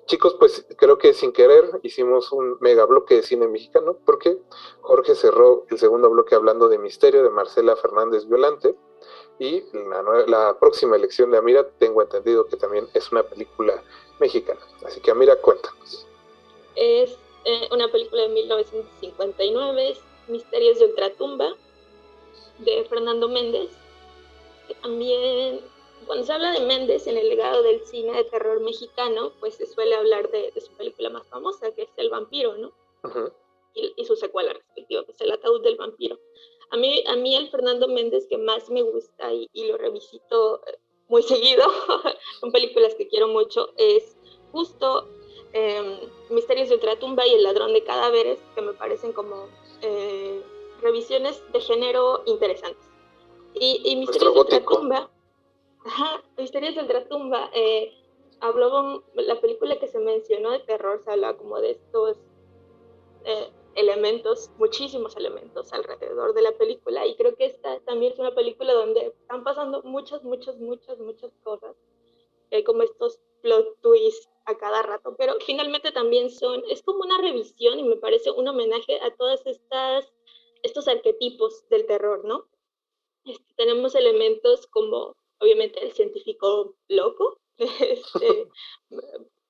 Chicos, 0.06 0.34
pues 0.34 0.66
creo 0.76 0.98
que 0.98 1.14
sin 1.14 1.32
querer 1.32 1.64
hicimos 1.84 2.32
un 2.32 2.56
mega 2.60 2.84
bloque 2.84 3.14
de 3.14 3.22
cine 3.22 3.46
mexicano 3.46 3.96
porque 4.04 4.36
Jorge 4.80 5.14
cerró 5.14 5.64
el 5.70 5.78
segundo 5.78 6.10
bloque 6.10 6.34
hablando 6.34 6.68
de 6.68 6.78
Misterio 6.78 7.22
de 7.22 7.30
Marcela 7.30 7.76
Fernández 7.76 8.26
Violante 8.26 8.74
y 9.38 9.62
la, 10.26 10.56
próxima 10.58 10.96
elección 10.96 11.30
de 11.30 11.38
Amira 11.38 11.68
tengo 11.78 12.02
entendido 12.02 12.46
que 12.46 12.56
también 12.56 12.88
es 12.94 13.12
una 13.12 13.22
película 13.22 13.80
mexicana. 14.18 14.60
Así 14.84 15.00
que 15.00 15.12
Amira, 15.12 15.36
cuéntanos. 15.36 16.04
Es 16.74 17.16
eh, 17.44 17.68
una 17.70 17.86
película 17.86 18.22
de 18.22 18.28
1959, 18.30 19.96
Misterios 20.26 20.80
de 20.80 20.86
Ultratumba, 20.86 21.54
de 22.58 22.84
Fernando 22.84 23.28
Méndez, 23.28 23.70
que 24.68 24.74
también 24.74 25.60
cuando 26.06 26.24
se 26.24 26.32
habla 26.32 26.52
de 26.52 26.60
Méndez 26.60 27.06
en 27.06 27.16
el 27.16 27.28
legado 27.28 27.62
del 27.62 27.84
cine 27.86 28.12
de 28.12 28.24
terror 28.24 28.60
mexicano, 28.60 29.32
pues 29.40 29.56
se 29.56 29.66
suele 29.66 29.94
hablar 29.94 30.30
de, 30.30 30.52
su 30.60 30.72
película 30.72 31.10
más 31.10 31.26
famosa, 31.26 31.72
que 31.72 31.82
es 31.82 31.88
El 31.96 32.10
vampiro, 32.10 32.56
¿no? 32.56 32.72
y, 33.74 34.04
su 34.04 34.16
secuela 34.16 34.52
respectiva, 34.52 35.04
que 35.04 35.12
es 35.12 35.20
El 35.20 35.32
ataúd 35.32 35.62
del 35.62 35.76
vampiro. 35.76 36.18
A 36.70 36.76
mí, 36.76 37.04
a 37.06 37.16
mí 37.16 37.36
el 37.36 37.50
Fernando 37.50 37.88
Méndez 37.88 38.26
que 38.28 38.38
más 38.38 38.70
me 38.70 38.82
gusta 38.82 39.32
y, 39.32 39.48
lo 39.66 39.76
revisito 39.76 40.60
eh, 40.66 40.78
muy 41.08 41.22
seguido, 41.22 41.64
son 42.40 42.52
películas 42.52 42.94
que 42.94 43.08
quiero 43.08 43.28
mucho, 43.28 43.72
es 43.76 44.16
justo 44.52 45.08
eh, 45.52 46.08
Misterios 46.30 46.68
de 46.68 46.76
Ultratumba 46.76 47.26
y 47.26 47.34
El 47.34 47.42
ladrón 47.42 47.72
de 47.72 47.84
cadáveres, 47.84 48.38
que 48.54 48.62
me 48.62 48.72
parecen 48.72 49.12
como 49.12 49.48
eh, 49.82 50.42
revisiones 50.80 51.42
de 51.52 51.60
género 51.60 52.22
interesantes. 52.26 52.88
Y, 53.54 53.80
y 53.84 53.96
Misterios 53.96 54.34
de 54.34 54.40
Ultratumba 54.40 55.10
Ajá, 55.86 56.20
Historias 56.36 56.74
del 56.74 56.84
Ultratumba. 56.84 57.48
Eh, 57.54 57.92
habló 58.40 59.04
la 59.14 59.40
película 59.40 59.78
que 59.78 59.86
se 59.86 60.00
mencionó 60.00 60.50
de 60.50 60.58
terror, 60.58 61.00
se 61.02 61.12
habla 61.12 61.36
como 61.36 61.60
de 61.60 61.70
estos 61.70 62.18
eh, 63.24 63.50
elementos, 63.76 64.50
muchísimos 64.58 65.16
elementos 65.16 65.72
alrededor 65.72 66.34
de 66.34 66.42
la 66.42 66.52
película. 66.58 67.06
Y 67.06 67.14
creo 67.14 67.36
que 67.36 67.46
esta 67.46 67.78
también 67.80 68.12
es 68.12 68.18
una 68.18 68.34
película 68.34 68.72
donde 68.72 69.06
están 69.06 69.44
pasando 69.44 69.82
muchas, 69.84 70.24
muchas, 70.24 70.58
muchas, 70.58 70.98
muchas 70.98 71.30
cosas. 71.44 71.76
Hay 72.50 72.64
como 72.64 72.82
estos 72.82 73.20
plot 73.42 73.80
twists 73.80 74.28
a 74.44 74.56
cada 74.56 74.82
rato, 74.82 75.14
pero 75.16 75.34
finalmente 75.44 75.92
también 75.92 76.30
son, 76.30 76.62
es 76.68 76.82
como 76.82 77.00
una 77.00 77.18
revisión 77.18 77.78
y 77.78 77.84
me 77.84 77.96
parece 77.96 78.30
un 78.32 78.48
homenaje 78.48 79.00
a 79.00 79.14
todas 79.14 79.44
estas, 79.46 80.12
estos 80.66 80.88
arquetipos 80.88 81.68
del 81.68 81.86
terror, 81.86 82.24
¿no? 82.24 82.48
Este, 83.24 83.54
tenemos 83.56 83.94
elementos 83.94 84.66
como 84.66 85.16
obviamente 85.38 85.84
el 85.84 85.92
científico 85.92 86.76
loco, 86.88 87.38
este, 87.56 88.48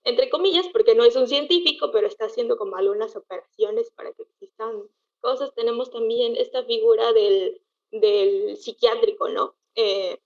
entre 0.05 0.31
comillas, 0.31 0.69
porque 0.73 0.95
no 0.95 1.05
es 1.05 1.17
un 1.17 1.27
científico, 1.27 1.91
pero 1.91 2.07
está 2.07 2.27
haciendo 2.27 2.57
como 2.57 2.77
algunas 2.77 3.17
operaciones 3.17 3.91
para 3.91 4.13
que 4.13 4.23
existan 4.23 4.89
cosas. 5.21 5.55
Tenemos 5.55 5.91
también 5.91 6.37
esta 6.37 6.65
figura 6.65 7.13
del, 7.13 7.61
del 7.91 8.57
psiquiátrico, 8.57 9.29
¿no? 9.29 9.57
Eh, 9.75 10.19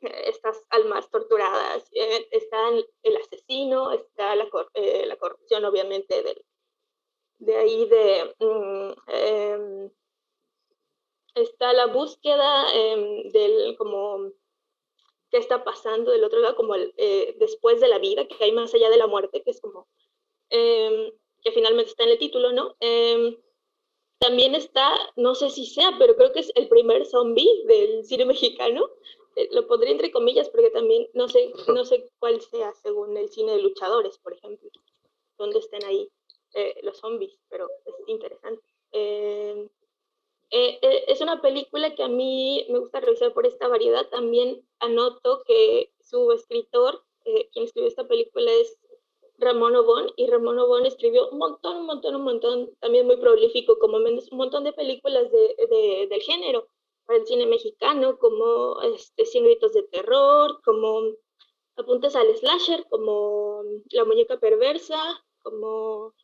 estas 0.00 0.64
almas 0.70 1.10
torturadas, 1.10 1.88
eh, 1.92 2.28
está 2.30 2.68
el 3.02 3.16
asesino, 3.16 3.90
está 3.92 4.36
la, 4.36 4.48
eh, 4.74 5.06
la 5.06 5.16
corrupción, 5.16 5.64
obviamente, 5.64 6.22
del, 6.22 6.44
de 7.38 7.56
ahí 7.56 7.88
de... 7.88 8.34
Mm, 8.40 8.92
em, 9.08 9.90
está 11.34 11.72
la 11.72 11.86
búsqueda 11.86 12.66
em, 12.74 13.30
del 13.30 13.76
como 13.76 14.32
qué 15.30 15.36
está 15.38 15.62
pasando 15.62 16.10
del 16.10 16.24
otro 16.24 16.40
lado, 16.40 16.56
como 16.56 16.74
eh, 16.74 17.36
después 17.38 17.80
de 17.80 17.88
la 17.88 17.98
vida, 17.98 18.26
que 18.26 18.42
hay 18.42 18.52
más 18.52 18.74
allá 18.74 18.90
de 18.90 18.96
la 18.96 19.06
muerte, 19.06 19.42
que 19.42 19.50
es 19.50 19.60
como, 19.60 19.86
em, 20.50 21.12
que 21.42 21.52
finalmente 21.52 21.90
está 21.90 22.04
en 22.04 22.10
el 22.10 22.18
título, 22.18 22.52
¿no? 22.52 22.76
También 24.18 24.56
está, 24.56 24.96
no 25.14 25.34
sé 25.36 25.48
si 25.50 25.64
sea, 25.64 25.94
pero 25.98 26.16
creo 26.16 26.32
que 26.32 26.40
es 26.40 26.50
el 26.56 26.68
primer 26.68 27.06
zombie 27.06 27.64
del 27.66 28.04
cine 28.04 28.24
mexicano. 28.24 28.90
Eh, 29.36 29.48
lo 29.52 29.68
pondré 29.68 29.92
entre 29.92 30.10
comillas 30.10 30.48
porque 30.48 30.70
también 30.70 31.08
no 31.14 31.28
sé, 31.28 31.52
no 31.68 31.84
sé 31.84 32.10
cuál 32.18 32.40
sea 32.40 32.72
según 32.82 33.16
el 33.16 33.28
cine 33.28 33.52
de 33.52 33.62
luchadores, 33.62 34.18
por 34.18 34.32
ejemplo, 34.32 34.68
dónde 35.38 35.60
estén 35.60 35.84
ahí 35.84 36.10
eh, 36.54 36.80
los 36.82 36.98
zombies, 36.98 37.38
pero 37.48 37.68
es 37.84 37.94
interesante. 38.06 38.62
Em, 38.92 39.68
eh, 40.50 40.78
eh, 40.80 41.04
es 41.08 41.20
una 41.20 41.42
película 41.42 41.94
que 41.94 42.02
a 42.02 42.08
mí 42.08 42.66
me 42.70 42.78
gusta 42.78 43.00
revisar 43.00 43.32
por 43.34 43.46
esta 43.46 43.68
variedad. 43.68 44.08
También 44.08 44.66
anoto 44.80 45.42
que 45.46 45.92
su 46.00 46.32
escritor, 46.32 47.02
eh, 47.24 47.48
quien 47.52 47.66
escribió 47.66 47.88
esta 47.88 48.08
película, 48.08 48.50
es 48.52 48.78
Ramón 49.38 49.76
Obón, 49.76 50.10
y 50.16 50.26
Ramón 50.26 50.58
Obón 50.58 50.86
escribió 50.86 51.28
un 51.30 51.38
montón, 51.38 51.76
un 51.78 51.86
montón, 51.86 52.16
un 52.16 52.22
montón, 52.22 52.70
también 52.80 53.06
muy 53.06 53.16
prolífico, 53.18 53.78
como 53.78 53.98
menos 53.98 54.30
un 54.32 54.38
montón 54.38 54.64
de 54.64 54.72
películas 54.72 55.30
de, 55.30 55.54
de, 55.70 56.06
del 56.08 56.22
género 56.22 56.66
para 57.06 57.20
el 57.20 57.26
cine 57.26 57.46
mexicano, 57.46 58.18
como 58.18 58.80
este, 58.82 59.24
Cien 59.26 59.44
gritos 59.44 59.72
de 59.74 59.82
terror, 59.84 60.60
como 60.64 61.14
Apuntes 61.76 62.16
al 62.16 62.34
slasher, 62.36 62.84
como 62.90 63.62
La 63.90 64.04
muñeca 64.04 64.40
perversa, 64.40 64.98
como 65.42 66.14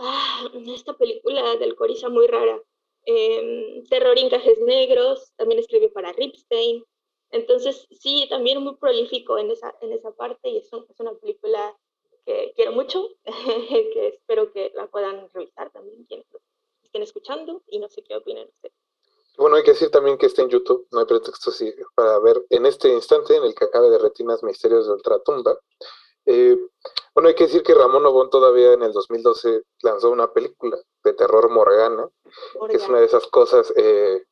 ah, 0.00 0.50
esta 0.74 0.96
película 0.96 1.56
del 1.56 1.76
Coriza 1.76 2.08
muy 2.08 2.26
rara, 2.26 2.60
eh, 3.06 3.82
Terror 3.88 4.18
Encajes 4.18 4.58
Negros, 4.60 5.32
también 5.36 5.60
escribió 5.60 5.92
para 5.92 6.12
Ripstein. 6.12 6.84
Entonces, 7.30 7.86
sí, 7.92 8.26
también 8.28 8.62
muy 8.62 8.76
prolífico 8.76 9.38
en 9.38 9.50
esa, 9.50 9.72
en 9.80 9.92
esa 9.92 10.10
parte 10.12 10.48
y 10.48 10.58
es, 10.58 10.68
es 10.72 11.00
una 11.00 11.14
película 11.14 11.76
que 12.26 12.52
quiero 12.56 12.72
mucho, 12.72 13.08
que 13.24 14.08
espero 14.08 14.52
que 14.52 14.72
la 14.74 14.88
puedan 14.88 15.28
revisar 15.32 15.70
también 15.70 16.04
quienes 16.06 16.26
estén 16.82 17.02
escuchando 17.02 17.62
y 17.68 17.78
no 17.78 17.88
sé 17.88 18.02
qué 18.02 18.16
opinan 18.16 18.48
ustedes. 18.48 18.74
Bueno, 19.38 19.56
hay 19.56 19.62
que 19.62 19.70
decir 19.70 19.90
también 19.90 20.18
que 20.18 20.26
está 20.26 20.42
en 20.42 20.50
YouTube, 20.50 20.86
no 20.90 21.00
hay 21.00 21.06
pretexto 21.06 21.50
sí, 21.50 21.72
para 21.94 22.18
ver 22.18 22.44
en 22.50 22.66
este 22.66 22.92
instante 22.92 23.36
en 23.36 23.44
el 23.44 23.54
que 23.54 23.64
acabe 23.64 23.88
de 23.88 23.98
Retinas 23.98 24.42
Misterios 24.42 24.86
de 24.86 24.92
Ultratumba. 24.92 25.58
Eh, 26.26 26.58
bueno, 27.14 27.28
hay 27.28 27.34
que 27.34 27.44
decir 27.44 27.62
que 27.62 27.74
Ramón 27.74 28.06
Obón 28.06 28.30
todavía 28.30 28.72
en 28.72 28.82
el 28.82 28.92
2012 28.92 29.62
lanzó 29.82 30.10
una 30.10 30.32
película 30.32 30.78
de 31.04 31.12
terror 31.14 31.50
Morgana, 31.50 32.08
que 32.68 32.76
es 32.76 32.88
una 32.88 33.00
de 33.00 33.06
esas 33.06 33.26
cosas 33.26 33.72
eh, 33.76 34.24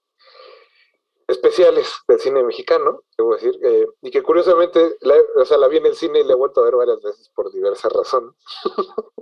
especiales 1.26 1.92
del 2.06 2.20
cine 2.20 2.42
mexicano, 2.42 3.02
debo 3.16 3.34
decir, 3.34 3.58
eh, 3.62 3.86
y 4.02 4.10
que 4.10 4.22
curiosamente, 4.22 4.96
la, 5.00 5.16
o 5.36 5.44
sea, 5.44 5.58
la 5.58 5.68
vi 5.68 5.76
en 5.76 5.86
el 5.86 5.96
cine 5.96 6.20
y 6.20 6.24
la 6.24 6.32
he 6.32 6.36
vuelto 6.36 6.60
a 6.60 6.64
ver 6.64 6.76
varias 6.76 7.02
veces 7.02 7.30
por 7.34 7.52
diversas 7.52 7.92
razones. 7.92 8.34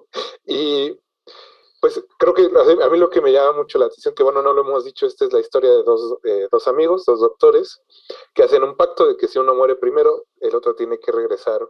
y 0.46 0.96
pues 1.80 2.02
creo 2.18 2.34
que 2.34 2.50
a 2.82 2.88
mí 2.88 2.98
lo 2.98 3.11
que 3.11 3.20
me 3.20 3.32
llama 3.32 3.59
mucho 3.59 3.78
la 3.78 3.86
atención, 3.86 4.14
que 4.14 4.22
bueno, 4.22 4.42
no 4.42 4.52
lo 4.52 4.62
hemos 4.62 4.84
dicho, 4.84 5.07
esta 5.07 5.24
es 5.24 5.32
la 5.32 5.40
historia 5.40 5.70
de 5.70 5.82
dos, 5.82 6.18
eh, 6.24 6.48
dos 6.50 6.68
amigos, 6.68 7.04
dos 7.04 7.20
doctores, 7.20 7.80
que 8.34 8.42
hacen 8.42 8.62
un 8.62 8.76
pacto 8.76 9.07
de 9.07 9.16
que 9.16 9.28
si 9.28 9.38
uno 9.38 9.54
muere 9.54 9.76
primero, 9.76 10.24
el 10.40 10.54
otro 10.54 10.74
tiene 10.74 10.98
que 10.98 11.12
regresar 11.12 11.68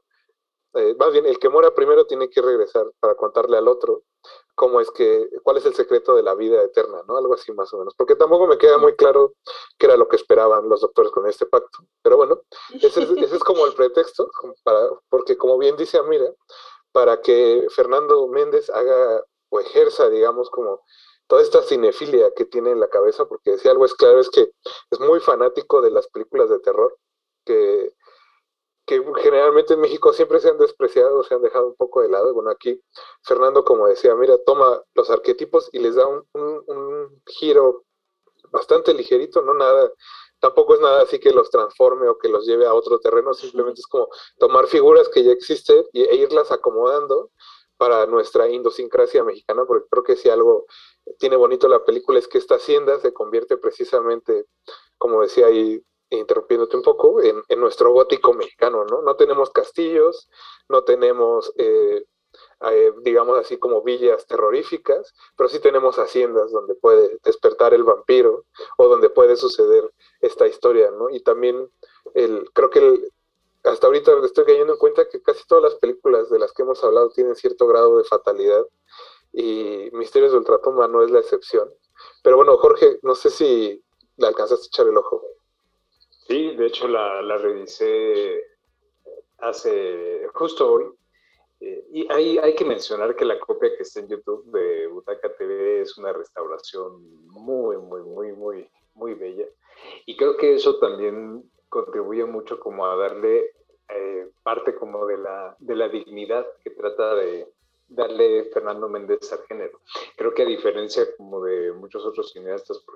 eh, 0.77 0.95
más 0.99 1.13
bien 1.13 1.27
el 1.27 1.39
que 1.39 1.49
muera 1.49 1.75
primero 1.75 2.07
tiene 2.07 2.29
que 2.29 2.43
regresar 2.43 2.87
para 3.01 3.15
contarle 3.15 3.57
al 3.57 3.69
otro 3.69 4.03
cómo 4.55 4.81
es 4.81 4.91
que, 4.91 5.29
cuál 5.43 5.59
es 5.59 5.67
el 5.67 5.75
secreto 5.75 6.17
de 6.17 6.23
la 6.23 6.35
vida 6.35 6.63
eterna, 6.63 7.03
¿no? 7.07 7.17
Algo 7.17 7.35
así 7.35 7.53
más 7.53 7.73
o 7.75 7.79
menos. 7.79 7.95
Porque 7.97 8.17
tampoco 8.17 8.47
me 8.47 8.59
queda 8.59 8.79
muy 8.79 8.97
claro 8.97 9.35
qué 9.79 9.87
era 9.87 9.97
lo 9.97 10.09
que 10.09 10.17
esperaban 10.17 10.69
los 10.69 10.81
doctores 10.81 11.13
con 11.13 11.27
este 11.27 11.47
pacto. 11.47 11.79
Pero 12.03 12.17
bueno, 12.17 12.41
ese 12.81 13.03
es, 13.03 13.45
como 13.45 13.67
el 13.67 13.75
pretexto, 13.75 14.29
para, 14.65 14.89
porque 15.09 15.37
como 15.37 15.59
bien 15.59 15.77
dice 15.77 15.99
Amira, 15.99 16.33
para 16.93 17.21
que 17.21 17.67
Fernando 17.71 18.27
Méndez 18.29 18.71
haga 18.71 19.23
o 19.51 19.61
ejerza, 19.61 20.09
digamos, 20.09 20.51
como 20.51 20.83
toda 21.27 21.43
esta 21.43 21.63
cinefilia 21.63 22.31
que 22.35 22.47
tiene 22.47 22.71
en 22.71 22.81
la 22.81 22.89
cabeza, 22.89 23.27
porque 23.27 23.59
si 23.59 23.69
algo 23.69 23.85
es 23.85 23.95
claro 23.95 24.21
es 24.21 24.31
que 24.31 24.51
es 24.91 25.01
muy 25.01 25.21
fanático 25.21 25.83
de 25.83 25.91
las 25.91 26.09
películas 26.09 26.49
de 26.49 26.59
terror, 26.61 26.97
que 27.45 27.93
que 28.87 29.03
generalmente 29.17 29.75
en 29.75 29.81
México 29.81 30.13
siempre 30.13 30.39
se 30.39 30.49
han 30.49 30.59
despreciado, 30.59 31.25
se 31.25 31.35
han 31.35 31.43
dejado 31.43 31.69
un 31.69 31.77
poco 31.77 32.03
de 32.03 32.09
lado. 32.09 32.33
Bueno, 32.33 32.51
aquí 32.51 32.81
Fernando, 33.23 33.65
como 33.65 33.89
decía, 33.89 34.15
mira, 34.15 34.39
toma 34.47 34.81
los 34.95 35.11
arquetipos 35.11 35.69
y 35.73 35.81
les 35.81 35.97
da 35.97 36.07
un, 36.07 37.23
giro 37.27 37.85
bastante 38.51 38.95
ligerito, 38.95 39.43
no 39.43 39.55
nada, 39.55 39.91
tampoco 40.39 40.75
es 40.75 40.81
nada 40.81 41.03
así 41.03 41.19
que 41.19 41.33
los 41.33 41.51
transforme 41.51 42.09
o 42.09 42.17
que 42.17 42.29
los 42.29 42.47
lleve 42.47 42.65
a 42.67 42.75
otro 42.75 43.01
terreno, 43.01 43.35
simplemente 43.35 43.81
es 43.81 43.87
como 43.89 44.09
tomar 44.39 44.69
figuras 44.69 45.09
que 45.09 45.25
ya 45.25 45.33
existen 45.33 45.85
e 45.93 46.17
irlas 46.17 46.53
acomodando 46.53 47.31
para 47.77 48.07
nuestra 48.07 48.49
idiosincrasia 48.49 49.25
mexicana, 49.25 49.65
porque 49.67 49.89
creo 49.91 50.05
que 50.05 50.17
si 50.17 50.31
algo 50.31 50.67
tiene 51.19 51.37
bonito 51.37 51.69
la 51.69 51.85
película 51.85 52.19
es 52.21 52.29
que 52.29 52.39
esta 52.39 52.55
hacienda 52.55 53.01
se 53.01 53.13
convierte 53.13 53.57
precisamente, 53.57 54.47
como 54.97 55.23
decía 55.23 55.47
ahí 55.47 55.83
interrumpiéndote 56.11 56.77
un 56.77 56.83
poco, 56.83 57.21
en, 57.23 57.43
nuestro 57.61 57.93
gótico 57.93 58.33
mexicano, 58.33 58.85
¿no? 58.85 59.03
No 59.03 59.17
tenemos 59.17 59.51
castillos, 59.51 60.29
no 60.69 60.85
tenemos, 60.85 61.53
eh, 61.57 62.05
eh, 62.71 62.93
digamos 63.03 63.39
así 63.39 63.59
como 63.59 63.83
villas 63.83 64.27
terroríficas, 64.27 65.15
pero 65.37 65.49
sí 65.49 65.59
tenemos 65.59 65.99
haciendas 65.99 66.53
donde 66.53 66.75
puede 66.75 67.19
despertar 67.25 67.75
el 67.75 67.85
vampiro 67.85 68.45
o 68.77 68.89
donde 68.89 69.11
puede 69.11 69.37
suceder 69.37 69.91
esta 70.21 70.47
historia, 70.47 70.91
¿no? 70.91 71.11
Y 71.11 71.21
también 71.21 71.71
el, 72.15 72.51
creo 72.53 72.71
que 72.71 72.79
el, 72.81 73.13
hasta 73.65 73.89
ahorita 73.89 74.13
estoy 74.25 74.45
cayendo 74.45 74.75
en 74.75 74.79
cuenta 74.79 75.09
que 75.09 75.21
casi 75.21 75.45
todas 75.47 75.65
las 75.65 75.75
películas 75.77 76.31
de 76.31 76.39
las 76.39 76.53
que 76.53 76.63
hemos 76.63 76.83
hablado 76.85 77.11
tienen 77.11 77.35
cierto 77.35 77.67
grado 77.67 77.99
de 77.99 78.05
fatalidad 78.05 78.65
y 79.33 79.91
Misterios 79.93 80.33
del 80.33 80.41
Ultratumba 80.41 80.89
no 80.89 81.03
es 81.03 81.11
la 81.11 81.19
excepción. 81.19 81.69
Pero 82.23 82.37
bueno, 82.37 82.57
Jorge, 82.57 82.99
no 83.03 83.15
sé 83.15 83.31
si 83.31 83.83
le 84.17 84.27
alcanzaste 84.27 84.65
a 84.65 84.69
echar 84.69 84.87
el 84.87 84.97
ojo. 84.97 85.23
Sí, 86.27 86.57
de 86.57 86.67
hecho 86.67 86.89
la, 86.89 87.23
la 87.23 87.39
revisé 87.39 88.43
hace 89.39 90.27
justo 90.35 90.73
hoy. 90.73 90.85
Eh, 91.61 91.87
y 91.93 92.13
hay, 92.13 92.39
hay 92.39 92.55
que 92.55 92.65
mencionar 92.65 93.15
que 93.17 93.25
la 93.25 93.39
copia 93.39 93.75
que 93.77 93.83
está 93.83 94.01
en 94.01 94.09
YouTube 94.09 94.45
de 94.51 94.89
Butaca 94.89 95.33
TV 95.37 95.83
es 95.83 95.97
una 95.97 96.13
restauración 96.13 97.01
muy, 97.29 97.77
muy, 97.79 98.03
muy, 98.03 98.33
muy, 98.33 98.69
muy 98.95 99.15
bella. 99.15 99.47
Y 100.05 100.17
creo 100.17 100.37
que 100.37 100.55
eso 100.55 100.79
también 100.79 101.49
contribuye 101.69 102.25
mucho 102.25 102.59
como 102.59 102.87
a 102.87 102.97
darle 102.97 103.53
eh, 103.89 104.29
parte 104.43 104.75
como 104.75 105.07
de 105.07 105.19
la, 105.19 105.57
de 105.61 105.77
la 105.77 105.89
dignidad 105.89 106.47
que 106.65 106.71
trata 106.71 107.15
de 107.15 107.47
darle 107.89 108.45
Fernando 108.53 108.89
Méndez 108.89 109.33
al 109.33 109.45
género. 109.47 109.81
Creo 110.17 110.35
que 110.35 110.43
a 110.43 110.47
diferencia 110.47 111.05
como 111.17 111.45
de 111.45 111.73
muchos 111.73 112.05
otros 112.05 112.33
cineastas, 112.33 112.79
por 112.81 112.96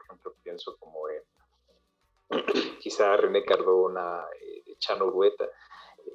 quizá 2.91 3.17
René 3.17 3.45
Cardona, 3.45 4.27
eh, 4.41 4.75
Chano 4.79 5.07
Urueta, 5.07 5.49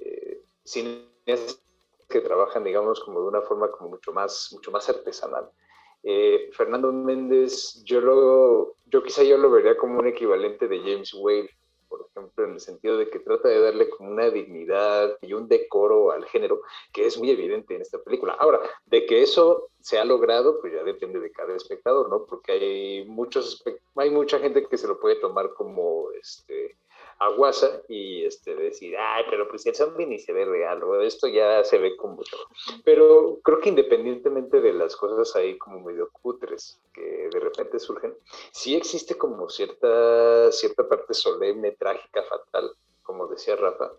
eh, 0.01 0.41
que 2.09 2.21
trabajan, 2.21 2.65
digamos, 2.65 2.99
como 2.99 3.21
de 3.21 3.27
una 3.27 3.41
forma 3.41 3.71
como 3.71 3.91
mucho 3.91 4.11
más, 4.11 4.49
mucho 4.51 4.71
más 4.71 4.89
artesanal. 4.89 5.49
Eh, 6.03 6.49
Fernando 6.51 6.91
Méndez, 6.91 7.81
yo, 7.85 8.01
lo, 8.01 8.75
yo 8.85 9.01
quizá 9.01 9.23
yo 9.23 9.37
lo 9.37 9.49
vería 9.49 9.77
como 9.77 9.99
un 9.99 10.07
equivalente 10.07 10.67
de 10.67 10.79
James 10.79 11.13
Whale, 11.13 11.49
en 12.43 12.53
el 12.53 12.59
sentido 12.59 12.97
de 12.97 13.09
que 13.09 13.19
trata 13.19 13.49
de 13.49 13.59
darle 13.59 13.89
como 13.89 14.11
una 14.11 14.29
dignidad 14.29 15.17
y 15.21 15.33
un 15.33 15.47
decoro 15.47 16.11
al 16.11 16.25
género 16.25 16.61
que 16.91 17.05
es 17.05 17.17
muy 17.17 17.31
evidente 17.31 17.75
en 17.75 17.81
esta 17.81 17.99
película. 17.99 18.33
Ahora, 18.33 18.59
de 18.85 19.05
que 19.05 19.21
eso 19.21 19.69
se 19.79 19.97
ha 19.97 20.05
logrado, 20.05 20.59
pues 20.61 20.73
ya 20.73 20.83
depende 20.83 21.19
de 21.19 21.31
cada 21.31 21.55
espectador, 21.55 22.09
¿no? 22.09 22.25
Porque 22.25 22.51
hay 22.51 23.05
muchos, 23.05 23.63
hay 23.95 24.09
mucha 24.09 24.39
gente 24.39 24.65
que 24.65 24.77
se 24.77 24.87
lo 24.87 24.99
puede 24.99 25.15
tomar 25.15 25.53
como, 25.53 26.11
este, 26.19 26.74
aguasa 27.19 27.81
y 27.87 28.25
este, 28.25 28.55
decir, 28.55 28.95
ay, 28.97 29.23
pero 29.29 29.47
pues 29.47 29.65
el 29.65 29.75
zombie 29.75 30.05
ni 30.05 30.19
se 30.19 30.33
ve 30.33 30.45
real, 30.45 30.83
o 30.83 31.01
esto 31.01 31.27
ya 31.27 31.63
se 31.63 31.77
ve 31.77 31.95
como... 31.95 32.21
Pero 32.83 33.39
creo 33.43 33.59
que 33.59 33.69
independientemente 33.69 34.59
de 34.59 34.73
las 34.73 34.95
cosas 34.95 35.35
ahí 35.35 35.57
como 35.57 35.79
medio 35.79 36.09
cutres 36.11 36.79
que 36.93 37.29
de 37.31 37.39
repente 37.39 37.79
surgen, 37.79 38.15
sí 38.51 38.75
existe 38.75 39.15
como 39.15 39.49
cierta, 39.49 40.51
cierta 40.51 40.87
parte 40.87 41.13
solemne, 41.13 41.71
trágica, 41.71 42.23
fatal, 42.23 42.71
como 43.03 43.27
decía 43.27 43.55
Rafa, 43.55 43.91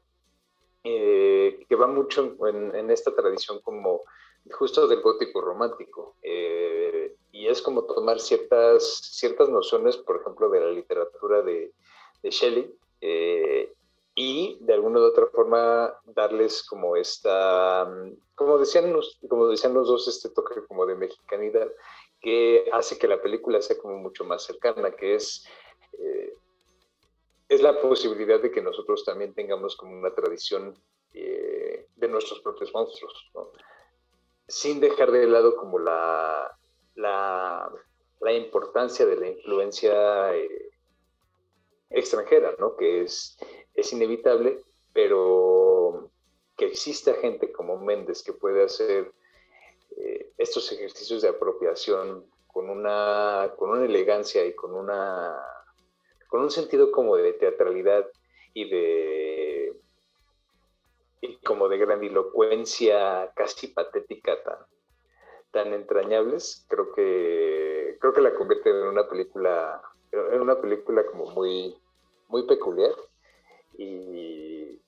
eh, 0.85 1.65
que 1.69 1.75
va 1.75 1.87
mucho 1.87 2.37
en, 2.47 2.91
esta 2.91 3.15
tradición 3.15 3.61
como 3.61 4.03
justo 4.51 4.87
del 4.87 5.01
gótico 5.01 5.41
romántico. 5.41 6.17
Eh, 6.23 7.15
y 7.33 7.49
es 7.49 7.63
como 7.63 7.85
tomar 7.85 8.21
ciertas, 8.21 8.99
ciertas 9.03 9.49
nociones, 9.49 9.97
por 9.97 10.21
ejemplo, 10.21 10.49
de 10.49 10.61
la 10.61 10.71
literatura 10.71 11.43
de, 11.43 11.73
de 12.23 12.31
Shelley, 12.31 12.73
eh, 13.09 13.73
y 14.17 14.59
de 14.63 14.75
alguna 14.75 14.99
u 14.99 15.05
otra 15.05 15.27
forma 15.27 15.95
darles 16.07 16.65
como 16.65 16.97
esta, 16.97 17.89
como 18.35 18.59
decían 18.59 18.93
los, 18.93 19.21
como 19.29 19.47
decían 19.47 19.75
los 19.75 19.87
dos, 19.87 20.09
este 20.09 20.31
toque 20.31 20.67
como 20.67 20.87
de 20.87 20.97
mexicanidad 20.97 21.71
que 22.21 22.69
hace 22.73 22.99
que 22.99 23.07
la 23.07 23.23
película 23.23 23.63
sea 23.63 23.79
como 23.79 23.99
mucho 23.99 24.25
más 24.25 24.43
cercana, 24.43 24.91
que 24.91 25.15
es, 25.15 25.47
eh, 26.01 26.33
es 27.49 27.63
la 27.63 27.81
posibilidad 27.81 28.41
de 28.41 28.51
que 28.51 28.61
nosotros 28.61 29.05
también 29.05 29.35
tengamos 29.35 29.77
como 29.77 29.97
una 29.97 30.13
tradición 30.13 30.75
eh, 31.15 31.87
de 31.95 32.09
nuestros 32.09 32.41
propios 32.41 32.73
monstruos, 32.75 33.31
sin 34.49 34.81
dejar 34.81 35.13
de 35.13 35.29
lado 35.29 35.55
como 35.55 35.79
la, 35.79 36.59
la, 36.97 37.71
la 38.21 38.33
importancia 38.33 39.07
de 39.07 39.17
la 39.17 39.29
influencia 39.29 40.35
extranjera, 41.97 42.55
¿no? 42.59 42.77
Que 42.77 43.03
es, 43.03 43.39
es 43.75 43.93
inevitable, 43.93 44.61
pero 44.93 46.11
que 46.57 46.67
exista 46.67 47.15
gente 47.15 47.53
como 47.53 47.79
Méndez 47.79 48.23
que 48.23 48.33
puede 48.33 48.65
hacer 48.65 49.13
eh, 49.97 50.33
estos 50.39 50.71
ejercicios 50.73 51.23
de 51.23 51.29
apropiación 51.29 52.27
con 52.47 52.71
una, 52.71 53.53
con 53.57 53.71
una 53.71 53.85
elegancia 53.85 54.45
y 54.45 54.55
con 54.55 54.75
una 54.75 55.37
con 56.29 56.41
un 56.41 56.51
sentido 56.51 56.91
como 56.91 57.17
de 57.17 57.35
teatralidad 57.35 58.07
y 58.53 58.69
de 58.69 59.77
y 61.21 61.37
como 61.39 61.69
de 61.69 61.79
grandilocuencia 61.79 63.33
casi 63.35 63.69
patética 63.69 64.43
tan, 64.43 64.59
tan 65.51 65.73
entrañables, 65.73 66.67
creo 66.69 66.93
que 66.93 67.97
creo 68.01 68.13
que 68.13 68.21
la 68.21 68.35
convierte 68.35 68.71
en 68.71 68.87
una 68.87 69.09
película 69.09 69.83
en 70.13 70.41
una 70.41 70.61
película 70.61 71.05
como 71.07 71.27
muy, 71.33 71.77
muy 72.29 72.45
peculiar. 72.45 72.93
Y, 73.79 74.81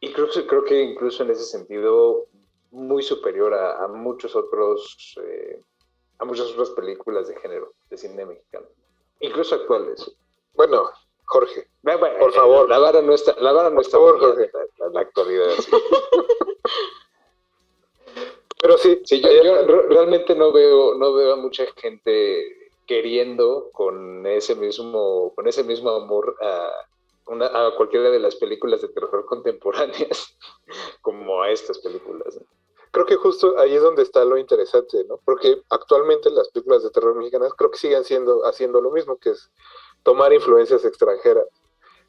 y 0.00 0.12
creo, 0.12 0.28
creo 0.48 0.64
que 0.64 0.82
incluso 0.82 1.22
en 1.22 1.30
ese 1.30 1.44
sentido 1.44 2.26
muy 2.72 3.02
superior 3.02 3.54
a, 3.54 3.86
muchos 3.86 4.34
otros 4.34 5.14
eh, 5.22 5.60
a 6.18 6.24
muchas 6.24 6.50
otras 6.52 6.70
películas 6.70 7.28
de 7.28 7.38
género 7.38 7.74
de 7.90 7.98
cine 7.98 8.24
mexicano 8.24 8.66
incluso 9.20 9.54
actuales. 9.54 10.10
Bueno 10.54 10.90
Jorge 11.24 11.68
por 11.82 12.32
favor. 12.32 12.68
la 12.68 12.78
vara 12.78 13.02
no 13.02 13.12
está 13.12 13.36
la 13.40 13.52
vara 13.52 13.70
no 13.70 13.82
está 13.82 13.98
por 13.98 14.18
Jorge. 14.18 14.50
la, 14.92 15.00
actualidad 15.00 15.48
pero 18.60 18.76
sí, 18.78 19.00
sí 19.04 19.20
yo, 19.20 19.30
yo, 19.30 19.66
realmente 19.88 20.34
no 20.34 20.50
veo 20.50 20.94
no 20.94 21.12
veo 21.12 21.34
a 21.34 21.36
mucha 21.36 21.66
gente 21.76 22.61
queriendo 22.86 23.70
con 23.72 24.26
ese 24.26 24.54
mismo, 24.54 25.32
con 25.34 25.46
ese 25.46 25.64
mismo 25.64 25.90
amor 25.90 26.36
a, 26.40 26.70
una, 27.26 27.46
a 27.46 27.74
cualquiera 27.76 28.10
de 28.10 28.18
las 28.18 28.36
películas 28.36 28.82
de 28.82 28.88
terror 28.88 29.24
contemporáneas 29.26 30.36
como 31.00 31.42
a 31.42 31.50
estas 31.50 31.78
películas. 31.78 32.38
Creo 32.90 33.06
que 33.06 33.16
justo 33.16 33.58
ahí 33.58 33.74
es 33.74 33.82
donde 33.82 34.02
está 34.02 34.24
lo 34.24 34.36
interesante, 34.36 35.02
¿no? 35.04 35.18
Porque 35.24 35.62
actualmente 35.70 36.30
las 36.30 36.50
películas 36.50 36.82
de 36.82 36.90
terror 36.90 37.14
mexicanas 37.16 37.54
creo 37.56 37.70
que 37.70 37.78
siguen 37.78 38.04
siendo, 38.04 38.44
haciendo 38.44 38.82
lo 38.82 38.90
mismo, 38.90 39.16
que 39.16 39.30
es 39.30 39.50
tomar 40.02 40.32
influencias 40.32 40.84
extranjeras. 40.84 41.46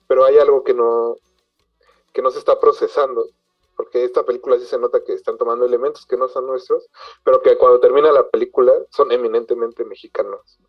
Pero 0.07 0.25
hay 0.25 0.37
algo 0.39 0.63
que 0.63 0.73
no, 0.73 1.15
que 2.11 2.21
no 2.21 2.31
se 2.31 2.39
está 2.39 2.59
procesando, 2.59 3.25
porque 3.75 4.03
esta 4.03 4.23
película 4.23 4.59
sí 4.59 4.65
se 4.65 4.77
nota 4.77 5.03
que 5.03 5.13
están 5.13 5.37
tomando 5.37 5.65
elementos 5.65 6.05
que 6.05 6.17
no 6.17 6.27
son 6.27 6.47
nuestros, 6.47 6.89
pero 7.23 7.41
que 7.41 7.57
cuando 7.57 7.79
termina 7.79 8.11
la 8.11 8.29
película 8.29 8.73
son 8.89 9.11
eminentemente 9.11 9.85
mexicanos. 9.85 10.59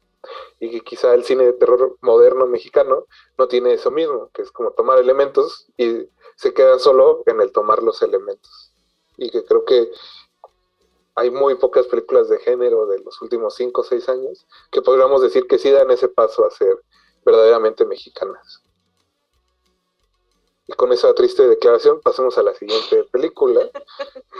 Y 0.59 0.71
que 0.71 0.81
quizá 0.81 1.13
el 1.13 1.25
cine 1.25 1.45
de 1.45 1.53
terror 1.53 1.97
moderno 2.01 2.47
mexicano 2.47 3.07
no 3.37 3.49
tiene 3.49 3.75
eso 3.75 3.91
mismo, 3.91 4.31
que 4.33 4.43
es 4.43 4.51
como 4.51 4.71
tomar 4.73 4.99
elementos 4.99 5.67
y 5.77 6.09
se 6.37 6.55
queda 6.55 6.79
solo 6.79 7.23
en 7.27 7.41
el 7.41 7.53
tomar 7.53 7.83
los 7.83 8.01
elementos. 8.03 8.73
Y 9.17 9.31
que 9.31 9.45
creo 9.45 9.65
que 9.65 9.91
hay 11.15 11.31
muy 11.31 11.55
pocas 11.57 11.87
películas 11.87 12.29
de 12.29 12.39
género 12.39 12.87
de 12.87 12.99
los 13.01 13.21
últimos 13.23 13.55
5 13.55 13.81
o 13.81 13.85
6 13.85 14.09
años 14.09 14.47
que 14.73 14.83
podríamos 14.83 15.23
decir 15.23 15.47
que 15.47 15.59
sí 15.59 15.71
dan 15.71 15.91
ese 15.91 16.09
paso 16.09 16.45
a 16.45 16.51
ser 16.51 16.77
verdaderamente 17.25 17.85
mexicanas. 17.85 18.64
Y 20.67 20.73
con 20.73 20.93
esa 20.93 21.15
triste 21.15 21.47
declaración 21.47 22.01
pasamos 22.01 22.39
a 22.39 22.43
la 22.43 22.55
siguiente 22.55 23.05
película, 23.05 23.71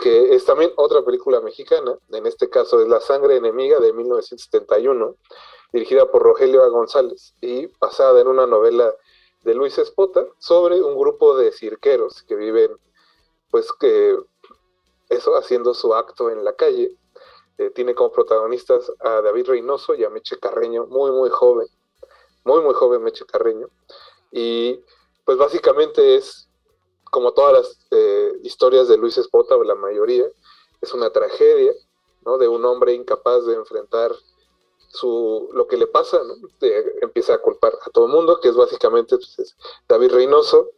que 0.03 0.35
es 0.35 0.45
también 0.45 0.73
otra 0.77 1.05
película 1.05 1.41
mexicana, 1.41 1.99
en 2.11 2.27
este 2.27 2.49
caso 2.49 2.81
es 2.81 2.89
La 2.89 3.01
sangre 3.01 3.37
enemiga 3.37 3.79
de 3.79 3.93
1971, 3.93 5.17
dirigida 5.73 6.11
por 6.11 6.23
Rogelio 6.23 6.63
A. 6.63 6.69
González 6.69 7.35
y 7.41 7.67
basada 7.79 8.21
en 8.21 8.29
una 8.29 8.47
novela 8.47 8.95
de 9.43 9.55
Luis 9.55 9.77
Espota 9.79 10.27
sobre 10.39 10.81
un 10.83 10.97
grupo 10.97 11.37
de 11.37 11.53
cirqueros 11.53 12.23
que 12.23 12.37
viven, 12.37 12.71
pues 13.51 13.71
que 13.73 14.17
eso, 15.11 15.37
haciendo 15.37 15.75
su 15.75 15.95
acto 15.95 16.31
en 16.31 16.45
la 16.45 16.55
calle. 16.55 16.97
Eh, 17.59 17.71
tiene 17.71 17.95
como 17.95 18.11
protagonistas 18.11 18.91
a 19.01 19.21
David 19.21 19.47
Reynoso 19.47 19.95
y 19.95 20.05
a 20.05 20.11
Meche 20.11 20.39
Carreño, 20.39 20.87
muy, 20.87 21.13
muy 21.13 21.31
joven, 21.31 21.69
muy, 22.45 22.63
muy 22.63 22.75
joven 22.75 23.03
Meche 23.03 23.25
Carreño. 23.27 23.69
Y 24.33 24.81
pues 25.25 25.39
básicamente 25.39 26.17
es, 26.17 26.49
como 27.11 27.33
todas 27.33 27.53
las 27.53 27.79
eh, 27.91 28.33
historias 28.43 28.89
de 28.89 28.97
Luis 28.97 29.19
Espota, 29.19 29.57
o 29.57 29.65
la 29.65 29.75
mayoría, 29.75 30.27
es 30.81 30.93
una 30.93 31.11
tragedia, 31.11 31.73
¿no? 32.25 32.39
De 32.39 32.49
un 32.49 32.65
hombre 32.65 32.95
incapaz 32.95 33.45
de 33.47 33.55
enfrentar 33.55 34.13
su, 34.89 35.49
lo 35.53 35.67
que 35.67 35.77
le 35.77 35.87
pasa, 35.87 36.21
¿no? 36.23 36.35
empieza 37.03 37.35
a 37.35 37.39
culpar 37.39 37.73
a 37.85 37.91
todo 37.91 38.07
el 38.07 38.13
mundo, 38.13 38.39
que 38.41 38.49
es 38.49 38.57
básicamente 38.57 39.17
pues, 39.17 39.57
David 39.89 40.13
Reynoso, 40.13 40.71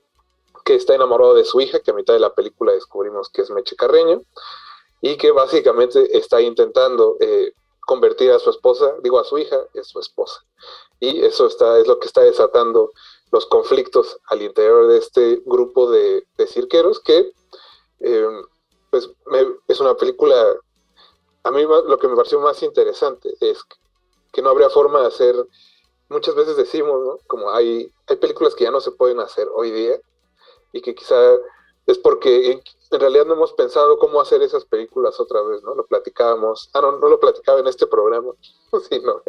que 0.64 0.74
está 0.74 0.94
enamorado 0.94 1.34
de 1.34 1.44
su 1.44 1.60
hija, 1.60 1.80
que 1.80 1.90
a 1.90 1.94
mitad 1.94 2.14
de 2.14 2.20
la 2.20 2.34
película 2.34 2.72
descubrimos 2.72 3.28
que 3.28 3.42
es 3.42 3.50
Meche 3.50 3.76
Carreño, 3.76 4.22
y 5.00 5.16
que 5.16 5.30
básicamente 5.30 6.16
está 6.16 6.40
intentando 6.40 7.16
eh, 7.20 7.52
convertir 7.80 8.32
a 8.32 8.38
su 8.38 8.50
esposa, 8.50 8.94
digo 9.02 9.18
a 9.20 9.24
su 9.24 9.38
hija, 9.38 9.60
en 9.74 9.84
su 9.84 10.00
esposa. 10.00 10.44
Y 10.98 11.24
eso 11.24 11.46
está, 11.46 11.78
es 11.78 11.86
lo 11.86 12.00
que 12.00 12.06
está 12.06 12.22
desatando 12.22 12.90
los 13.36 13.44
conflictos 13.44 14.18
al 14.28 14.40
interior 14.40 14.86
de 14.86 14.96
este 14.96 15.42
grupo 15.44 15.90
de, 15.90 16.26
cirqueros 16.46 17.00
que 17.00 17.32
em, 18.00 18.42
pues 18.90 19.10
es 19.68 19.78
una 19.78 19.94
película, 19.94 20.54
a 21.42 21.50
mí 21.50 21.62
lo 21.62 21.98
que 21.98 22.08
me 22.08 22.16
pareció 22.16 22.40
más 22.40 22.62
interesante 22.62 23.34
es 23.40 23.62
que, 24.32 24.40
no 24.40 24.48
habría 24.48 24.70
forma 24.70 25.02
de 25.02 25.08
hacer, 25.08 25.34
muchas 26.08 26.34
veces 26.34 26.56
decimos, 26.56 26.98
¿no? 27.04 27.18
Como 27.26 27.50
hay, 27.50 27.92
hay 28.06 28.16
películas 28.16 28.54
que 28.54 28.64
ya 28.64 28.70
no 28.70 28.80
se 28.80 28.92
pueden 28.92 29.20
hacer 29.20 29.48
hoy 29.54 29.70
día 29.70 30.00
y 30.72 30.80
que 30.80 30.94
quizá 30.94 31.36
es 31.86 31.98
porque 31.98 32.60
en 32.90 33.00
realidad 33.00 33.26
no 33.26 33.34
hemos 33.34 33.52
pensado 33.52 33.98
cómo 33.98 34.20
hacer 34.20 34.42
esas 34.42 34.64
películas 34.64 35.18
otra 35.18 35.42
vez, 35.42 35.62
¿no? 35.62 35.74
Lo 35.74 35.86
platicábamos, 35.86 36.70
ah, 36.72 36.80
no, 36.80 36.98
no 36.98 37.08
lo 37.08 37.18
platicaba 37.18 37.60
en 37.60 37.66
este 37.66 37.86
programa, 37.86 38.32
sino 38.88 39.22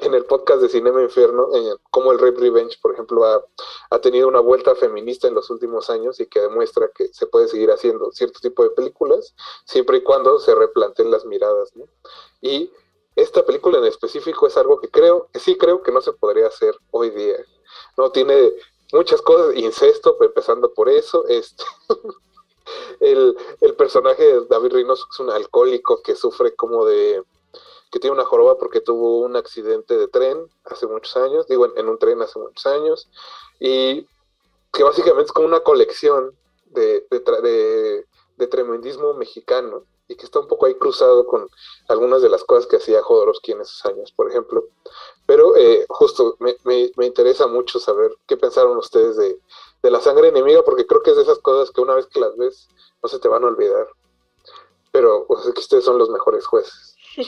en 0.00 0.14
el 0.14 0.24
podcast 0.24 0.62
de 0.62 0.68
Cinema 0.68 1.02
Inferno, 1.02 1.54
en 1.54 1.76
cómo 1.90 2.12
el 2.12 2.18
Rape 2.18 2.40
Revenge, 2.40 2.78
por 2.80 2.92
ejemplo, 2.92 3.24
ha, 3.24 3.44
ha, 3.90 4.00
tenido 4.00 4.28
una 4.28 4.40
vuelta 4.40 4.74
feminista 4.74 5.28
en 5.28 5.34
los 5.34 5.50
últimos 5.50 5.90
años 5.90 6.20
y 6.20 6.26
que 6.26 6.40
demuestra 6.40 6.90
que 6.94 7.08
se 7.08 7.26
puede 7.26 7.48
seguir 7.48 7.70
haciendo 7.70 8.10
cierto 8.12 8.40
tipo 8.40 8.62
de 8.62 8.70
películas, 8.70 9.34
siempre 9.64 9.98
y 9.98 10.02
cuando 10.02 10.38
se 10.38 10.54
replanteen 10.54 11.10
las 11.10 11.24
miradas, 11.24 11.74
¿no? 11.76 11.84
Y 12.40 12.70
esta 13.16 13.44
película 13.44 13.78
en 13.78 13.84
específico 13.84 14.46
es 14.46 14.56
algo 14.56 14.80
que 14.80 14.88
creo, 14.90 15.28
que 15.32 15.40
sí 15.40 15.58
creo 15.58 15.82
que 15.82 15.92
no 15.92 16.00
se 16.00 16.12
podría 16.12 16.46
hacer 16.46 16.74
hoy 16.90 17.10
día. 17.10 17.36
No 17.96 18.12
tiene 18.12 18.52
muchas 18.92 19.22
cosas, 19.22 19.56
incesto, 19.56 20.16
empezando 20.20 20.72
por 20.72 20.88
eso, 20.88 21.26
este 21.28 21.64
el, 23.00 23.36
el, 23.60 23.74
personaje 23.74 24.22
de 24.24 24.46
David 24.46 24.72
Reynoso 24.72 25.06
es 25.10 25.20
un 25.20 25.30
alcohólico 25.30 26.02
que 26.02 26.14
sufre 26.14 26.54
como 26.54 26.84
de 26.84 27.22
que 27.90 27.98
tiene 27.98 28.14
una 28.14 28.24
joroba 28.24 28.58
porque 28.58 28.80
tuvo 28.80 29.20
un 29.20 29.36
accidente 29.36 29.96
de 29.96 30.08
tren 30.08 30.46
hace 30.64 30.86
muchos 30.86 31.16
años, 31.16 31.46
digo 31.46 31.72
en, 31.74 31.88
un 31.88 31.98
tren 31.98 32.20
hace 32.20 32.38
muchos 32.38 32.66
años, 32.66 33.08
y 33.58 34.06
que 34.72 34.82
básicamente 34.82 35.26
es 35.26 35.32
como 35.32 35.46
una 35.46 35.60
colección 35.60 36.36
de, 36.66 37.06
de, 37.10 38.04
de, 38.36 38.46
tremendismo 38.46 39.14
mexicano 39.14 39.84
y 40.06 40.16
que 40.16 40.24
está 40.24 40.38
un 40.38 40.48
poco 40.48 40.66
ahí 40.66 40.74
cruzado 40.74 41.26
con 41.26 41.48
algunas 41.88 42.22
de 42.22 42.28
las 42.28 42.44
cosas 42.44 42.66
que 42.66 42.76
hacía 42.76 43.02
Jodorowsky 43.02 43.52
en 43.52 43.62
esos 43.62 43.84
años, 43.86 44.12
por 44.12 44.28
ejemplo. 44.28 44.66
Pero 45.28 45.54
eh, 45.58 45.84
justo 45.90 46.36
me, 46.38 46.56
me, 46.64 46.90
me, 46.96 47.04
interesa 47.04 47.46
mucho 47.46 47.78
saber 47.78 48.12
qué 48.26 48.38
pensaron 48.38 48.78
ustedes 48.78 49.18
de, 49.18 49.36
de 49.82 49.90
la 49.90 50.00
sangre 50.00 50.28
enemiga, 50.28 50.62
porque 50.64 50.86
creo 50.86 51.02
que 51.02 51.10
es 51.10 51.16
de 51.16 51.22
esas 51.22 51.38
cosas 51.40 51.70
que 51.70 51.82
una 51.82 51.92
vez 51.92 52.06
que 52.06 52.18
las 52.18 52.34
ves 52.38 52.66
no 53.02 53.10
se 53.10 53.18
te 53.18 53.28
van 53.28 53.44
a 53.44 53.48
olvidar. 53.48 53.86
Pero 54.90 55.26
pues, 55.28 55.44
es 55.44 55.52
que 55.52 55.60
ustedes 55.60 55.84
son 55.84 55.98
los 55.98 56.08
mejores 56.08 56.46
jueces. 56.46 56.96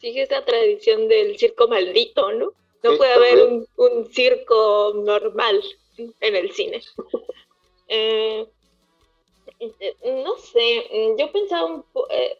Sigue 0.00 0.22
esa 0.22 0.42
tradición 0.42 1.08
del 1.08 1.38
circo 1.38 1.68
maldito, 1.68 2.32
¿no? 2.32 2.54
No 2.84 2.96
puede 2.96 3.12
haber 3.12 3.46
un, 3.46 3.68
un, 3.76 4.10
circo 4.10 4.92
normal 4.94 5.62
en 5.98 6.36
el 6.36 6.52
cine. 6.52 6.82
Eh, 7.92 8.46
no 10.04 10.36
sé, 10.38 11.16
yo 11.18 11.32
pensaba 11.32 11.64
un 11.64 11.84
eh, 12.08 12.38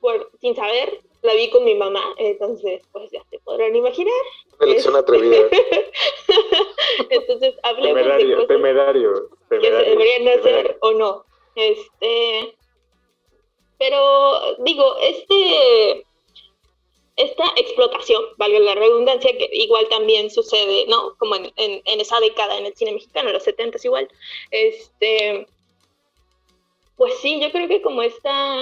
por, 0.00 0.32
sin 0.40 0.56
saber, 0.56 1.00
la 1.22 1.34
vi 1.34 1.50
con 1.50 1.64
mi 1.64 1.74
mamá, 1.74 2.14
entonces 2.16 2.82
pues 2.92 3.10
ya 3.10 3.22
te 3.30 3.38
podrán 3.40 3.74
imaginar. 3.74 4.14
Una 4.58 4.70
elección 4.70 4.96
atrevida. 4.96 5.36
entonces 7.10 7.54
hablemos 7.62 7.94
temerario, 7.94 8.28
de 8.28 8.34
cosas 8.34 8.48
temerario, 8.48 9.28
temerario, 9.48 9.80
que 9.80 9.84
se 9.84 9.90
deberían 9.90 10.38
hacer 10.38 10.78
o 10.80 10.92
no. 10.92 11.24
Este, 11.54 12.54
pero 13.78 14.56
digo, 14.58 14.96
este 15.02 16.04
esta 17.16 17.44
explotación, 17.56 18.22
valga 18.36 18.60
la 18.60 18.76
redundancia, 18.76 19.36
que 19.36 19.50
igual 19.52 19.88
también 19.88 20.30
sucede, 20.30 20.86
¿no? 20.86 21.16
Como 21.18 21.34
en, 21.34 21.52
en, 21.56 21.82
en 21.84 22.00
esa 22.00 22.20
década 22.20 22.56
en 22.56 22.66
el 22.66 22.76
cine 22.76 22.92
mexicano, 22.92 23.32
los 23.32 23.42
70 23.42 23.76
igual, 23.82 24.08
este, 24.52 25.48
pues 26.96 27.14
sí, 27.18 27.40
yo 27.40 27.50
creo 27.50 27.66
que 27.66 27.82
como 27.82 28.02
esta 28.02 28.56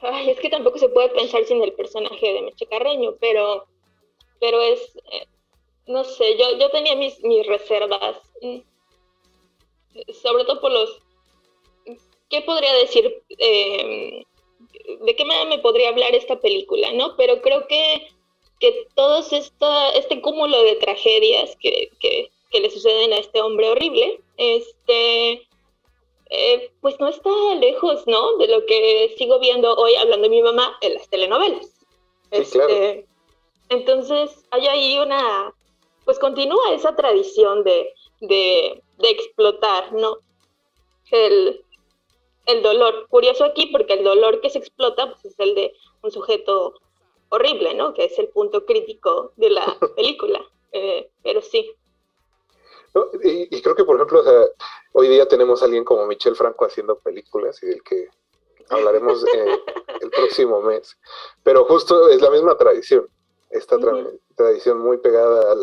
Ay, 0.00 0.30
es 0.30 0.38
que 0.38 0.48
tampoco 0.48 0.78
se 0.78 0.88
puede 0.88 1.08
pensar 1.10 1.44
sin 1.44 1.62
el 1.62 1.72
personaje 1.72 2.32
de 2.32 2.42
Meche 2.42 2.66
Carreño, 2.66 3.16
pero, 3.20 3.66
pero 4.40 4.62
es, 4.62 4.96
eh, 5.12 5.26
no 5.86 6.04
sé, 6.04 6.36
yo, 6.38 6.56
yo 6.58 6.70
tenía 6.70 6.94
mis, 6.94 7.20
mis 7.22 7.46
reservas, 7.46 8.16
sobre 10.22 10.44
todo 10.44 10.60
por 10.60 10.70
los, 10.70 11.00
¿qué 12.30 12.42
podría 12.42 12.72
decir? 12.74 13.22
Em, 13.38 14.22
¿De 15.04 15.16
qué 15.16 15.24
manera 15.24 15.48
me 15.48 15.58
podría 15.58 15.88
hablar 15.88 16.14
esta 16.14 16.40
película, 16.40 16.92
no? 16.92 17.16
Pero 17.16 17.42
creo 17.42 17.66
que, 17.66 18.08
que 18.60 18.86
todo 18.94 19.18
este 19.94 20.20
cúmulo 20.20 20.62
de 20.62 20.76
tragedias 20.76 21.56
que, 21.56 21.90
que, 22.00 22.30
que 22.50 22.60
le 22.60 22.70
suceden 22.70 23.12
a 23.12 23.18
este 23.18 23.40
hombre 23.42 23.68
horrible, 23.70 24.20
este 24.36 25.47
eh, 26.30 26.70
pues 26.80 26.98
no 27.00 27.08
está 27.08 27.30
lejos, 27.58 28.06
¿no? 28.06 28.36
De 28.36 28.48
lo 28.48 28.66
que 28.66 29.14
sigo 29.16 29.38
viendo 29.38 29.74
hoy 29.74 29.94
hablando 29.94 30.24
de 30.24 30.30
mi 30.30 30.42
mamá 30.42 30.76
en 30.80 30.94
las 30.94 31.08
telenovelas. 31.08 31.72
este, 32.30 33.06
Entonces, 33.70 34.44
hay 34.50 34.66
ahí 34.66 34.98
una, 34.98 35.54
pues 36.04 36.18
continúa 36.18 36.72
esa 36.72 36.94
tradición 36.94 37.64
de, 37.64 37.94
de, 38.20 38.82
de 38.98 39.10
explotar, 39.10 39.92
¿no? 39.92 40.18
El, 41.10 41.64
el, 42.44 42.62
dolor. 42.62 43.08
Curioso 43.08 43.44
aquí 43.44 43.66
porque 43.66 43.94
el 43.94 44.04
dolor 44.04 44.42
que 44.42 44.50
se 44.50 44.58
explota 44.58 45.10
pues, 45.10 45.24
es 45.24 45.40
el 45.40 45.54
de 45.54 45.72
un 46.02 46.10
sujeto 46.10 46.74
horrible, 47.30 47.72
¿no? 47.72 47.94
Que 47.94 48.04
es 48.04 48.18
el 48.18 48.28
punto 48.28 48.66
crítico 48.66 49.32
de 49.36 49.50
la 49.50 49.78
película. 49.96 50.44
Eh, 50.72 51.10
pero 51.22 51.40
sí, 51.40 51.72
y, 53.22 53.62
creo 53.62 53.74
que, 53.74 53.84
por 53.84 53.96
ejemplo, 53.96 54.20
o 54.20 54.24
sea, 54.24 54.42
hoy 54.92 55.08
día 55.08 55.26
tenemos 55.26 55.62
a 55.62 55.66
alguien 55.66 55.84
como 55.84 56.06
Michel 56.06 56.36
Franco 56.36 56.64
haciendo 56.64 56.98
películas 56.98 57.62
y 57.62 57.66
del 57.66 57.82
que 57.82 58.08
hablaremos 58.70 59.24
eh, 59.34 59.62
el 60.00 60.10
próximo 60.10 60.62
mes. 60.62 60.96
Pero 61.42 61.64
justo 61.64 62.08
es 62.08 62.20
la 62.20 62.30
misma 62.30 62.56
tradición, 62.56 63.08
esta 63.50 63.76
tradición 64.36 64.78
muy 64.78 64.98
pegada 64.98 65.54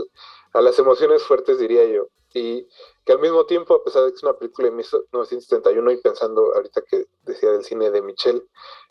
a 0.53 0.61
las 0.61 0.77
emociones 0.79 1.23
fuertes, 1.23 1.59
diría 1.59 1.85
yo. 1.85 2.07
Y 2.33 2.67
que 3.05 3.13
al 3.13 3.19
mismo 3.19 3.45
tiempo, 3.45 3.75
a 3.75 3.83
pesar 3.83 4.03
de 4.03 4.09
que 4.09 4.17
es 4.17 4.23
una 4.23 4.33
película 4.33 4.65
de 4.67 4.71
1971 4.71 5.91
y 5.91 5.97
pensando 6.01 6.53
ahorita 6.53 6.81
que 6.81 7.05
decía 7.23 7.51
del 7.51 7.63
cine 7.63 7.91
de 7.91 8.01
Michelle, 8.01 8.43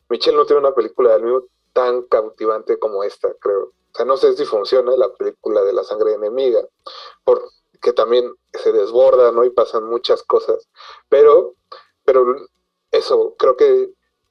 Michelle 0.08 0.36
no 0.36 0.46
tiene 0.46 0.60
una 0.60 0.74
película 0.74 1.12
del 1.12 1.24
mismo 1.24 1.44
tan 1.72 2.02
cautivante 2.02 2.78
como 2.78 3.04
esta, 3.04 3.34
creo. 3.40 3.64
O 3.64 3.96
sea, 3.96 4.06
no 4.06 4.16
sé 4.16 4.34
si 4.34 4.44
funciona 4.44 4.96
la 4.96 5.12
película 5.12 5.62
de 5.62 5.72
la 5.72 5.84
sangre 5.84 6.14
enemiga, 6.14 6.66
porque 7.84 7.92
también 7.92 8.34
se 8.52 8.72
desborda, 8.72 9.30
¿no? 9.30 9.44
Y 9.44 9.50
pasan 9.50 9.84
muchas 9.84 10.22
cosas. 10.22 10.70
Pero, 11.10 11.54
pero 12.04 12.34
eso, 12.90 13.34
creo 13.38 13.56
que 13.56 13.90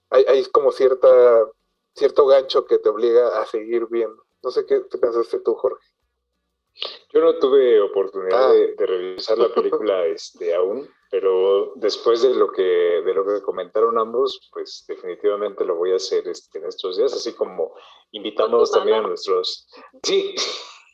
hay, 0.09 0.25
hay 0.27 0.45
como 0.45 0.71
cierta, 0.71 1.45
cierto 1.93 2.25
gancho 2.25 2.65
que 2.65 2.79
te 2.79 2.89
obliga 2.89 3.39
a 3.39 3.45
seguir 3.45 3.85
viendo. 3.91 4.23
No 4.41 4.49
sé 4.49 4.65
qué, 4.65 4.81
qué 4.89 4.97
pensaste 4.97 5.39
tú, 5.41 5.53
Jorge. 5.53 5.85
Yo 7.13 7.21
no 7.21 7.37
tuve 7.37 7.79
oportunidad 7.79 8.49
ah. 8.49 8.53
de, 8.53 8.75
revisar 8.79 9.37
la 9.37 9.53
película 9.53 10.03
este, 10.07 10.55
aún, 10.55 10.89
pero 11.11 11.73
después 11.75 12.23
de 12.23 12.33
lo 12.33 12.51
que 12.51 12.63
de 12.63 13.13
lo 13.13 13.23
que 13.23 13.43
comentaron 13.43 13.99
ambos, 13.99 14.49
pues 14.51 14.83
definitivamente 14.87 15.63
lo 15.63 15.75
voy 15.75 15.91
a 15.91 15.97
hacer 15.97 16.27
este, 16.27 16.57
en 16.57 16.65
estos 16.65 16.97
días, 16.97 17.13
así 17.13 17.33
como 17.33 17.75
invitamos 18.11 18.71
también 18.71 18.97
a 18.97 19.07
nuestros... 19.07 19.67
Sí, 20.01 20.33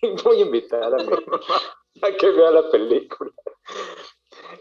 voy 0.25 0.39
a 0.39 0.45
invitar 0.45 0.93
a, 0.93 0.97
a 2.01 2.11
que 2.17 2.31
vea 2.31 2.51
la 2.51 2.69
película. 2.69 3.31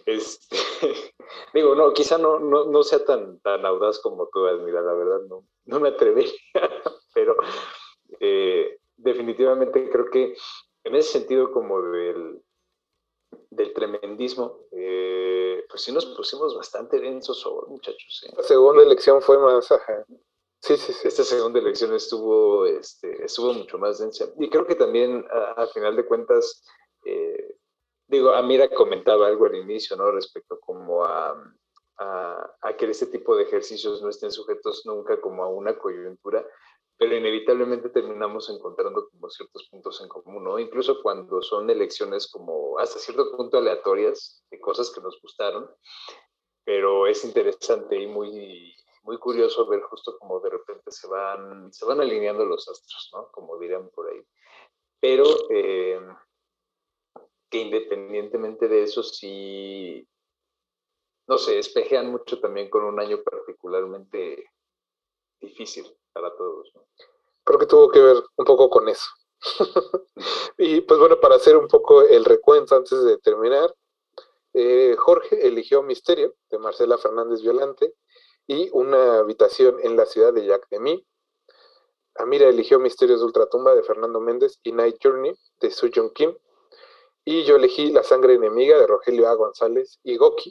Este, 0.07 0.57
digo, 1.55 1.75
no, 1.75 1.93
quizá 1.93 2.19
no, 2.19 2.39
no, 2.39 2.83
sea 2.83 3.05
tan, 3.05 3.41
tan 3.41 3.65
audaz 3.65 3.99
como 4.01 4.29
tú, 4.33 4.47
Admira, 4.47 4.81
la 4.83 4.93
verdad, 4.95 5.21
no, 5.29 5.47
no 5.67 5.81
me 5.81 5.89
atrevería, 5.89 6.33
pero 7.15 7.37
eh, 8.21 8.79
definitivamente 8.97 9.89
creo 9.91 10.07
que 10.11 10.35
en 10.85 10.95
ese 10.95 11.19
sentido 11.19 11.53
como 11.53 11.83
del, 11.83 12.43
del 13.51 13.73
tremendismo, 13.73 14.61
eh, 14.73 15.65
pues 15.69 15.83
sí 15.83 15.93
nos 15.93 16.07
pusimos 16.07 16.57
bastante 16.57 16.99
densos 17.01 17.39
sobre 17.39 17.69
muchachos. 17.69 18.25
¿eh? 18.27 18.33
La 18.37 18.43
segunda 18.43 18.83
elección 18.83 19.21
fue 19.21 19.39
más, 19.39 19.69
Sí, 20.61 20.77
sí, 20.77 20.93
sí. 20.93 21.07
Esta 21.07 21.23
segunda 21.23 21.61
elección 21.61 21.95
estuvo, 21.95 22.67
este, 22.67 23.25
estuvo 23.25 23.53
mucho 23.53 23.79
más 23.79 23.99
densa. 23.99 24.27
Y 24.39 24.51
creo 24.51 24.67
que 24.67 24.75
también, 24.75 25.25
a, 25.31 25.67
final 25.69 25.95
de 25.95 26.05
cuentas, 26.05 26.65
eh, 27.05 27.57
digo, 28.07 28.31
Amira 28.31 28.69
comentaba 28.69 29.27
algo 29.27 29.47
al 29.47 29.57
inicio, 29.57 29.97
¿no? 29.97 30.11
Respecto 30.11 30.59
como 30.61 31.05
a, 31.05 31.35
a, 31.99 32.57
a, 32.63 32.77
que 32.77 32.87
este 32.87 33.07
tipo 33.07 33.37
de 33.37 33.45
ejercicios 33.45 34.03
no 34.03 34.09
estén 34.09 34.31
sujetos 34.31 34.85
nunca 34.87 35.21
como 35.21 35.43
a 35.45 35.49
una 35.49 35.79
coyuntura, 35.79 36.45
pero 36.99 37.17
inevitablemente 37.17 37.91
terminamos 37.91 38.51
encontrando 38.51 39.09
como 39.09 39.31
ciertos 39.31 39.69
puntos 39.71 40.01
en 40.03 40.09
común, 40.09 40.43
¿no? 40.43 40.59
Incluso 40.59 41.01
cuando 41.03 41.41
son 41.43 41.71
elecciones 41.71 42.29
como 42.31 42.79
hasta 42.79 42.99
cierto 42.99 43.37
punto 43.37 43.59
aleatorias 43.59 44.45
de 44.51 44.59
cosas 44.61 44.91
que 44.91 45.01
nos 45.01 45.21
gustaron, 45.23 45.71
pero 46.65 47.07
es 47.07 47.25
interesante 47.25 48.01
y 48.01 48.07
muy, 48.09 48.75
muy 49.05 49.17
curioso 49.19 49.67
ver 49.69 49.81
justo 49.83 50.19
como 50.19 50.41
de 50.41 50.51
repente 50.51 50.91
se 50.91 51.07
van, 51.07 51.73
se 51.73 51.87
van 51.87 52.01
alineando 52.01 52.45
los 52.45 52.69
astros, 52.69 53.11
¿no? 53.15 53.31
Como 53.31 53.59
dirían 53.59 53.89
por 53.91 54.11
ahí. 54.11 54.21
Pero 55.01 55.25
eh, 55.51 56.01
que 57.51 57.59
independientemente 57.59 58.69
de 58.69 58.83
eso, 58.83 59.03
sí, 59.03 60.07
no 61.27 61.39
sé, 61.39 61.59
espejean 61.59 62.11
mucho 62.11 62.41
también 62.41 62.69
con 62.71 62.85
un 62.85 63.01
año 63.01 63.23
particularmente 63.23 64.51
difícil 65.41 65.87
para 66.13 66.35
todos. 66.37 66.71
Creo 67.45 67.59
que 67.59 67.67
tuvo 67.67 67.91
que 67.91 68.01
ver 68.01 68.17
un 68.37 68.45
poco 68.45 68.69
con 68.69 68.89
eso. 68.89 69.07
y 70.59 70.81
pues 70.81 70.99
bueno, 70.99 71.21
para 71.21 71.37
hacer 71.37 71.57
un 71.57 71.69
poco 71.69 72.03
el 72.03 72.25
recuento 72.25 72.77
antes 72.77 73.03
de 73.05 73.19
terminar, 73.19 73.73
eh, 74.55 74.97
Jorge 74.99 75.47
eligió 75.47 75.83
Misterio 75.83 76.35
de 76.51 76.59
Marcela 76.59 76.99
Fernández 76.99 77.43
Violante 77.43 77.95
y 78.47 78.69
una 78.73 79.19
habitación 79.19 79.77
en 79.83 79.97
la 79.97 80.07
ciudad 80.07 80.33
de 80.33 80.47
Jack 80.47 80.69
de 80.71 81.05
Amira 82.17 82.49
eligió 82.49 82.81
Misterios 82.81 83.21
de 83.21 83.27
Ultratumba 83.27 83.75
de 83.75 83.85
Fernando 83.85 84.21
Méndez 84.21 84.59
y 84.65 84.73
Night 84.73 84.97
Journey 85.01 85.33
de 85.61 85.71
Su 85.71 85.89
Jung 85.95 86.13
Kim. 86.13 86.37
Y 87.31 87.45
yo 87.45 87.57
elegí 87.57 87.91
La 87.91 88.03
Sangre 88.03 88.33
Enemiga 88.33 88.79
de 88.79 88.87
Rogelio 88.87 89.29
A. 89.29 89.35
González 89.35 90.01
y 90.03 90.17
Goki 90.17 90.51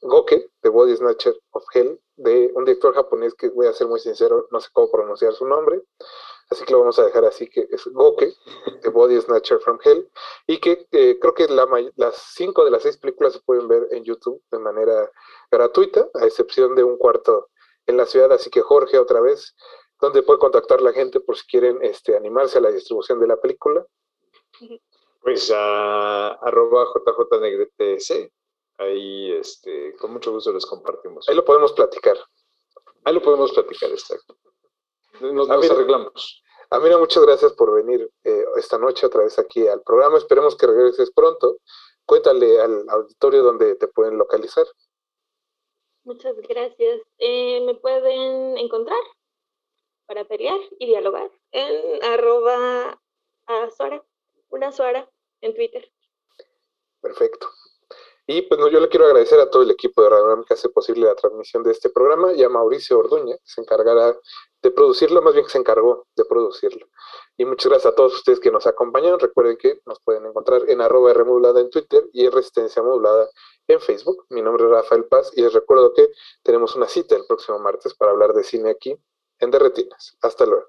Goke, 0.00 0.48
The 0.60 0.68
Body 0.68 0.94
Snatcher 0.94 1.34
of 1.50 1.64
Hell, 1.74 2.00
de 2.14 2.52
un 2.54 2.64
director 2.64 2.94
japonés 2.94 3.34
que 3.34 3.48
voy 3.48 3.66
a 3.66 3.72
ser 3.72 3.88
muy 3.88 3.98
sincero, 3.98 4.46
no 4.52 4.60
sé 4.60 4.68
cómo 4.72 4.92
pronunciar 4.92 5.32
su 5.32 5.44
nombre, 5.44 5.82
así 6.50 6.64
que 6.64 6.72
lo 6.72 6.78
vamos 6.78 7.00
a 7.00 7.04
dejar 7.04 7.24
así, 7.24 7.48
que 7.48 7.66
es 7.68 7.84
Goke, 7.86 8.32
The 8.82 8.90
Body 8.90 9.20
Snatcher 9.20 9.58
from 9.58 9.80
Hell, 9.82 10.08
y 10.46 10.60
que 10.60 10.86
eh, 10.92 11.18
creo 11.20 11.34
que 11.34 11.48
las 11.48 12.14
cinco 12.36 12.64
de 12.64 12.70
las 12.70 12.82
seis 12.82 12.96
películas 12.96 13.32
se 13.32 13.40
pueden 13.40 13.66
ver 13.66 13.88
en 13.90 14.04
YouTube 14.04 14.40
de 14.52 14.60
manera 14.60 15.10
gratuita, 15.50 16.08
a 16.14 16.26
excepción 16.26 16.76
de 16.76 16.84
un 16.84 16.96
cuarto 16.96 17.48
en 17.86 17.96
la 17.96 18.06
ciudad, 18.06 18.30
así 18.30 18.50
que 18.50 18.60
Jorge 18.60 19.00
otra 19.00 19.20
vez, 19.20 19.56
donde 20.00 20.22
puede 20.22 20.38
contactar 20.38 20.80
la 20.80 20.92
gente 20.92 21.18
por 21.18 21.36
si 21.36 21.44
quieren 21.48 21.82
este, 21.82 22.16
animarse 22.16 22.58
a 22.58 22.60
la 22.60 22.70
distribución 22.70 23.18
de 23.18 23.26
la 23.26 23.36
película. 23.36 23.84
Pues 25.24 25.50
a 25.50 26.34
arroba 26.34 26.84
jjnegrets 26.84 28.30
Ahí, 28.76 29.32
este, 29.32 29.96
con 29.96 30.12
mucho 30.12 30.32
gusto 30.32 30.52
les 30.52 30.66
compartimos. 30.66 31.26
Ahí 31.28 31.34
lo 31.34 31.46
podemos 31.46 31.72
platicar. 31.72 32.18
Ahí 33.04 33.14
lo 33.14 33.22
podemos 33.22 33.50
platicar, 33.52 33.90
exacto. 33.90 34.36
Nos, 35.20 35.48
nos 35.48 35.70
arreglamos. 35.70 36.42
Amira, 36.68 36.98
muchas 36.98 37.24
gracias 37.24 37.54
por 37.54 37.74
venir 37.74 38.10
eh, 38.24 38.44
esta 38.56 38.76
noche 38.76 39.06
otra 39.06 39.22
vez 39.22 39.38
aquí 39.38 39.66
al 39.66 39.82
programa. 39.82 40.18
Esperemos 40.18 40.56
que 40.56 40.66
regreses 40.66 41.10
pronto. 41.12 41.56
Cuéntale 42.04 42.60
al 42.60 42.84
auditorio 42.90 43.42
dónde 43.42 43.76
te 43.76 43.88
pueden 43.88 44.18
localizar. 44.18 44.66
Muchas 46.02 46.36
gracias. 46.36 47.00
Eh, 47.16 47.62
me 47.64 47.74
pueden 47.76 48.58
encontrar 48.58 49.00
para 50.04 50.26
pelear 50.26 50.58
y 50.78 50.84
dialogar 50.84 51.30
en 51.52 52.04
arroba 52.04 53.00
a 53.46 53.70
Suara, 53.70 54.04
una 54.50 54.70
Suara 54.70 55.08
en 55.44 55.54
Twitter. 55.54 55.90
Perfecto. 57.00 57.48
Y 58.26 58.40
pues 58.42 58.58
yo 58.72 58.80
le 58.80 58.88
quiero 58.88 59.04
agradecer 59.04 59.38
a 59.38 59.50
todo 59.50 59.62
el 59.62 59.70
equipo 59.70 60.02
de 60.02 60.08
Radio 60.08 60.42
que 60.44 60.54
hace 60.54 60.70
posible 60.70 61.04
la 61.04 61.14
transmisión 61.14 61.62
de 61.62 61.72
este 61.72 61.90
programa 61.90 62.32
y 62.32 62.42
a 62.42 62.48
Mauricio 62.48 62.98
Orduña, 62.98 63.36
que 63.36 63.42
se 63.44 63.60
encargará 63.60 64.16
de 64.62 64.70
producirlo, 64.70 65.20
más 65.20 65.34
bien 65.34 65.44
que 65.44 65.52
se 65.52 65.58
encargó 65.58 66.06
de 66.16 66.24
producirlo. 66.24 66.86
Y 67.36 67.44
muchas 67.44 67.68
gracias 67.68 67.92
a 67.92 67.94
todos 67.94 68.14
ustedes 68.14 68.40
que 68.40 68.50
nos 68.50 68.66
acompañaron. 68.66 69.20
Recuerden 69.20 69.58
que 69.58 69.80
nos 69.84 70.00
pueden 70.00 70.24
encontrar 70.24 70.62
en 70.68 70.80
arroba 70.80 71.12
Rmodulada 71.12 71.60
en 71.60 71.68
Twitter 71.68 72.08
y 72.14 72.24
en 72.24 72.32
Resistencia 72.32 72.82
Modulada 72.82 73.28
en 73.68 73.80
Facebook. 73.80 74.24
Mi 74.30 74.40
nombre 74.40 74.64
es 74.64 74.70
Rafael 74.70 75.04
Paz 75.04 75.30
y 75.36 75.42
les 75.42 75.52
recuerdo 75.52 75.92
que 75.92 76.08
tenemos 76.42 76.74
una 76.76 76.88
cita 76.88 77.16
el 77.16 77.26
próximo 77.26 77.58
martes 77.58 77.92
para 77.92 78.12
hablar 78.12 78.32
de 78.32 78.42
cine 78.42 78.70
aquí 78.70 78.96
en 79.38 79.50
Derretinas. 79.50 80.16
Hasta 80.22 80.46
luego. 80.46 80.64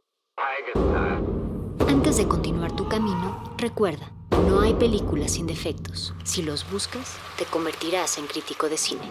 Antes 1.88 2.18
de 2.18 2.28
continuar 2.28 2.76
tu 2.76 2.90
camino, 2.90 3.56
recuerda 3.58 4.12
no 4.44 4.62
hay 4.62 4.74
películas 4.74 5.34
sin 5.34 5.48
defectos. 5.48 6.14
Si 6.24 6.42
los 6.42 6.70
buscas, 6.70 7.16
te 7.38 7.46
convertirás 7.46 8.18
en 8.18 8.28
crítico 8.28 8.70
de 8.70 8.78
cine. 8.78 9.02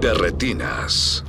De 0.00 0.14
retinas. 0.14 1.24